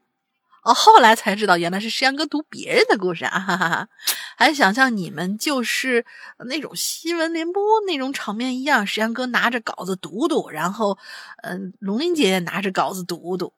[0.62, 3.88] 哦，后来才知道原来是石阳哥读别人的故事啊，哈哈哈！
[4.36, 6.04] 还想象你们就是
[6.48, 10.98] 那种新闻联播那种场面一样，石阳哥拿着稿子读读，然后，
[11.44, 13.54] 嗯、龙玲姐拿着稿子读读，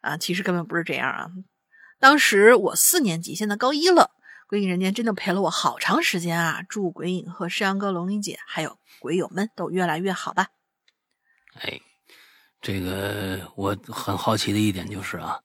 [0.00, 1.30] 啊，其实根本不是这样啊。
[2.00, 4.10] 当时我四年级，现在高一了，
[4.54, 6.62] 鬼影人间真的陪了我好长时间啊！
[6.68, 10.46] 祝鬼影和山羊哥、龙玲姐还有鬼友们都越来越好吧。
[11.60, 11.80] 哎，
[12.60, 15.40] 这个我很好奇的一点就是啊，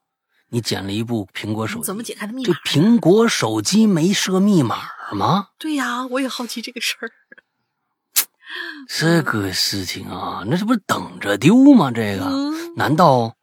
[0.49, 2.69] 你捡了一部苹果手机，怎么解开的密码这？
[2.69, 4.77] 苹果手机没设密码
[5.13, 5.47] 吗？
[5.57, 7.11] 对呀，我也好奇这个事儿。
[8.87, 11.89] 这个事情啊，那这不是等着丢吗？
[11.89, 13.35] 这个、嗯，难道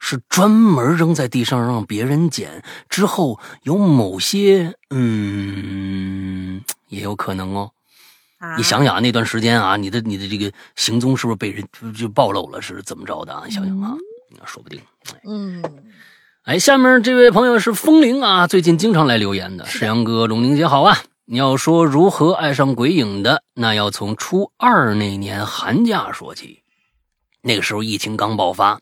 [0.00, 2.64] 是专门扔在地上让别人捡？
[2.88, 7.70] 之后有某些嗯，也有可能哦。
[8.38, 12.60] 啊你想想啊，那段时间啊，你的你的这个行踪是不是被人就就暴露了？
[12.60, 13.42] 是怎么着的啊？
[13.46, 13.94] 你想想啊，
[14.46, 14.80] 说不定。
[15.24, 15.62] 嗯，
[16.44, 19.66] 哎，下面这位朋友是风铃啊，最近经常来留言的。
[19.66, 20.96] 是的石阳哥、龙玲姐好啊！
[21.26, 26.62] 你要说如何爱上鬼影的，那要从初二那年寒假说起。
[27.42, 28.80] 那个时候疫情刚爆发，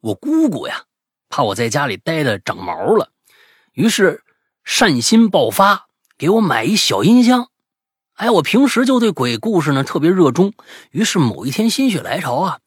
[0.00, 0.84] 我姑姑呀，
[1.28, 3.10] 怕我在家里待的长毛了，
[3.72, 4.22] 于是
[4.64, 7.48] 善心爆发，给我买一小音箱。
[8.14, 10.52] 哎，我平时就对鬼故事呢特别热衷，
[10.90, 12.60] 于是某一天心血来潮啊，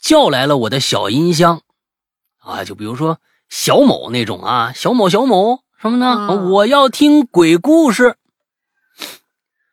[0.00, 1.62] 叫来了我的小音箱。
[2.38, 6.26] 啊，就比如说小某那种啊，小某小某什么呢？
[6.28, 8.16] 嗯我要听鬼故事。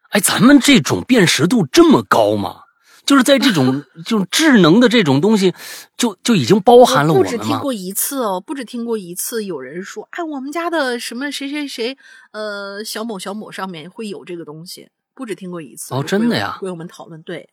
[0.10, 2.62] 哎，咱们这种辨识度这么高吗？
[3.08, 5.56] 就是在这种 这种智能的这种东西，
[5.98, 7.24] 就就已经包含了我？
[7.24, 11.98] 不止听过一次哦，不止听过一次，有人说，哎，我们家的什么谁谁谁，
[12.32, 15.96] 呃，小某小某上面会有这个东西，不止听过一次。
[15.96, 17.50] 哦真的呀为我们讨论，对。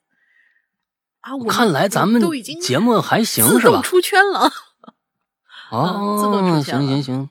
[1.20, 3.80] 啊，我看来咱们都已经节目还行是吧？
[3.82, 4.50] 出圈了。
[5.70, 7.30] 哦，自动出现了行行行，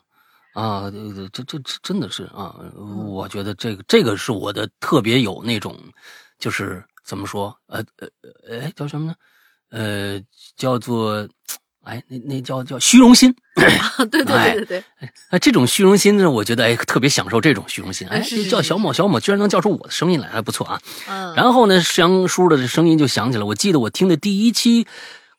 [0.54, 5.78] 啊，这这这这这真的是啊，嗯我觉得这个这个是我的特别有那种，
[6.40, 8.08] 就是怎么说，呃呃
[8.48, 9.16] 呃，哎叫什么呢？
[9.70, 10.22] 呃，
[10.56, 11.28] 叫做，
[11.82, 13.36] 哎，那那叫叫虚荣心。
[13.56, 13.68] 对
[14.08, 14.84] 对 对哎对对，
[15.30, 18.08] 哎，这种虚荣心呢，我觉得哎特别享受这种虚荣心。
[18.08, 20.82] 哎，是是是叫小某小某，居然能叫出我的声音来，还不错啊。
[21.08, 23.44] 嗯，然后呢，杨叔的这声音就响起来。
[23.44, 24.88] 我记得我听的第一期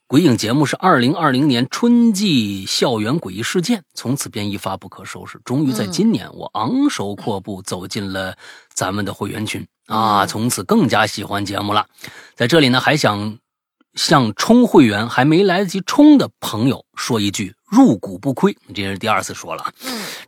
[0.07, 5.41] 鬼影节目是二零二零年春季校园诡异事件，从此便一发不可收拾。
[5.45, 8.37] 终于在嗯今年，我昂首阔步走进了
[8.73, 11.87] 咱们的会员群啊，嗯从此更加喜欢节目了。
[12.35, 13.39] 在这里呢，还想
[13.95, 18.57] 向充会员还没来得及充的朋友说一句：入股不亏。
[18.75, 19.73] 这是第二次说了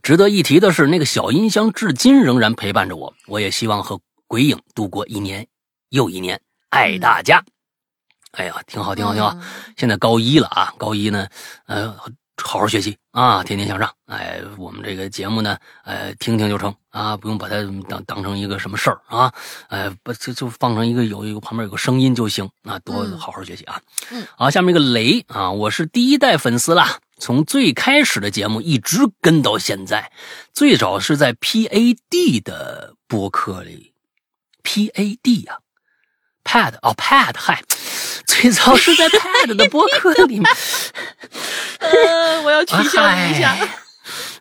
[0.02, 3.12] 值得一提的是，那个小音箱至今仍然陪伴着我。
[3.26, 5.46] 我也希望和鬼影度过一年
[5.90, 7.42] 又一年，爱大家。
[8.32, 9.30] 哎呀，挺好，挺好，挺好。
[9.34, 9.42] 嗯
[9.76, 11.26] 现在高一了啊，高一呢，
[11.66, 11.94] 呃，
[12.42, 13.92] 好好学习啊，天天向上。
[14.06, 17.56] 哎，我们这个节目呢，呃，听听就成啊，不用把它
[17.88, 19.32] 当当成一个什么事儿啊，
[19.68, 23.80] 呃，不就就放成一个有一个旁边有个声音就行啊，多嗯好好学习啊。
[24.10, 30.12] 嗯，好，下面一个雷啊，我是第一代粉丝啦，从最开始的节目一直跟到现在，
[30.52, 33.92] 最早是在 PAD 的播客里
[34.62, 35.58] ，PAD 呀、
[36.44, 37.64] Pad 哦，Pad，嗨，
[38.26, 40.50] 最早是在 Pad 的播客里面。
[41.78, 43.56] 呃，我要取消一下。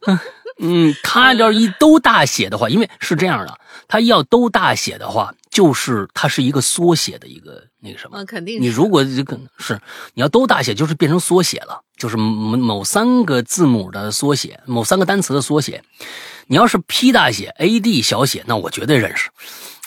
[0.06, 0.20] 哎
[0.58, 3.60] 嗯，他要一都大写的话，因为是这样的，
[3.90, 8.22] 他要都大写的话，就是它是一个缩写的一个那个什么。
[8.22, 9.78] 嗯，肯定你如果这个是
[10.14, 15.84] 你要都大写，就是变成缩写了，就是某某三个字母的缩写，某三个单词的缩写。
[16.48, 19.30] 你要是 P 大写，A D 小写，那我绝对认识。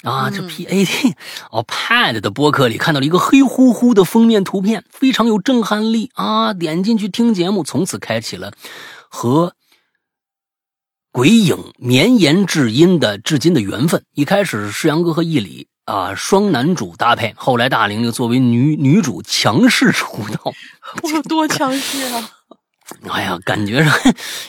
[0.04, 1.14] 啊，这嗯 P A D
[1.50, 6.54] 哦，Pad 的播客里看到了一个黑乎乎的封面图片，非常有震撼力啊！
[6.54, 8.52] 点进去听节目，从此开启了
[9.08, 9.54] 和
[11.10, 14.04] 鬼影绵延至今的至今的缘分。
[14.14, 20.54] 一开始是杨哥和易里啊双男主搭配，后来大玲玲作为女女主强势出道，
[21.02, 22.37] 我有多强势啊！
[23.10, 23.92] 哎呀，感觉上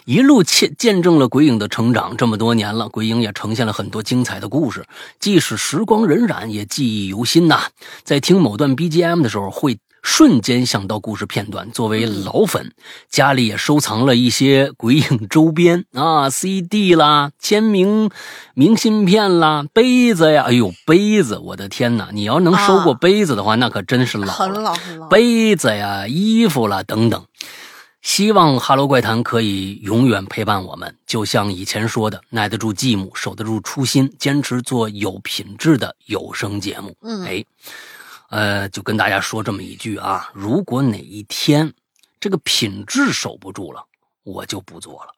[0.06, 4.86] 一路见见证了鬼影的成长，这么多年了，鬼影也呈现了很多精彩的故事，
[5.20, 7.64] 即使时光荏苒，也记忆犹新呐。
[8.04, 11.70] 在听某段 BGM 的时候，会瞬间想到故事片段。
[11.72, 12.72] 作为老粉，
[13.10, 18.10] 家里也收藏了一些鬼影周边啊，CD 啦、签名
[18.54, 20.44] 明信片啦、杯子呀。
[20.48, 22.10] 哎呦，杯子，我的天哪！
[22.14, 24.32] 你要能收过杯子的话，那可真是老了。
[24.32, 25.08] 很老很老。
[25.10, 27.26] 杯子呀、衣服啦等等。
[28.10, 36.96] 希望《哈喽怪谈》可以永远陪伴我们，就像以前说的，耐得住寂寞，守得住初心，坚持做有品质的有声节目。
[37.02, 37.46] 嗯，哎，
[38.32, 41.72] 呃，就跟大家说这么一句啊，如果哪一天
[42.20, 43.86] 这个品质守不住了，
[44.24, 45.14] 我就不做了。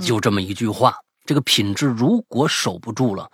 [0.00, 3.28] 就这么一句话，这个品质如果守不住了，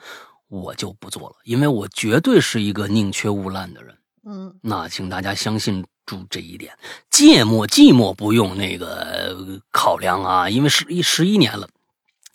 [0.49, 3.95] 我就不做了，因为我绝对是一个宁缺毋滥的人。
[4.25, 5.85] 嗯，那请大家相信。
[6.05, 6.77] 注这一点，
[7.11, 11.69] 芥末寂寞不用那个考量啊，因为十一十一年了，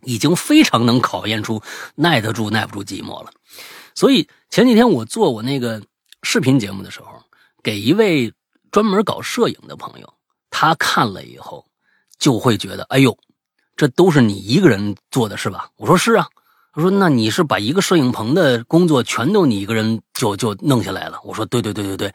[0.04, 1.62] 已经非常能考验出
[1.96, 3.32] 耐得住耐不住寂寞了。
[3.94, 5.82] 所以前几天我做我那个
[6.24, 7.08] 视频节目的时候，
[7.62, 8.34] 给一位
[8.72, 10.14] 专门搞摄影的朋友，
[10.50, 11.66] 他看了以后
[12.18, 13.18] 就会觉得，哎呦，
[13.76, 15.70] 这都是你一个人做的是吧？
[15.76, 16.28] 我说是啊。
[16.78, 22.14] 我说：“那你是把一个摄影棚的工作全都你一个人就就弄下来了？”我说：“对对对对对，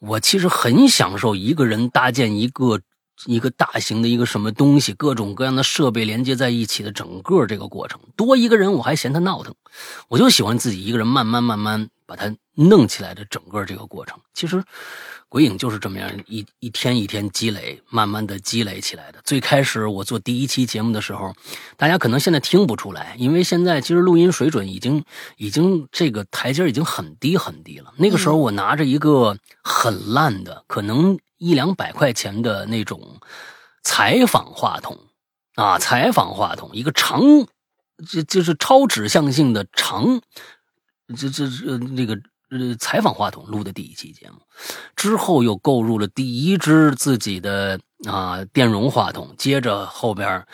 [0.00, 2.80] 我其实很享受一个人搭建一个
[3.26, 8.00] 一个大型的一个什么东西，各种各样的设备连接在一起的整个这个过程。
[8.16, 9.54] 多一个人我还嫌他闹腾，
[10.08, 14.18] 我就喜欢自己一个人慢慢慢慢把它弄起来的整个这个过程。
[14.34, 14.60] 其实。”
[15.30, 19.20] 鬼影就是这么样一一天一天积累，慢慢的积累起来的。
[19.22, 21.32] 最开始我做第一期节目的时候，
[21.76, 25.04] 大家可能现在听不出来，因为现在其实录音水准已经
[25.36, 27.94] 已经这个台阶已经很低很低了。
[27.96, 33.20] 那个时候我拿着一个很烂的，可能一两百块钱的那种
[33.84, 34.98] 采访话筒
[35.54, 37.20] 啊，采访话筒，一个长，
[38.04, 40.20] 就就是超指向性的长，
[41.16, 42.18] 这这这那个。
[42.52, 44.38] 呃，采访话筒录的第一期节目，
[44.96, 47.78] 之后又购入了第一支自己的
[48.08, 50.44] 啊电容话筒，接着后边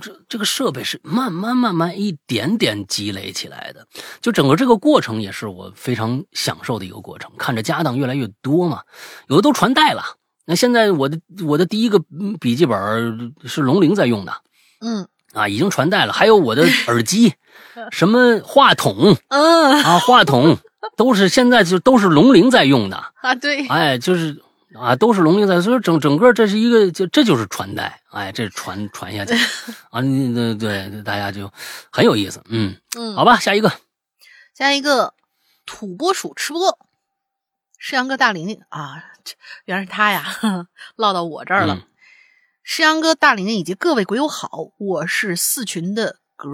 [0.00, 3.86] 这这个设备是慢慢慢慢一点点积累起来的，
[4.20, 8.82] 就整个这个过程也是我非常享受的一个过程，看着家当越来越多嘛，
[9.28, 10.02] 有的都传代了。
[10.46, 12.02] 那现在我的我的第一个
[12.40, 14.34] 笔记本是龙鳞在用的，
[14.80, 17.34] 嗯啊已经传代了，还有我的耳机，
[17.92, 19.82] 什么话筒，嗯。
[19.82, 20.58] 啊话筒。
[20.96, 22.96] 都是现在就都是龙鳞在用的。
[23.22, 24.42] 啊，对，哎，就是
[24.78, 29.32] 啊，都是龙鳞在，所以整整个这是一个，就这就是传代，哎，这传传下去。
[29.90, 31.50] 啊，对对，大家就
[31.90, 32.76] 很有意思，嗯。
[32.98, 33.72] 嗯，好吧，下一个，
[34.54, 35.14] 下一个。
[35.66, 36.78] 土拨鼠吃不够，
[37.78, 38.60] 石阳哥大玲玲。
[38.68, 39.02] 啊，
[39.64, 40.22] 原来是他呀，
[40.96, 41.86] 落到我这儿了。
[42.62, 46.50] 石阳哥大玲玲以及各位鬼友好，我是四群的格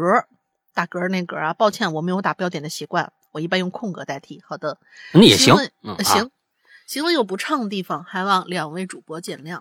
[0.75, 3.13] 大格那格啊，抱歉，我没有打标点的习惯。
[3.33, 4.43] 我一般用空格代替。
[4.47, 4.79] 好的，
[5.13, 5.55] 那也行，
[6.05, 6.31] 行，
[6.87, 9.61] 行了有不畅的地方，还望两位主播见谅。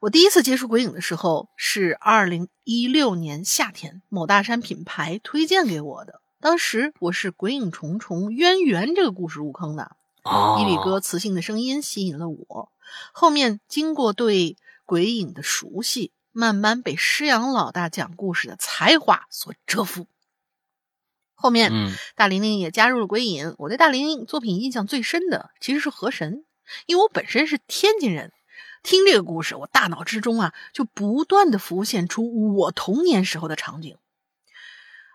[0.00, 6.20] 我第一次接触鬼影的时候是二零一六年夏天，某大山品牌推荐给我的。
[6.40, 9.96] 当时我是《鬼影重重渊源》这个故事入坑的，
[10.58, 12.72] 伊里哥磁性的声音吸引了我。
[13.12, 14.56] 后面经过对
[14.86, 20.06] 鬼影的熟悉，慢慢被施阳老大讲故事的才华所折服。
[21.34, 21.70] 后面，
[22.16, 23.54] 大玲玲也加入了鬼影。
[23.58, 26.36] 我对大玲玲作品印象最深的其实是《河神》，
[26.86, 28.32] 因为我本身是天津人，
[28.82, 33.98] 听这个故事，我大脑之中啊就不断的浮现出我童年时候的场景。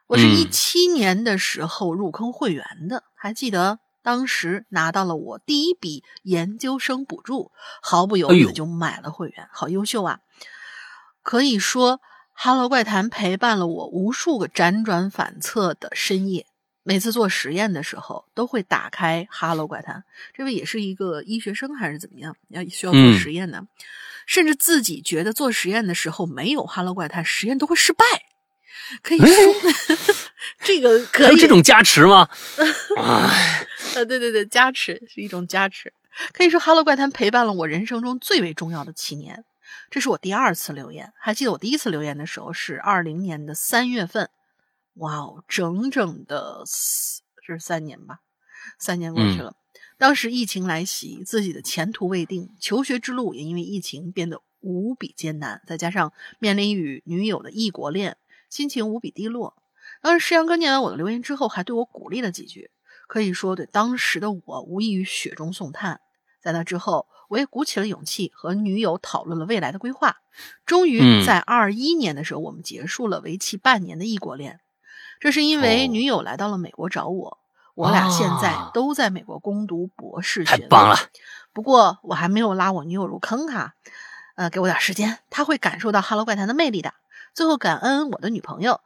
[0.06, 10.20] 我是一七年的时候入坑会员的，还记得当时拿到了我第一笔研究生补助，毫不犹豫的就买了会员，好优秀啊！
[11.26, 12.00] 可以说。
[12.38, 16.46] 哈喽怪谈陪伴了我无数个辗转反侧的深夜，
[16.84, 20.04] 每次做实验的时候都会打开哈喽怪谈。
[20.34, 22.36] 这位也是一个医学生还是怎么样？
[22.50, 23.66] 要需要做实验呢？
[24.26, 28.04] 甚至自己觉得做实验的时候没有哈喽怪谈，实验都会失败。
[29.02, 29.28] 可以说，
[30.60, 32.28] 这个可以这种加持吗？
[33.00, 33.32] 啊，
[33.94, 35.94] 对对对，加持是一种加持。
[36.34, 39.46] 可以说，哈喽怪谈陪伴了我人生中最为重要的七年。
[39.90, 44.30] 这是我第二次留言，还记得我第一次留言的时候是二零年的三月份，
[44.96, 48.20] 哇哦，整整的是三年吧，
[48.80, 49.56] 三年过去了。
[49.98, 58.18] 当时疫情来袭，自己的前途未定，求学之路也因为疫情变得无比艰难，再加上面临与女友的异国恋，
[58.50, 59.56] 心情无比低落。
[60.02, 62.72] 当时石阳哥念完我的留言之后，还对我鼓励了几句，
[63.08, 66.02] 可以说对当时的我无异于雪中送炭。
[66.42, 67.08] 在那之后。
[67.28, 70.18] 我也鼓起了勇气和女友讨论了未来的规划。
[70.66, 74.60] 终嗯于在二一年的时候，我们结束了为期半年的异国恋。
[75.20, 77.38] 这是因为哦女友来到了美国找我，
[77.74, 80.62] 我俩现在啊都在美国攻读博士学位。
[80.62, 80.98] 太棒了！
[81.54, 83.76] 不过我还没有拉我女友入坑哈，
[84.36, 86.94] 呃，给我点时间，她会感受到《哈喽怪谈》的魅力的。
[87.34, 88.82] 最后感恩我的女朋友，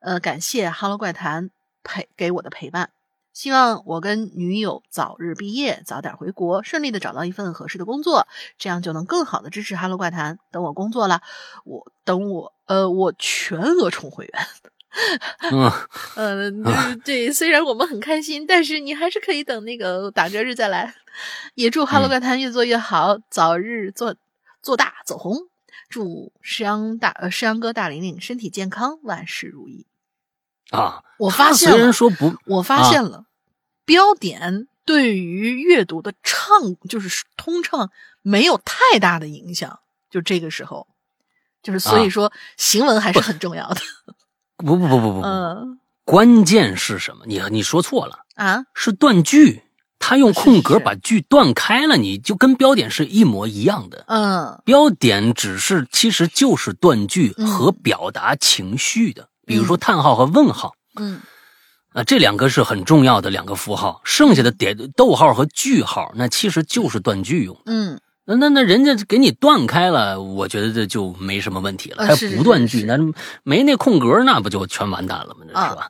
[0.00, 1.50] 呃，感谢《哈喽怪谈》
[1.84, 2.88] 陪给我的陪伴。
[3.36, 8.26] 希望我跟女友早日毕业，早点回国，顺利的找到一份合适的工作，
[8.56, 10.36] 这样就能更好的支持《哈喽怪谈》。
[10.50, 11.20] 等我工作了，
[11.66, 14.46] 我等我呃，我全额充会员。
[16.16, 20.94] 嗯，呃， 对，虽然我们很开心，但是你还是可以等那个打折日再来。
[21.54, 24.16] 也祝《哈喽怪谈》越做越好，早日做
[24.62, 25.36] 做大走红。
[25.90, 29.84] 祝石阳大呃石阳哥大玲玲身体健康，万事如意。
[30.70, 33.24] 啊，我发现虽然说不，我发现了，
[33.84, 37.90] 标点对于阅读的畅就是通畅
[38.22, 39.78] 没有太大的影响。
[40.10, 40.86] 就这个时候，
[41.62, 43.80] 就是所以啊说行文还是很重要的。
[44.56, 47.24] 不不不不不不，嗯关键是什么？
[47.26, 49.62] 你你说错了，啊，是断句。
[49.98, 54.04] 他用空格把句断开了，你就跟标点是一模一样的。
[54.06, 61.20] 嗯标点只是其实就是断句嗯和表达情绪的，比如说叹号和问号嗯
[61.92, 67.62] 啊，这两个是很重要的两个符号，剩下的点逗号和句号那其实就是断句用的。
[67.66, 67.98] 嗯
[68.28, 72.04] 那那那人家给你断开了，我觉得这就没什么问题了。
[72.04, 72.98] 还呃是是不断句，那
[73.44, 75.46] 没那空格，那不就全完蛋了吗？
[75.46, 75.88] 是吧？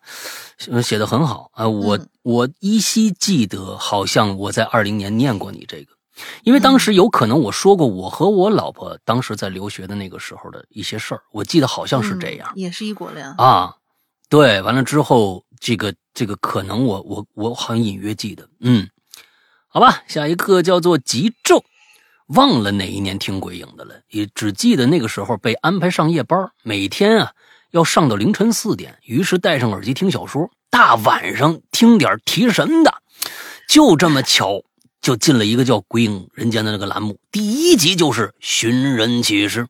[0.59, 5.96] 写写的很好啊，我、嗯我依稀记得，好像我在二零年念过你这个，
[6.45, 13.27] 因为当时有可能我说过我和我老婆当时在留学的那个时候的一些事儿，我记得好像是这样嗯、也是一国恋。
[13.39, 13.77] 啊。
[14.29, 18.89] 对，完了之后，这个这个可能我我我好像隐约记得，嗯，
[19.69, 21.63] 好吧，下一个叫做极昼。
[22.31, 27.31] 忘了哪一年听鬼影的了，也只记得那个时候被安排上夜班，每天啊
[27.71, 32.93] 要上到凌晨四点，于是戴上耳机听小说，大晚上听点提神的，
[33.69, 34.61] 就这么巧
[35.07, 39.69] 就进了一个叫《鬼影人间》的那个栏目，第一集就是寻人启事。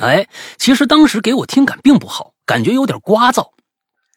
[0.00, 0.28] 哎，
[0.58, 3.52] 其实当时给我听感并不好，感觉有点聒噪，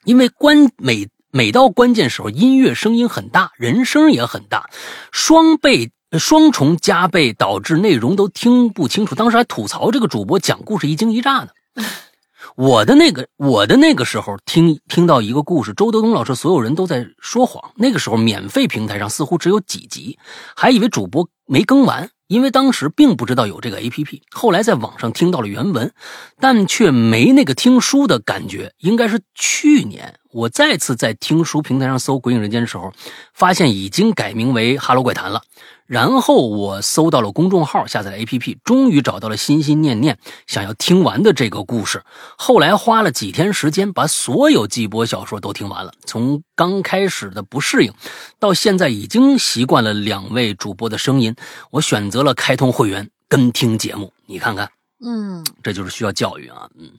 [0.04, 4.70] 因为关每每到关键时候，音乐声音很大，人声也很大，
[5.14, 5.92] 双倍。
[6.18, 11.54] 双重加倍导致内容都听不清楚，当时还吐槽这个主播讲故事一惊一乍的。
[12.56, 17.72] 我的那个我的那个时候听听到一个故事，周德东老师所有人都在说谎。
[17.76, 20.18] 那个时候免费平台上似乎只有几集，
[20.56, 24.22] 还以为主播没更完，因为当时并不知道有这个 A P P。
[24.32, 25.92] 后来在网上听到了原文，
[26.40, 28.74] 但却没那个听书的感觉。
[28.80, 32.94] 应该是去年我再次在听书平台上搜《鬼影人间》的时候，
[33.34, 35.42] 发现已经改名为《哈喽怪谈》了。
[35.88, 42.04] 然后我搜到了公众号，下载了 APP，终于找到了心心念念想要听完的这个故事。
[42.38, 45.92] 后来花了几天时间，把所有季播小说都听完了。
[46.06, 47.92] 从刚开始的不适应，
[48.38, 51.36] 到现在已经习惯了两位主播的声音，
[51.72, 54.14] 我选择了开通会员跟听节目。
[54.28, 54.70] 你看看，
[55.04, 56.70] 嗯这就是需要教育啊。
[56.78, 56.92] 嗯，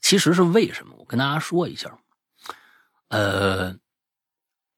[0.00, 0.94] 其实是为什么？
[0.98, 1.90] 我跟大家说一下，
[3.10, 3.76] 呃。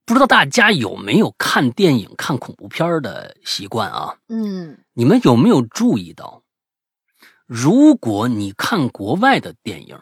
[0.04, 4.16] 不知道大家有没有看电影、看恐怖片的习惯啊？
[4.28, 6.42] 嗯你们有没有注意到，
[7.46, 9.96] 如果你看国外的电影，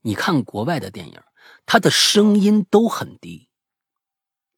[0.00, 1.20] 你看国外的电影，
[1.66, 3.46] 它的声音都很低。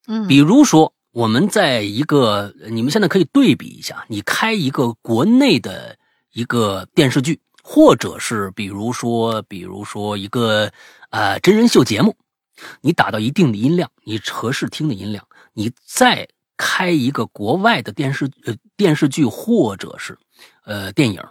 [0.07, 5.97] 嗯，比如说，我们在一个，你们现在可以对比一下，你开一个国内的
[6.31, 10.71] 一个电视剧，或者是比如说，比如说一个
[11.09, 12.15] 呃真人秀节目。
[12.81, 16.27] 你打到一定的音量，你合适听的音量，你再
[16.57, 20.17] 开一个国外的电视呃电视剧或者是
[20.63, 21.21] 呃电影，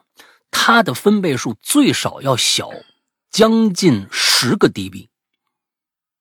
[0.50, 2.70] 它的分贝数最少要小
[3.30, 5.08] 将近十个 dB，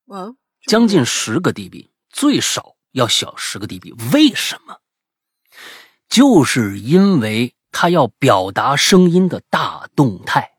[0.06, 0.34] 哇，
[0.68, 3.94] 将近十个 dB，最少要小十个 dB。
[4.14, 4.78] 为什么？
[6.08, 10.53] 就是因为它要表达声音的大动态。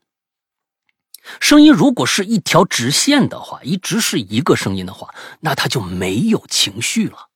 [1.40, 7.28] 声音如果是一条直线的话，一直是一个声音的话，那它就没有情绪了。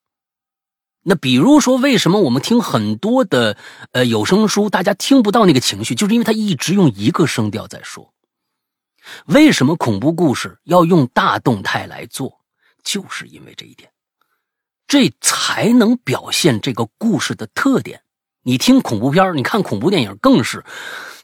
[1.02, 3.56] 那比如说，为什么我们听很多的
[3.92, 8.12] 呃有声书，大家听不到那个情绪，就是因为它一直用一个声调在说。
[9.24, 12.40] 为什么恐怖故事要用大动态来做，
[12.82, 13.90] 就是因为这一点，
[14.86, 18.02] 这才能表现这个故事的特点。
[18.42, 20.62] 你听恐怖片你看恐怖电影更是。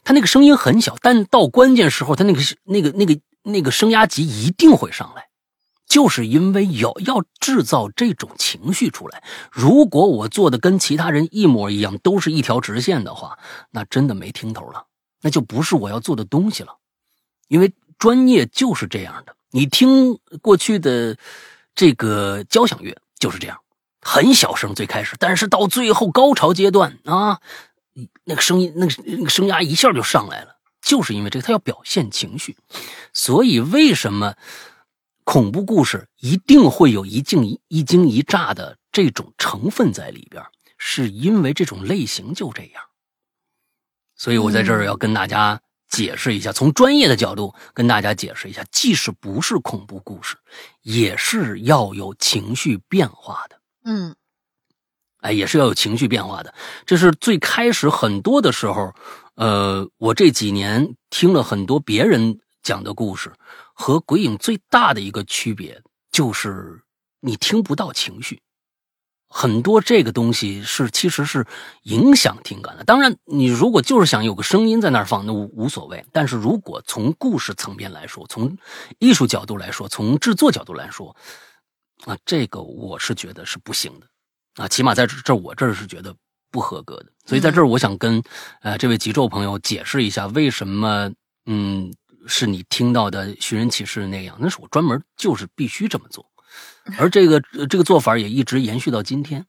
[0.05, 5.25] 他那个声音很小，但到关键时候，他那个那个那个那个声压级一定会上来。
[5.87, 9.23] 就是因为有要制造这种情绪出来。
[9.51, 13.37] 如果我做的跟其他人一模一样，都是一条直线的话，
[13.71, 14.85] 那真的没听头了，
[15.21, 16.77] 那就不是我要做的东西了。
[17.47, 21.15] 因为专业就是这样的，你听过去的
[21.75, 23.57] 这个交响乐就是这样，
[24.01, 27.39] 很小声最开始，但是到最后高潮阶段啊，
[28.23, 32.57] 那个声音那个那个声压一下就上来了，就是因为这个，他要表现情绪，
[33.13, 34.35] 所以为什么
[35.23, 40.43] 恐怖故事一定会有一惊一惊一乍的这种成分在里边，
[40.77, 42.83] 是因为这种类型就这样，
[44.15, 45.61] 所以我在这儿要跟大家。
[45.87, 50.35] 解释一下，从专业的角度跟大家解释一下，即使不是恐怖故事，
[50.81, 53.61] 也是要有情绪变化的。
[53.85, 54.15] 嗯，
[55.25, 56.53] 哎，也是要有情绪变化的。
[56.85, 58.93] 这是最开始很多的时候，
[59.35, 63.33] 呃，我这几年听了很多别人讲的故事，
[63.73, 65.81] 和鬼影最大的一个区别
[66.11, 66.79] 就是
[67.21, 68.39] 你听不到情绪。
[69.27, 71.45] 很多这个东西是其实是
[71.83, 72.83] 影响听感的。
[72.85, 76.05] 当然，你如果就是想有个声音在那儿放，那无无所谓。
[76.13, 78.55] 但是如果从故事层面来说，从
[78.99, 81.13] 艺术角度来说，从制作角度来说，
[82.05, 84.07] 啊，这个我是觉得是不行的，
[84.55, 86.15] 啊，起码在这这我这儿是觉得
[86.51, 87.11] 不合格的。
[87.25, 88.21] 所以在这儿，我想跟
[88.61, 91.11] 呃这位极昼朋友解释一下，为什么
[91.45, 91.93] 嗯
[92.27, 94.37] 是你听到的寻人启事那样？
[94.39, 96.29] 那是我专门就是必须这么做。
[96.97, 99.45] 而这个这个做法也一直延续到今天，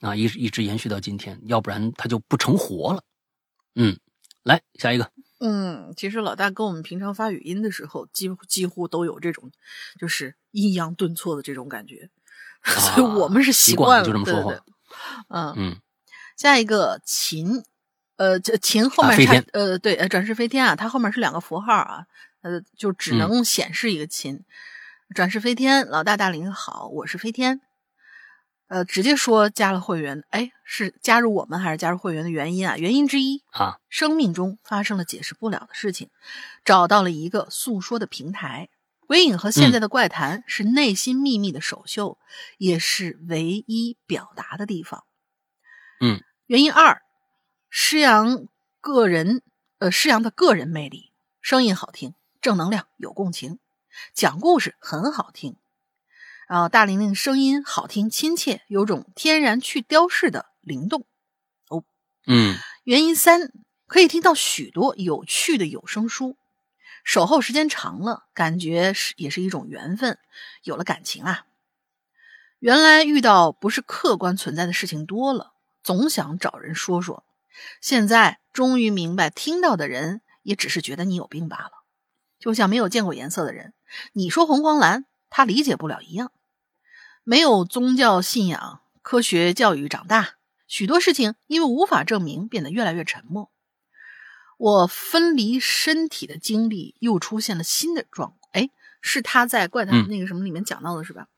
[0.00, 3.02] 啊，一一直延续到今天，要不然它就不成活了。
[3.74, 3.98] 嗯，
[4.44, 5.10] 来下一个。
[5.40, 9.50] 嗯，其实老大跟我们平常发语音的时候，几乎几乎都有这种，
[9.98, 12.10] 就是抑扬顿挫的这种感觉，
[12.94, 14.52] 所以我们是习惯了就这么说话。
[15.28, 15.76] 嗯嗯，
[16.36, 17.64] 下一个秦，
[18.16, 22.06] 呃，这秦后面差呃对呃转世飞天啊，它后面是两个符号啊，
[22.42, 24.44] 呃，就只能显示一个秦。
[25.14, 27.60] 转世飞天，老大大林好，我是飞天。
[28.68, 32.76] 呃，直接说加了会员，哎，是加入我们还是加入会员的原因啊？
[32.78, 36.08] 原因之一啊，生命中发生了解释不了的事情，
[36.64, 38.68] 找到了一个诉说的平台。
[39.10, 42.16] 鬼影和现在的怪谈是内心秘密的首秀，
[42.58, 45.02] 也是唯一表达的地方。
[45.98, 47.02] 嗯，原因二，
[47.68, 48.46] 施阳
[48.80, 49.42] 个人，
[49.78, 51.10] 呃，施阳的个人魅力，
[51.40, 53.58] 声音好听，正能量，有共情。
[54.14, 55.56] 讲故事很好听，
[56.46, 61.04] 然后大玲玲声音好听亲切，有种天然去雕饰的灵动。
[61.68, 61.82] 哦，
[62.28, 63.50] 嗯，原因三
[63.88, 66.36] 可以听到许多有趣的有声书，
[67.10, 70.16] 守候时间长了，感觉是也是一种缘分，
[70.62, 71.44] 有了感情啊。
[72.60, 77.24] 原来遇到不是客观存在的事情多了，总想找人说说，
[77.80, 81.72] 现在终于明白，听到的人也只是觉得你有病罢了，
[82.38, 83.74] 就像没有见过颜色的人。
[84.12, 86.30] 你说红黄蓝，他理解不了一样。
[87.24, 90.34] 没有宗教信仰，科学教育长大，
[90.68, 93.50] 许多事情因为无法证明，变得越来越沉默。
[94.60, 98.68] 我分离身体的经历又出现了新的状，哎，
[99.00, 101.28] 是他在怪谈那个什么里面讲到的，是吧？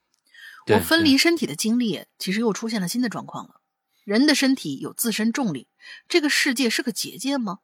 [0.67, 3.61] 我分离身体的经历，其实又出现了新的状况了。
[4.03, 5.69] 人的身体有自身重力，
[6.09, 7.61] 这个世界是个结界吗？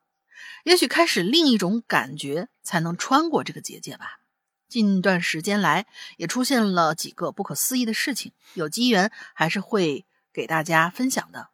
[0.62, 4.20] 也许开始另一种感觉才能穿过这个结界吧。
[4.68, 5.86] 近段时间来，
[6.18, 11.48] 也出现了几个不可思议的事情，有机缘还是会给大家分享的。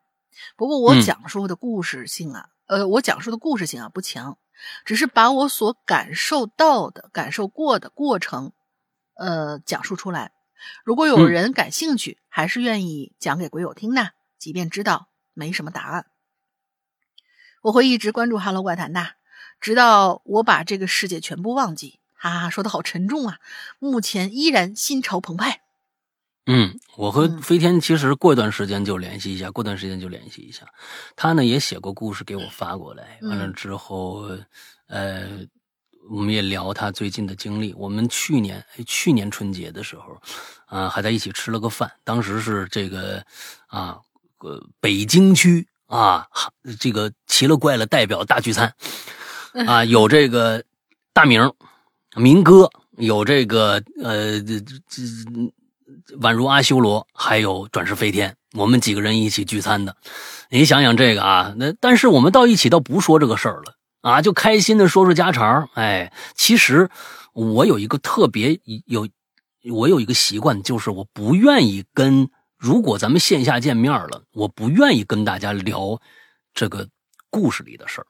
[0.57, 4.39] 不过我讲述的故事性啊，呃，我讲述的故事性啊不强，
[4.85, 8.53] 只是把我所感受到的、感受过的过程，
[9.15, 10.33] 呃，讲述出来。
[10.83, 16.07] 如果有人感兴趣，还是愿意讲给鬼友听的，即便知道没什么答案，
[17.63, 19.17] 我会一直关注《哈喽怪谈》的，
[19.61, 22.01] 直到我把这个世界全部忘记。
[22.15, 23.39] 哈啊，说的好沉重啊！
[23.79, 25.64] 目前依然心潮澎湃。
[26.47, 30.67] 嗯，我和飞天其实过一段时间就联系一下，过段时间就联系一下。
[31.17, 34.29] 他呢也写过故事给我发过来，完了之后，
[34.89, 35.27] 呃，
[36.11, 37.73] 我们也聊他最近的经历。
[37.75, 40.21] 我们去年去年春节的时候，
[40.67, 41.91] 啊，还在一起吃了个饭。
[42.05, 43.25] 当时是这个
[43.69, 43.99] 啊，
[44.41, 46.27] 呃，北京区啊，
[46.79, 48.75] 这个奇了怪了代表大聚餐
[49.67, 50.63] 啊，有这个
[51.15, 51.51] 大明。
[52.17, 55.03] 民歌有这个呃，这这
[56.21, 59.97] 宛如阿修罗，还有转世飞天，我们几个人一起聚餐的。
[60.51, 65.69] 你想想这个啊，那但是我们到一起倒不说这个事儿了啊，就开心的说说家常。
[65.75, 66.91] 哎，其实
[67.33, 69.09] 我有一个特别有，
[69.73, 72.29] 我有一个习惯，就是我不愿意跟
[72.59, 76.01] 如果咱们线下见面了，我不愿意跟大家聊
[76.53, 76.89] 这个
[77.31, 78.07] 故事里的事儿。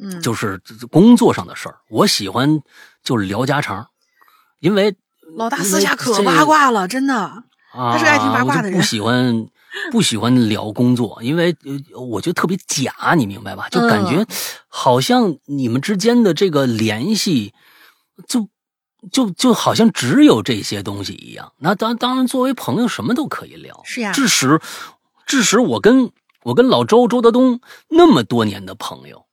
[0.00, 0.60] 嗯，就是
[0.90, 2.60] 工作上的事儿，我喜欢
[3.02, 3.88] 就是聊家常，
[4.58, 4.96] 因为
[5.36, 7.44] 老大私下可八卦了，真的。
[7.72, 8.78] 他是爱听八卦的人。
[8.78, 9.46] 不喜欢
[9.90, 11.56] 不喜欢聊工作，因为
[12.08, 13.68] 我觉得特别假，你明白吧？
[13.68, 14.24] 就感觉
[14.68, 17.52] 好像你们之间的这个联系，
[18.28, 18.48] 就
[19.10, 21.52] 就就好像只有这些东西一样。
[21.58, 23.80] 那当当然，作为朋友，什么都可以聊。
[23.84, 24.12] 是呀。
[24.12, 24.60] 致使
[25.26, 26.12] 致使我跟
[26.44, 29.26] 我跟老周周德东那么多年的朋友，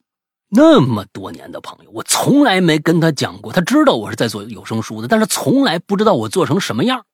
[0.53, 3.53] 那么多年的朋友，我从来没跟他讲过。
[3.53, 7.05] 他知道我是在做有声书的，但是从来不知道我做成什么样。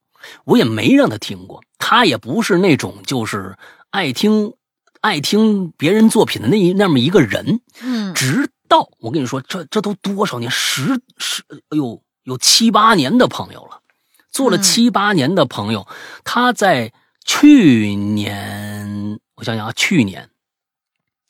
[0.44, 3.56] 我也没让他听过，他也不是那种就是
[3.92, 4.54] 爱听
[5.00, 7.62] 爱听别人作品的那一那么一个人。
[7.80, 13.82] 嗯，直到我跟你说，这这都多少年，十十，哎呦，有七八年的朋友了，
[14.32, 15.88] 做了七八年的朋友，
[16.24, 16.92] 他在
[17.24, 20.30] 去年，我想想啊，去年，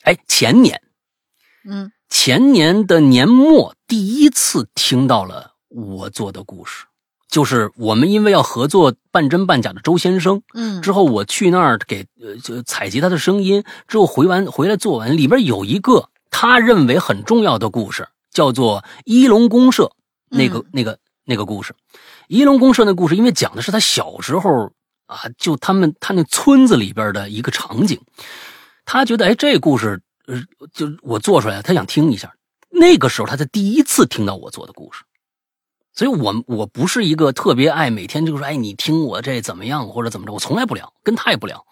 [0.03, 0.81] 哎，前年，
[1.69, 6.85] 嗯，前年的年末，第一次听到了我做的故事。
[7.29, 19.91] 就是我们因为要合作半真半假的周先生，嗯，之后我去那儿给呃就采集他的声音，之后回完回来做完，里边有一个他认为很重要的故事，叫做一龙公社
[20.29, 21.75] 那个那个那个故事，
[22.29, 24.71] 一龙公社那故事，因为讲的是他小时候
[25.07, 27.99] 啊，就他们他那村子里边的一个场景，
[28.85, 30.41] 他觉得哎这故事呃
[30.71, 32.33] 就我做出来，他想听一下，
[32.69, 35.03] 那个时候他才第一次听到我做的故事。
[35.93, 41.65] 所以，我我不是一个特别爱每天就说，哎，你听我这怎么样，或者怎么着，我从来不聊，跟他也不聊，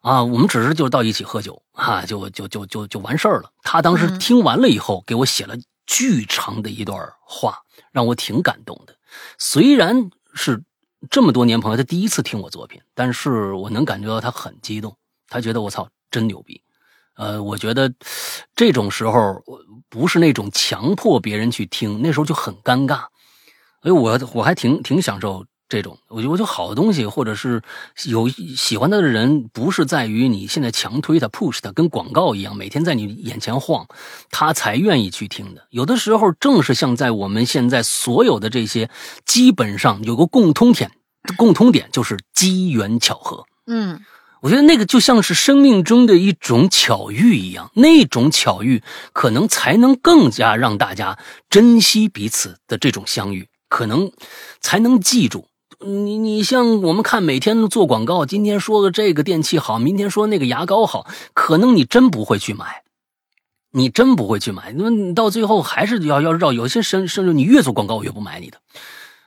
[0.00, 3.52] 啊，我们只是就到一起喝酒，啊，就就就就就完事儿了。
[3.62, 5.54] 他当时听完了以后，给我写了
[5.84, 7.58] 巨长的一段话，
[7.92, 8.96] 让我挺感动的。
[9.36, 10.62] 虽然是
[11.10, 14.96] 这么多年朋友，他第一次听我作品，但是我能感觉到他很激动，
[15.28, 16.62] 他觉得我操，真牛逼。
[17.20, 17.92] 呃，我觉得
[18.56, 19.42] 这种时候，
[19.90, 23.02] 不是那种强迫别人去听，那时候就很尴尬。
[23.82, 27.60] 哎，我我还挺挺享受这种，我觉得我觉得好的东西，或者是
[28.06, 33.86] 有喜欢他的人，不是在于你现在强推他、push 他，跟广告一样，每天在你眼前晃，
[34.30, 35.66] 他才愿意去听的。
[35.68, 38.88] 有的时候，正是像在我们现在所有的这些，
[39.26, 40.90] 基本上有个共通点，
[41.36, 43.44] 共通点就是机缘巧合。
[43.66, 44.00] 嗯，
[44.40, 51.18] 我觉得那个就像是生命中的一种巧遇一样，那种巧遇可能才能更加让大家
[51.48, 53.48] 珍惜彼此的这种相遇。
[53.68, 54.10] 可能
[54.60, 55.46] 才能记住
[55.78, 56.18] 你。
[56.18, 62.82] 你像我们看每天做广告，今天说的这个电器好，明天说那个牙膏好，可能你真不会去买，
[63.70, 64.72] 你真不会去买。
[64.72, 66.52] 那么你到最后还是要要绕。
[66.52, 68.58] 有些甚甚至你越做广告，我越不买你的。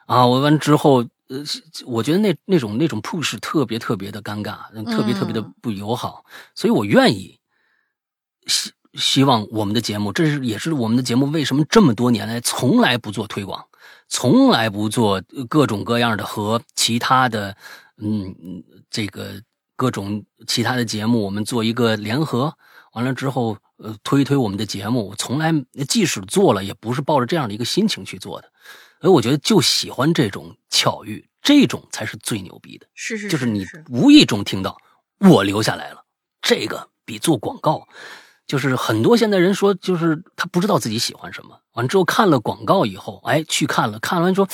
[0.07, 1.43] 啊，我完之后，呃，
[1.85, 6.23] 我觉得那那种那种 push 特别特别的尴尬，特别特别的不友好，
[6.53, 7.39] 所以我愿意
[8.45, 13.65] 希希望我们的节目，这是也是我们的节目为什么这么多年来从来不做推广。
[14.07, 17.55] 从来不做各种各样的和其他的，
[17.97, 19.41] 嗯，这个
[19.75, 22.53] 各种其他的节目，我们做一个联合，
[22.93, 25.15] 完了之后，呃，推一推我们的节目。
[25.17, 25.51] 从来
[25.87, 28.52] 即使做了，也不是抱着这样的一个心情去做的。
[29.03, 32.87] 所以我觉得就喜欢这种巧遇，这种才是最牛逼的。
[32.93, 34.77] 是是，就是你无意中听到，
[35.19, 36.05] 我留下来了，
[36.41, 37.85] 这个比做广告。
[38.47, 44.47] 就是很多现在人说，就是他不知道自己喜欢什么，完之后看了广告以后，哎，去看了，看完说，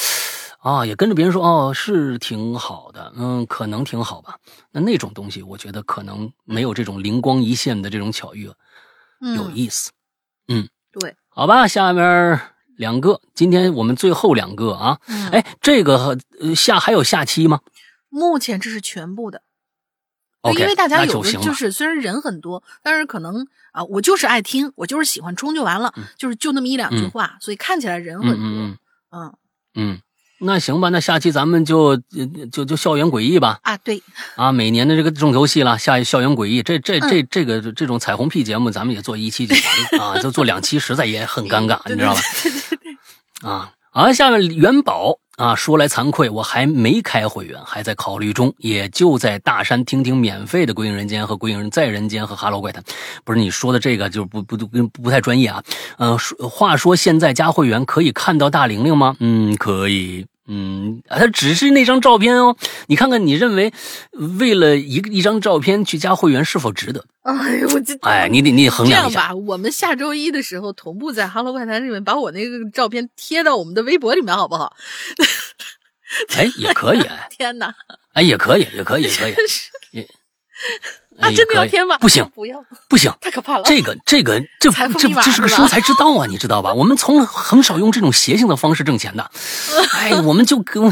[0.61, 4.39] 啊，也跟着别人说，哦，是挺好的，嗯，可能挺好吧。
[4.71, 8.51] 那那种东西，我觉得可能没有这种灵光一现的这种巧遇
[9.35, 9.91] 有意思。
[10.47, 12.39] 嗯，对，好吧，下面
[12.79, 15.01] 两个，今天我们最后两个啊，
[15.33, 16.17] 哎，这个
[16.55, 17.59] 下还有下期吗？
[18.07, 19.43] 目前这是全部的。
[20.57, 28.77] 因为大家有的就是虽然人很多，但是可能啊，我就是爱听，我就是喜欢冲就完了，就是就那么一两句话，所以看起来人很多。
[29.11, 29.33] 嗯。
[29.75, 30.01] 嗯，
[30.39, 31.97] 那行吧，那下期咱们就
[32.51, 33.59] 就就校园诡异吧。
[33.63, 34.01] 啊，对
[34.35, 42.21] 啊，每年的这个重头戏了，下校园诡异，这这这这个这种彩虹屁节目，咱们也做一期就完了 啊，就做两期实在也很尴尬，你知道吧？
[43.41, 45.19] 啊，啊，下面元宝。
[45.39, 48.53] 啊，说来惭愧，我还没开会员，还在考虑中。
[48.57, 52.83] 也就在大山听听免费的《鬼影人间》和《鬼影人在人间》和《哈喽怪谈》，
[53.23, 55.63] 不是你说的这个，就不不不不太专业啊。
[55.97, 59.15] 嗯，说话说现在加会员可以看到大玲玲吗？
[59.21, 60.25] 嗯，可以。
[60.51, 62.57] 嗯，它只是那张照片哦，
[62.87, 63.71] 你看看，你认为
[64.39, 67.05] 为了一个一张照片去加会员是否值得？
[67.21, 69.19] 哎呦，我这哎，你得你得衡量一下。
[69.19, 74.75] 这样吧，我们下周一的时候同步在《“Hello 怪谈》里面把我那个照片贴到我们的微博里面，好不好？
[76.35, 77.01] 哎，也可以。
[77.29, 77.71] 天哪！
[78.13, 79.35] 哎，也可以，也可以，也可以。
[79.93, 80.07] 也
[81.21, 81.97] 啊，真的要添吗？
[81.99, 83.63] 不行，不要，不行，太可怕了。
[83.65, 86.73] 这个，这个，这这这是个生财之道啊，你知道吧？
[86.73, 89.29] 我们从很少用这种邪性的方式挣钱的。
[89.93, 90.91] 哎，我们就跟我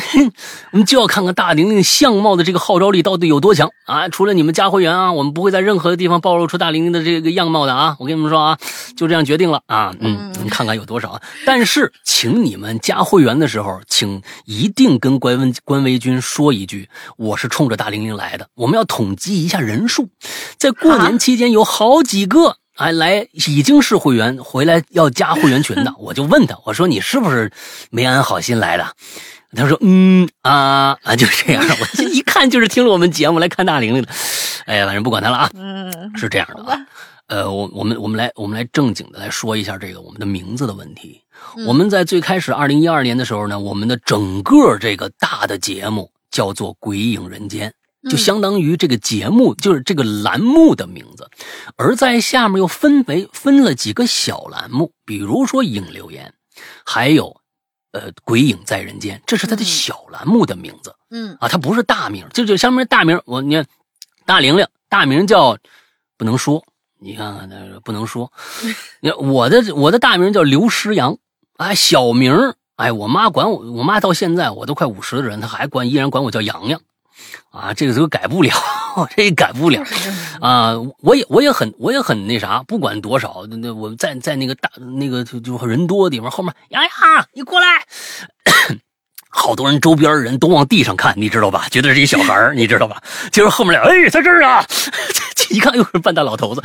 [0.71, 4.09] 们就要看看大玲玲相貌的这个号召力到底有多强啊！
[4.09, 7.95] 除了你们加会员啊，我们不会在任何的地方暴露出大玲玲的这个样貌的啊！
[7.99, 8.57] 我跟你们说啊，
[8.95, 9.93] 就这样决定了啊。
[9.99, 11.21] 嗯，你看看有多少啊？
[11.45, 18.47] 但是，请你们加会员的时候，请一定跟关文关维军说一句，我是冲着大玲玲来的。
[18.55, 20.09] 我们要统计一下人数，
[20.57, 27.51] 在过年期间有好几个哎来已经是会员回来要加会员群的， 我就问他，我说你是不是
[27.89, 28.93] 没安好心来的？
[29.55, 34.09] 他说嗯啊啊，就这样， 我这一看就是听了我们节目来看大玲玲的。
[34.65, 35.49] 哎呀，反正不管他了啊，
[36.15, 36.79] 是这样的啊。
[37.27, 41.21] 呃，我我们我们来我们来正经的来说一下这个我们的名字的问题。
[41.65, 47.69] 我们在最开始二零一二年的时候呢，我们的整个这个大的节目叫做《鬼影人间》。
[48.09, 51.29] 就相当于这个节目就是这个栏目的名字，
[51.75, 56.33] 而在下面又分为分了几个小栏目，比如说影留言，
[56.85, 57.41] 还有
[57.91, 60.95] 呃鬼影在人间，这是他的小栏目的名字。
[61.09, 63.65] 嗯啊，他不是大名，就就下面大名，我你看
[64.25, 65.57] 大玲玲大名叫
[66.17, 66.63] 不能说，
[66.99, 68.31] 你看看那不能说，
[69.19, 71.17] 我的我的大名叫刘诗阳，
[71.57, 76.81] 哎小名哎我妈管我我妈到现在我都快五十的人，她还管依然管我叫洋洋。
[77.51, 78.51] 啊，这个都改不了，
[79.15, 79.83] 这也改不了
[80.41, 80.73] 啊！
[80.99, 84.69] 我也我也很我也很那啥，不管多少，那我在在那个大
[84.99, 86.91] 那个就就人多的地方后面，洋洋，
[87.33, 87.85] 你过来，
[89.29, 91.67] 好多人周边人都往地上看，你知道吧？
[91.69, 93.01] 觉得是一小孩你知道吧？
[93.31, 94.65] 就是后面俩，哎，在这儿啊！
[95.49, 96.61] 一看又是半大老头子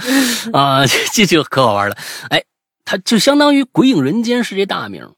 [0.53, 1.97] 啊，这就可好玩了。
[2.31, 2.43] 哎，
[2.85, 5.09] 他就相当于《鬼影人间》是这大名。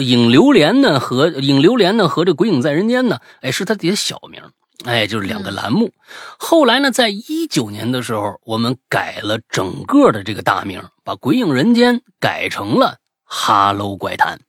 [0.00, 4.42] 影流连呢和影流连呢和这鬼影在人间呢，哎，是他的小名，
[4.84, 5.92] 哎，就是两个栏目。
[6.38, 14.40] 后来呢，在一九年的时候，我们改了整个的这个大名，把鬼影人间改成了哈喽怪谈。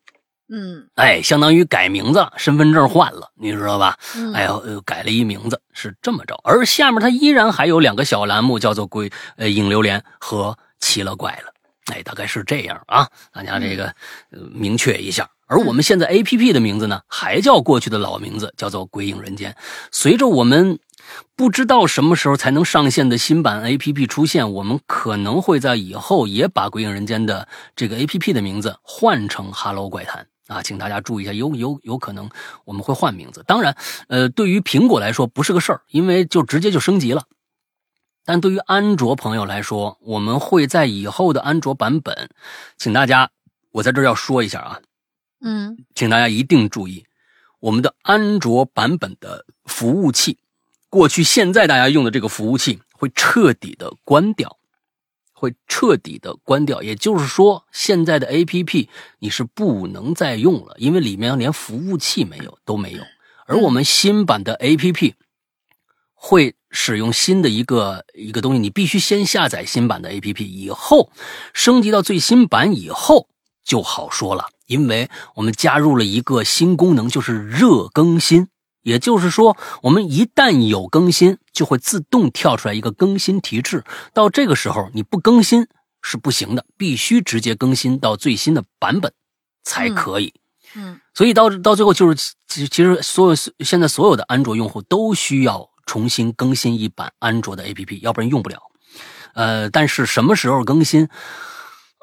[0.51, 3.95] 嗯，哎，相当于改名字，身份证换了，你知道吧？
[4.15, 6.39] 嗯、哎呦，改了一名字，是这么着。
[6.43, 11.53] 而下面它依然还有两个小栏目，叫做鬼呃影流连和奇了怪了。
[11.93, 13.85] 哎，大概是这样啊，大家这个
[14.31, 15.29] 呃明确一下。
[15.49, 19.51] 而我们现在 A P P 的名字呢，还叫过去的老名字，叫做《鬼影人间》。
[19.91, 20.77] 随着我们
[21.35, 32.29] 不知道什么时候才能上线的新版 A P P 出现，我们可能会在以后也把《鬼影人间》的这个 A P P 的名字换成 “Hello 怪谈”啊，请大家注意一下，有有有可能
[32.63, 33.43] 我们会换名字。
[33.47, 33.75] 当然，
[34.07, 37.23] 呃，对于苹果来说不是个事儿，因为就直接就升级了。
[38.23, 42.29] 但对于安卓朋友来说，我们会在以后的安卓版本，
[42.77, 43.31] 请大家，
[43.71, 44.79] 我在这儿要说一下啊。
[45.41, 47.05] 嗯，请大家一定注意，
[47.59, 50.37] 我们的安卓版本的服务器，
[50.89, 54.57] 过去现在大家用的这个服务器会彻底的关掉，
[55.31, 56.83] 会彻底的关掉。
[56.83, 58.89] 也就是说，现在的 APP
[59.19, 63.03] 你是不能再用了，因为里面连服务器没有都没有。
[63.45, 65.13] 而我们新版的 APP
[66.13, 71.11] 会使用新的一个一个东西，你必须先下载新版的 APP，以后
[71.53, 73.29] 升级到最新版以后
[73.63, 74.49] 就好说了。
[74.69, 78.47] 因为我们加入了一个新功能，就是热更新。
[78.81, 83.83] 也就是说，我们一旦有更新，就会自动跳出来一个更新提示。
[84.13, 85.67] 到这个时候，你不更新
[86.01, 89.11] 是不行的，必须直接更新到最新的版本
[89.63, 90.33] 才可以。
[90.75, 93.35] 嗯，所以到到最后，就是其其实所有
[93.65, 98.61] 现在所有的安卓用户都需要重新更新一版安卓的 APP，要不然用不了。
[99.33, 101.09] 呃，但是什么时候更新？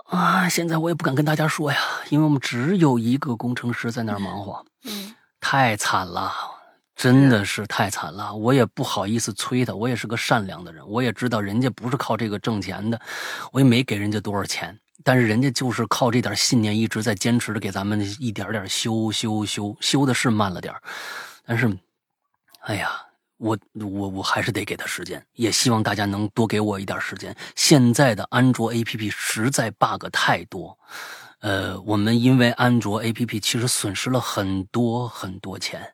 [0.09, 1.79] 啊，现在我也不敢跟大家说呀，
[2.11, 6.33] 因为我们只有一个工程师在那儿忙活，嗯， 太惨了，
[6.95, 8.33] 真的是太惨了。
[8.35, 13.01] 我也不好意思催他，我也是个善良的人，我也知道人家不是靠这个挣钱的，
[13.51, 20.73] 我也没给人家多少钱，但是人家就是靠这点信念一直在坚持着给咱们一点点修修修，修的是慢了点
[21.45, 21.77] 但是，
[22.61, 23.06] 哎呀。
[23.39, 27.37] 我我我还是得给他时间，也希望大家能多给我一点时间。
[27.55, 30.79] 现在的安卓 APP 实在 bug 太多，
[31.41, 35.93] 呃，我们因为安卓 APP 其实损失了很多很多钱。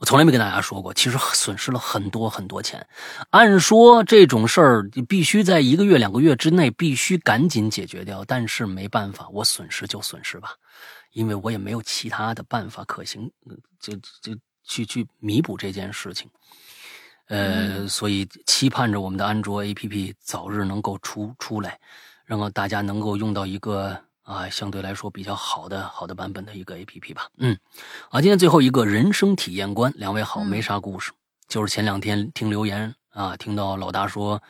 [0.00, 2.84] 我从来没跟大家说过，其实损失了很多很多钱。
[3.30, 10.54] 按说这种事儿必须在一个月两个月之内必须赶紧解决掉，但是没办法，我损失就损失吧，
[11.12, 13.30] 因为我也没有其他的办法可行，
[13.78, 16.28] 就就去去弥补这件事情。
[17.32, 21.78] 呃，所以期盼着我们的安卓 APP 早日能够出出来，
[22.26, 27.28] 然后大家能够用到一个啊相对来说比较好的好的版本的一个 APP 吧。
[27.38, 27.56] 嗯，
[28.10, 31.10] 啊，今天最后一个人生体验官，两位好，没啥故事，
[31.48, 34.42] 就是前两天听留言啊，听到老大说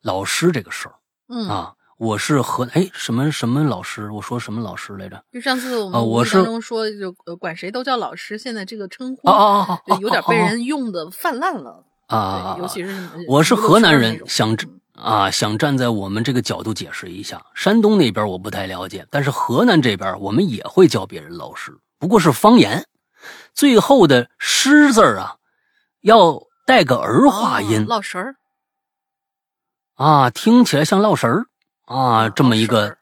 [0.00, 0.94] 老师这个事儿
[1.28, 4.10] 嗯，啊，我是河哎什么什么老师？
[4.10, 5.22] 我说什么老师来着？
[5.30, 11.84] 就上次我啊们无意我是当中说，就呃管谁都叫老师，现在这个称呼哦哦哦哦，就有点被哦人用的泛滥了。
[12.16, 22.84] 啊尤其是呃我是河南人想嗯啊，想站在我们这个角度解释一下，山东那边我不太了解，但是河南这边我们也会叫别人老师，不过是方言。
[23.54, 25.36] 最后的“师”字啊，
[26.02, 28.36] 要带个儿化音哦落神儿。
[29.94, 31.46] 啊，听起来像唠神儿。
[31.86, 32.96] 啊，这么一个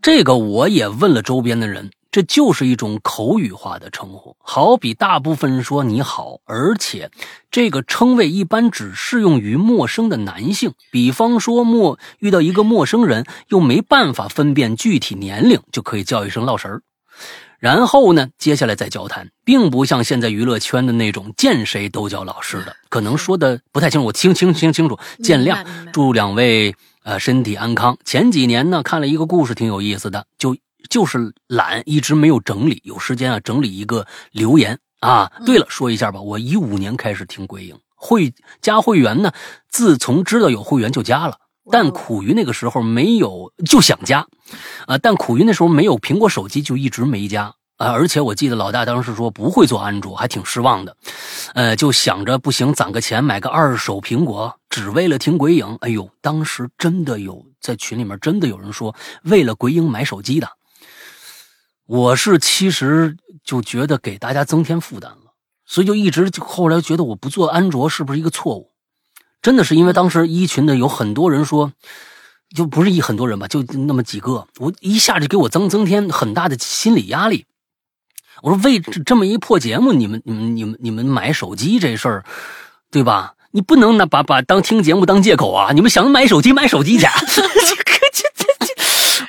[0.00, 7.10] 这个我也问了周边的人，这就是一种口语化的称呼，好比大部分人说你好，而且
[7.50, 16.80] 这个称谓一般只适用于陌生的男性，比方说陌遇到一个陌生人，又没办法分辨具体年龄，就可以叫一声唠神儿。
[17.58, 25.62] 然后呢，接下来再交谈，并不像现在娱乐圈的那种见谁都叫老师的，可能说的不太清楚，我听清清清楚，见谅。
[25.92, 27.98] 祝两位呃身体安康。
[28.06, 30.56] 前几年呢，看了一个故事，挺有意思的，就
[30.88, 35.30] 就是懒，一直没有整理，有时间啊整理一个留言啊。
[35.44, 39.32] 对了，说一下吧，我一五年开始听鬼影，会加会员呢，
[39.68, 41.38] 自从知道有会员就加了。
[41.68, 44.24] 但苦于那个时候没有就想加，
[44.86, 47.90] 啊，但苦于那时候没有苹果手机，就一直没加啊。
[47.90, 50.96] 而且我记得老大当时说不会做安卓，还挺失望的，
[51.54, 55.76] 呃，就想着不行，攒个钱买个二手苹果，只为了听鬼影。
[55.80, 58.94] 哎呦，当时真的有在群里面真的有人说
[59.24, 60.48] 为了鬼影买手机的，
[61.86, 65.32] 我是其实就觉得给大家增添负担了，
[65.64, 68.72] 所以就一直就后来觉得我不做安卓是不是一个错误？
[69.40, 71.72] 真的是因为当时一群的有很多人说，
[72.54, 77.46] 就不是一很多人吧，就那么几个，我一下就给我增增添很大的心理压力。
[78.42, 82.24] 我说为这这么一破节目，你们你们你们你们买手机这事儿，
[82.90, 83.34] 对吧？
[83.52, 85.72] 你不能拿把把当听节目当借口啊！
[85.72, 87.06] 你们想买手机买手机去，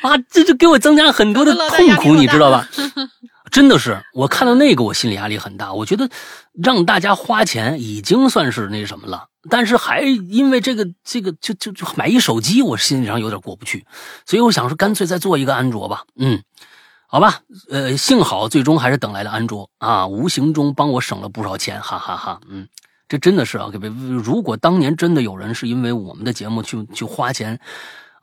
[0.07, 2.67] 啊，这就给我增加了很多的痛苦，你知道吧？
[3.51, 5.73] 真的是，我看到那个，我心理压力很大。
[5.73, 6.09] 我觉得
[6.61, 13.85] 让大家花钱已经算是那什么了，但是还因为这个这个就就就买一手机，我心理上有点过不去，
[14.25, 16.03] 所以我想说，干脆再做一个安卓吧。
[16.17, 16.43] 嗯，
[17.07, 17.39] 好吧，
[17.69, 22.67] 呃，幸好最终还是等来了安卓啊，无形中帮我省了不少钱，哈哈哈嗯，
[23.07, 23.71] 这真的是啊，
[24.23, 27.59] 如果当年真的有人是因为我们的节目去去花钱。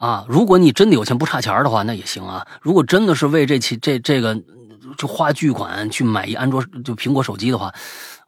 [0.05, 2.47] 啊，如果你真的有钱不差钱的话，那也行啊。
[2.60, 4.39] 如果真的是为这期这这个
[4.98, 7.72] 就花巨款去买一安卓就苹果手机的话，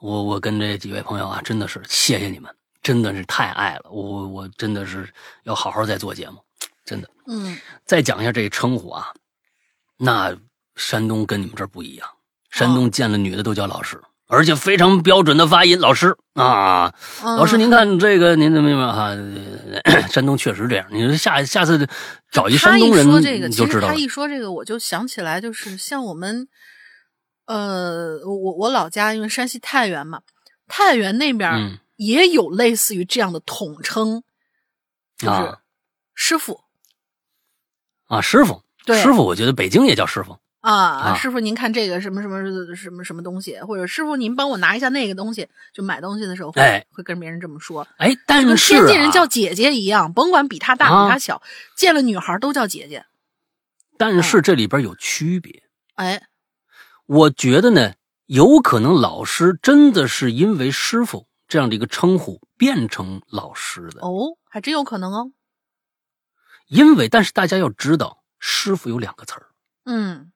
[0.00, 2.50] 我我跟这几位朋友啊，真的是谢谢你们，
[2.82, 3.90] 真的是太爱了。
[3.90, 5.06] 我我真的是
[5.42, 6.38] 要好好再做节目，
[6.82, 7.10] 真的。
[7.26, 7.54] 嗯，
[7.84, 9.12] 再讲一下这称呼啊，
[9.98, 10.34] 那
[10.76, 12.08] 山东跟你们这儿不一样，
[12.50, 14.00] 山东见了女的都叫老师。
[14.28, 16.92] 而且非常标准的发音，老师啊，
[17.22, 19.16] 嗯老师，您看这个，您怎么样啊？
[20.10, 20.86] 山东确实这样。
[20.90, 21.88] 你说下下次
[22.30, 23.94] 找一山东人，说这个，你就知道了。
[23.94, 26.48] 一说这个，我就想起来，就是像我们，
[27.46, 30.20] 呃，我我老家因为山西太原嘛，
[30.66, 34.24] 太原那边也有类似于这样的统称，
[35.16, 35.58] 就是啊
[36.14, 36.60] 师傅
[38.08, 40.36] 啊，师傅，对师傅，我觉得北京也叫师傅
[40.66, 42.42] 啊，啊师傅您看这个什么什么
[42.74, 51.40] 什么什么东西，或者师傅您帮我拿一下那个东西，就买东西的时候会、哎会跟别人这么说，哎，但是、啊、天津人叫姐姐一样，甭管比他大啊比他小，
[51.76, 53.06] 见了女孩都叫姐姐。
[53.96, 55.62] 但是这里边有区别。
[55.94, 56.26] 哎，
[57.06, 57.94] 我觉得呢，
[58.26, 65.30] 有可能老师真的是因为师傅这样的一个称呼变成老师的，哦，还真有可能哦。
[66.66, 69.46] 因为但是大家要知道，师傅有两个词儿，
[69.84, 70.32] 嗯，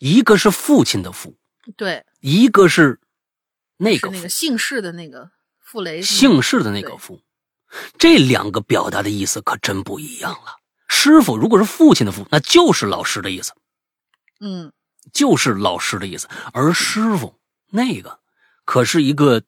[0.00, 1.36] 一个是父亲的父，
[1.76, 2.98] 对，一个是
[3.76, 6.98] 那个是那个姓氏的那个傅雷姓氏的那个对。
[6.98, 7.22] 父，
[7.98, 10.56] 这两个表达的意思可真不一样了。
[10.88, 13.52] 师傅如果是父亲的父，那就是老师的意思，
[14.40, 14.72] 嗯，
[15.12, 16.28] 就是老师的意思。
[16.54, 17.38] 而师傅
[17.70, 18.20] 那个
[18.64, 19.42] 可是一个，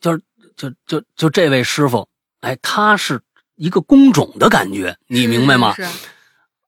[0.00, 0.22] 就是
[0.54, 2.06] 就就就这位师傅，
[2.40, 3.22] 哎，他是
[3.54, 5.74] 一个工种的感觉，你明白吗？
[5.74, 5.98] 是是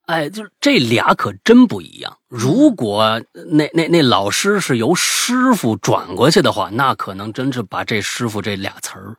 [0.07, 2.19] 哎，就是这俩可真不一样。
[2.29, 9.17] 如果那那那老师是由师傅转过去的话，那可能真是把这师傅这俩词儿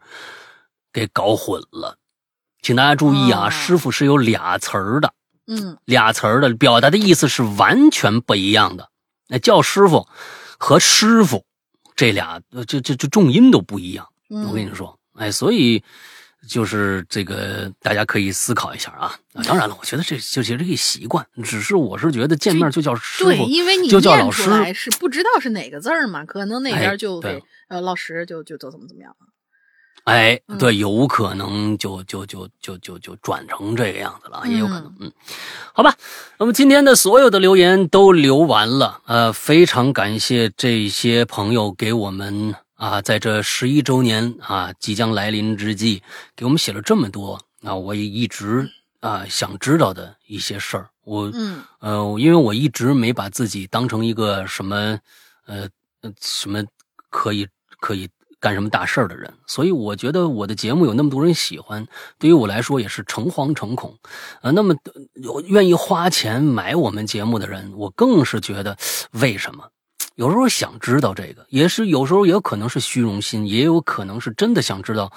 [0.91, 1.97] 给搞混了。
[2.61, 5.13] 请大家注意啊，哦师傅是有俩词儿的，
[5.47, 8.89] 嗯俩词儿的表达的意思是完全不一样的。
[9.27, 10.07] 那叫师傅
[10.57, 11.45] 和师傅
[11.95, 14.07] 这俩，呃这这这重音都不一样。
[14.29, 15.83] 嗯，我跟你说，哎，所以
[16.47, 19.15] 就是这个，大家可以思考一下啊。
[19.33, 24.91] 啊当然了，我觉得这就其实这个习惯，只是我是觉得见面就叫师对，傅，因为你就叫老念出来师。
[24.91, 29.27] 是不知道是哪个字儿嘛，可能那哎边就对给呃老师就就就怎么怎么样了。
[30.03, 34.93] 哎，嗯对，有可能就就就就就就转成这个样子了，也有可能。
[34.99, 35.09] 嗯，
[35.73, 35.95] 好吧，
[36.37, 46.01] 那么今天的所有的留言都留完了，呃，非常感谢这些朋友给我们啊，在这十一周年啊即将来临之际，
[46.35, 48.69] 给我们写了这么多啊，我也一直
[48.99, 54.99] 啊想知道的一些事儿，我嗯呃，因为我一直没把自己当成一个什么
[55.45, 55.69] 呃
[56.01, 56.63] 呃什么
[57.09, 57.47] 可以
[57.79, 58.09] 可以
[58.39, 61.87] 干什么大事儿的人，所以我觉得我的节目有那么多人喜欢，
[62.17, 63.97] 对于我来说也是诚惶诚恐。
[64.41, 68.77] 呃，那么呃有愿意花钱买我们节目的人，我更是觉得
[69.11, 69.69] 为什么？
[70.15, 75.11] 有时候想知道这个，也是有时候也有可能是虚荣心，也有可能是真的想知道，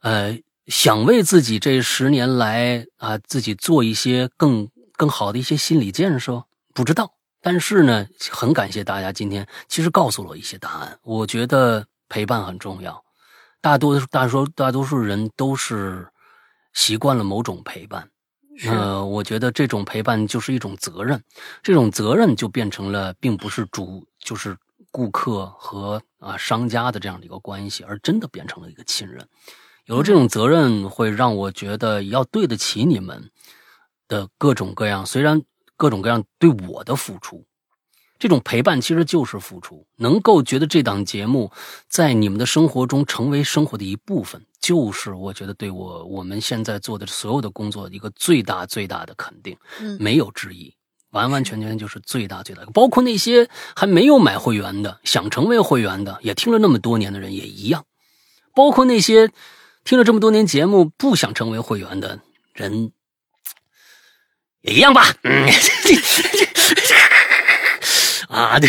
[0.00, 6.44] 呃，想为自己这十年来啊、自己做一些更更好的一些心理建设，
[6.74, 7.12] 不知道。
[7.40, 10.98] 但是呢，很感谢大家今天其实告诉了我一些答案。
[11.02, 13.04] 我觉得陪伴很重要，
[13.60, 16.08] 大多大多大多数人都是
[16.72, 18.10] 习惯了某种陪伴。
[18.60, 21.22] 是呃，我觉得这种陪伴就是一种责任，
[21.62, 24.56] 这种责任就变成了并不是主就是
[24.90, 29.24] 顾客和啊商家的这样的一个关系，而真的变成了一个亲人。
[29.86, 33.30] 有了这种责任，会让我觉得要对得起你们
[34.08, 35.40] 的各种各样，虽然
[35.76, 37.46] 各种各样对我的付出，
[38.18, 39.86] 这种陪伴其实就是付出。
[39.96, 41.52] 能够觉得这档节目
[41.88, 50.74] 在你们的生活中成为生活的一部分，就是我觉得对我我们现在做的所有的工作一个最大最大的肯定，嗯没有之一。
[51.10, 57.86] 完完全全就是最大最大的，包括那些还没有买会员的，想成为会员的，也听了那么多年的人也一样，
[58.54, 59.30] 包括那些
[59.84, 62.20] 听了这么多年节目不想成为会员的
[62.52, 62.92] 人，
[64.60, 65.14] 也一样吧。
[65.22, 65.48] 嗯，
[68.28, 68.68] 啊，对，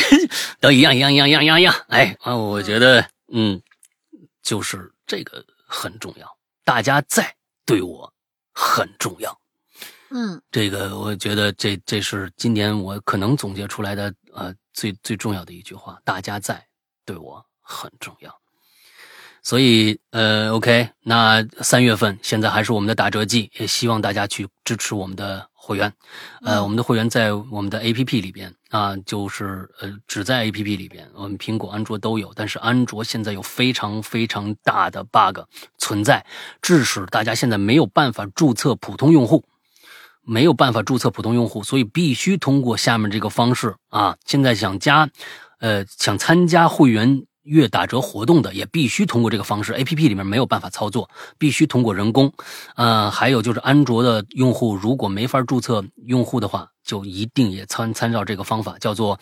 [0.62, 1.76] 都一样，一样，一样，一样，一样，一样。
[1.90, 3.62] 哎啊，我觉得，嗯，
[4.42, 6.28] 就是这个很重要，
[6.66, 7.34] 大家在
[7.66, 8.12] 对我
[8.52, 9.40] 很重要。
[10.12, 16.68] 嗯这个我觉得这这是今年我可能总结出来的呃最最重要的一句话，大家在
[17.06, 18.36] 对我很重要。
[19.42, 25.94] 所以呃，OK，那三月份现在还是我们的打折季，也希望大家去支持我们的会员。
[26.42, 35.42] 呃，嗯我们的会员在我们的 APP 里边啊，就是呃只在 APP 里边，我们苹果、安卓都有，但是安卓现在有非常非常大的 bug
[35.78, 36.26] 存在，
[36.60, 39.44] 致使大家现在没有办法注册普通用户。
[40.22, 44.16] 没有办法注册普通用户，所以必须通过下面这个方式啊。
[44.26, 45.10] 现在想加，
[45.60, 49.74] 呃，想参加会员月打折活动的，也必须通过这个方式。
[49.74, 52.32] A P P 里面没有办法操作，必须通过人工。
[52.76, 59.20] 呃，还有就是安卓的用户如果没法注册用户的话，就一定也参参照这个方法，叫做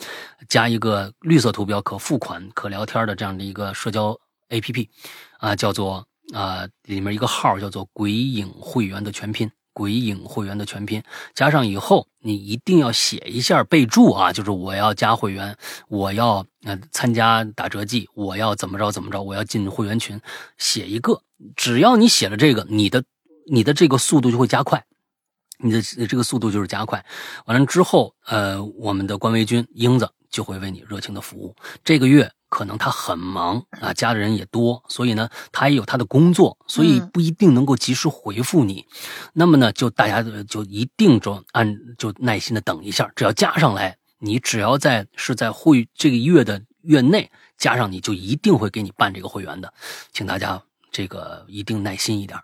[0.49, 4.17] 加一个绿色图标可付款、可聊天的这样的一个社交
[4.49, 4.89] A P P，
[5.39, 9.49] 啊、叫做啊、里面一个号叫做“鬼影会员”的全拼。
[9.77, 11.03] 鬼影会员的全拼
[11.35, 15.55] 加上以后，你一定要写一下备注啊，就是我要加会员，
[15.87, 20.19] 我要呃参加打折季，我要怎么着怎么着，我要进会员群，
[20.57, 21.21] 写一个，
[21.55, 23.03] 只要你写了这个，你的
[23.51, 24.83] 你的这个速度就会加快。
[25.59, 27.05] 你的这个速度就是加快，
[27.45, 31.55] 完了之后，呃，我们的官微君英子就会为你热情的服务。
[31.83, 38.83] 这个月可能他很忙啊，家里人也多，所以呢，他也有他的工作，所以嗯不一定能够及时回复你。
[39.33, 47.29] 那么呢，就大家呃就一定就按就耐心的等一下，只要加上来，你只要在是在会这个月的月内
[47.59, 49.71] 加上，你就一定会给你办这个会员的，
[50.11, 50.59] 请大家
[50.91, 52.39] 这个一定耐心一点，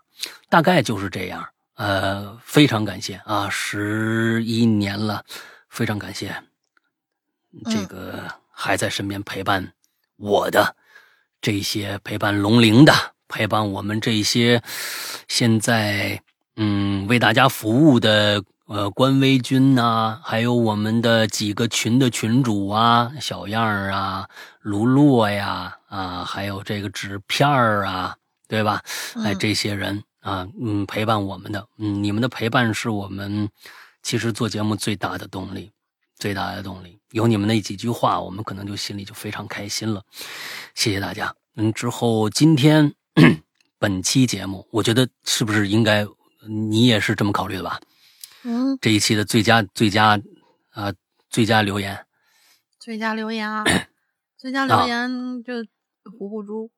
[0.48, 1.44] 大概就是这样。
[1.74, 5.24] 呃，非常感谢啊，十一年了，
[5.68, 6.32] 非常感谢
[7.64, 9.72] 这个还在身边陪伴
[10.24, 10.74] 我的
[11.42, 12.94] 这些陪伴龙鳞的，
[13.28, 14.62] 陪伴我们这些
[15.28, 16.22] 现在
[16.56, 24.26] 嗯为大家服务的呃官微君呐、还有我们的几个群的群主啊，小样儿啊，
[24.62, 28.16] 卢洛呀啊，还有这个纸片儿啊，
[28.48, 28.82] 对吧？
[29.22, 33.46] 哎，嗯这些人啊，嗯，陪伴我们的，嗯，你们的陪伴是我们
[34.02, 35.70] 其实做节目最大的动力，
[36.18, 36.98] 最大的动力。
[37.14, 40.02] 有你们那几句话，我们可能就心里就非常开心了。
[40.74, 41.32] 谢谢大家。
[41.54, 42.92] 嗯，之后今天
[43.78, 46.04] 本期节目，我觉得是不是应该
[46.48, 47.80] 你也是这么考虑的吧？
[48.42, 50.20] 嗯，这一期的最佳最佳
[50.72, 50.92] 啊、
[51.30, 52.04] 最佳留言，
[52.80, 53.62] 最佳留言啊，
[54.36, 55.52] 最佳啊留言就
[56.18, 56.68] 糊糊猪，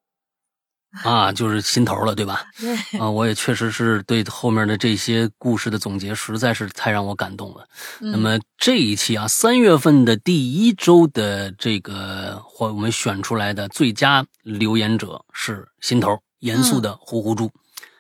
[1.04, 2.44] 啊，就是心头了，对吧？
[2.58, 7.68] 对，啊，我也确实是对后面的这些故事的总结，实在是太让我感动了。
[8.00, 17.50] 那嗯么这一期啊，三月份的第一周的这个或我们选出来的最佳留言者是心头严肃的呼呼猪。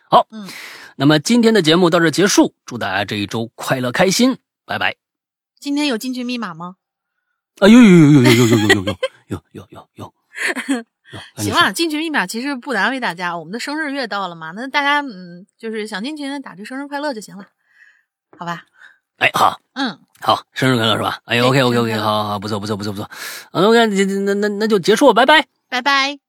[0.08, 0.48] 好，嗯，
[0.96, 4.96] 那么今天的节目到这结束，祝大家这一周快乐开心，拜拜。
[5.58, 6.76] 今天有进群密码吗？
[7.58, 8.96] 啊，有有有有有有有有有
[9.28, 10.14] 有有有有有。
[11.36, 13.36] 行了，进群密码其实不难为大家。
[13.36, 17.46] 我们的生日月到了嘛，那大家嗯，就是想进群打句生日快乐就行了，
[18.38, 18.64] 好吧？
[19.18, 21.20] 哎，好，嗯，好，生日快乐是吧？
[21.24, 23.10] 哎，OK OK OK，好好好，不错不错不错不错。
[23.52, 26.25] OK，那那那那就结束，拜拜，拜拜。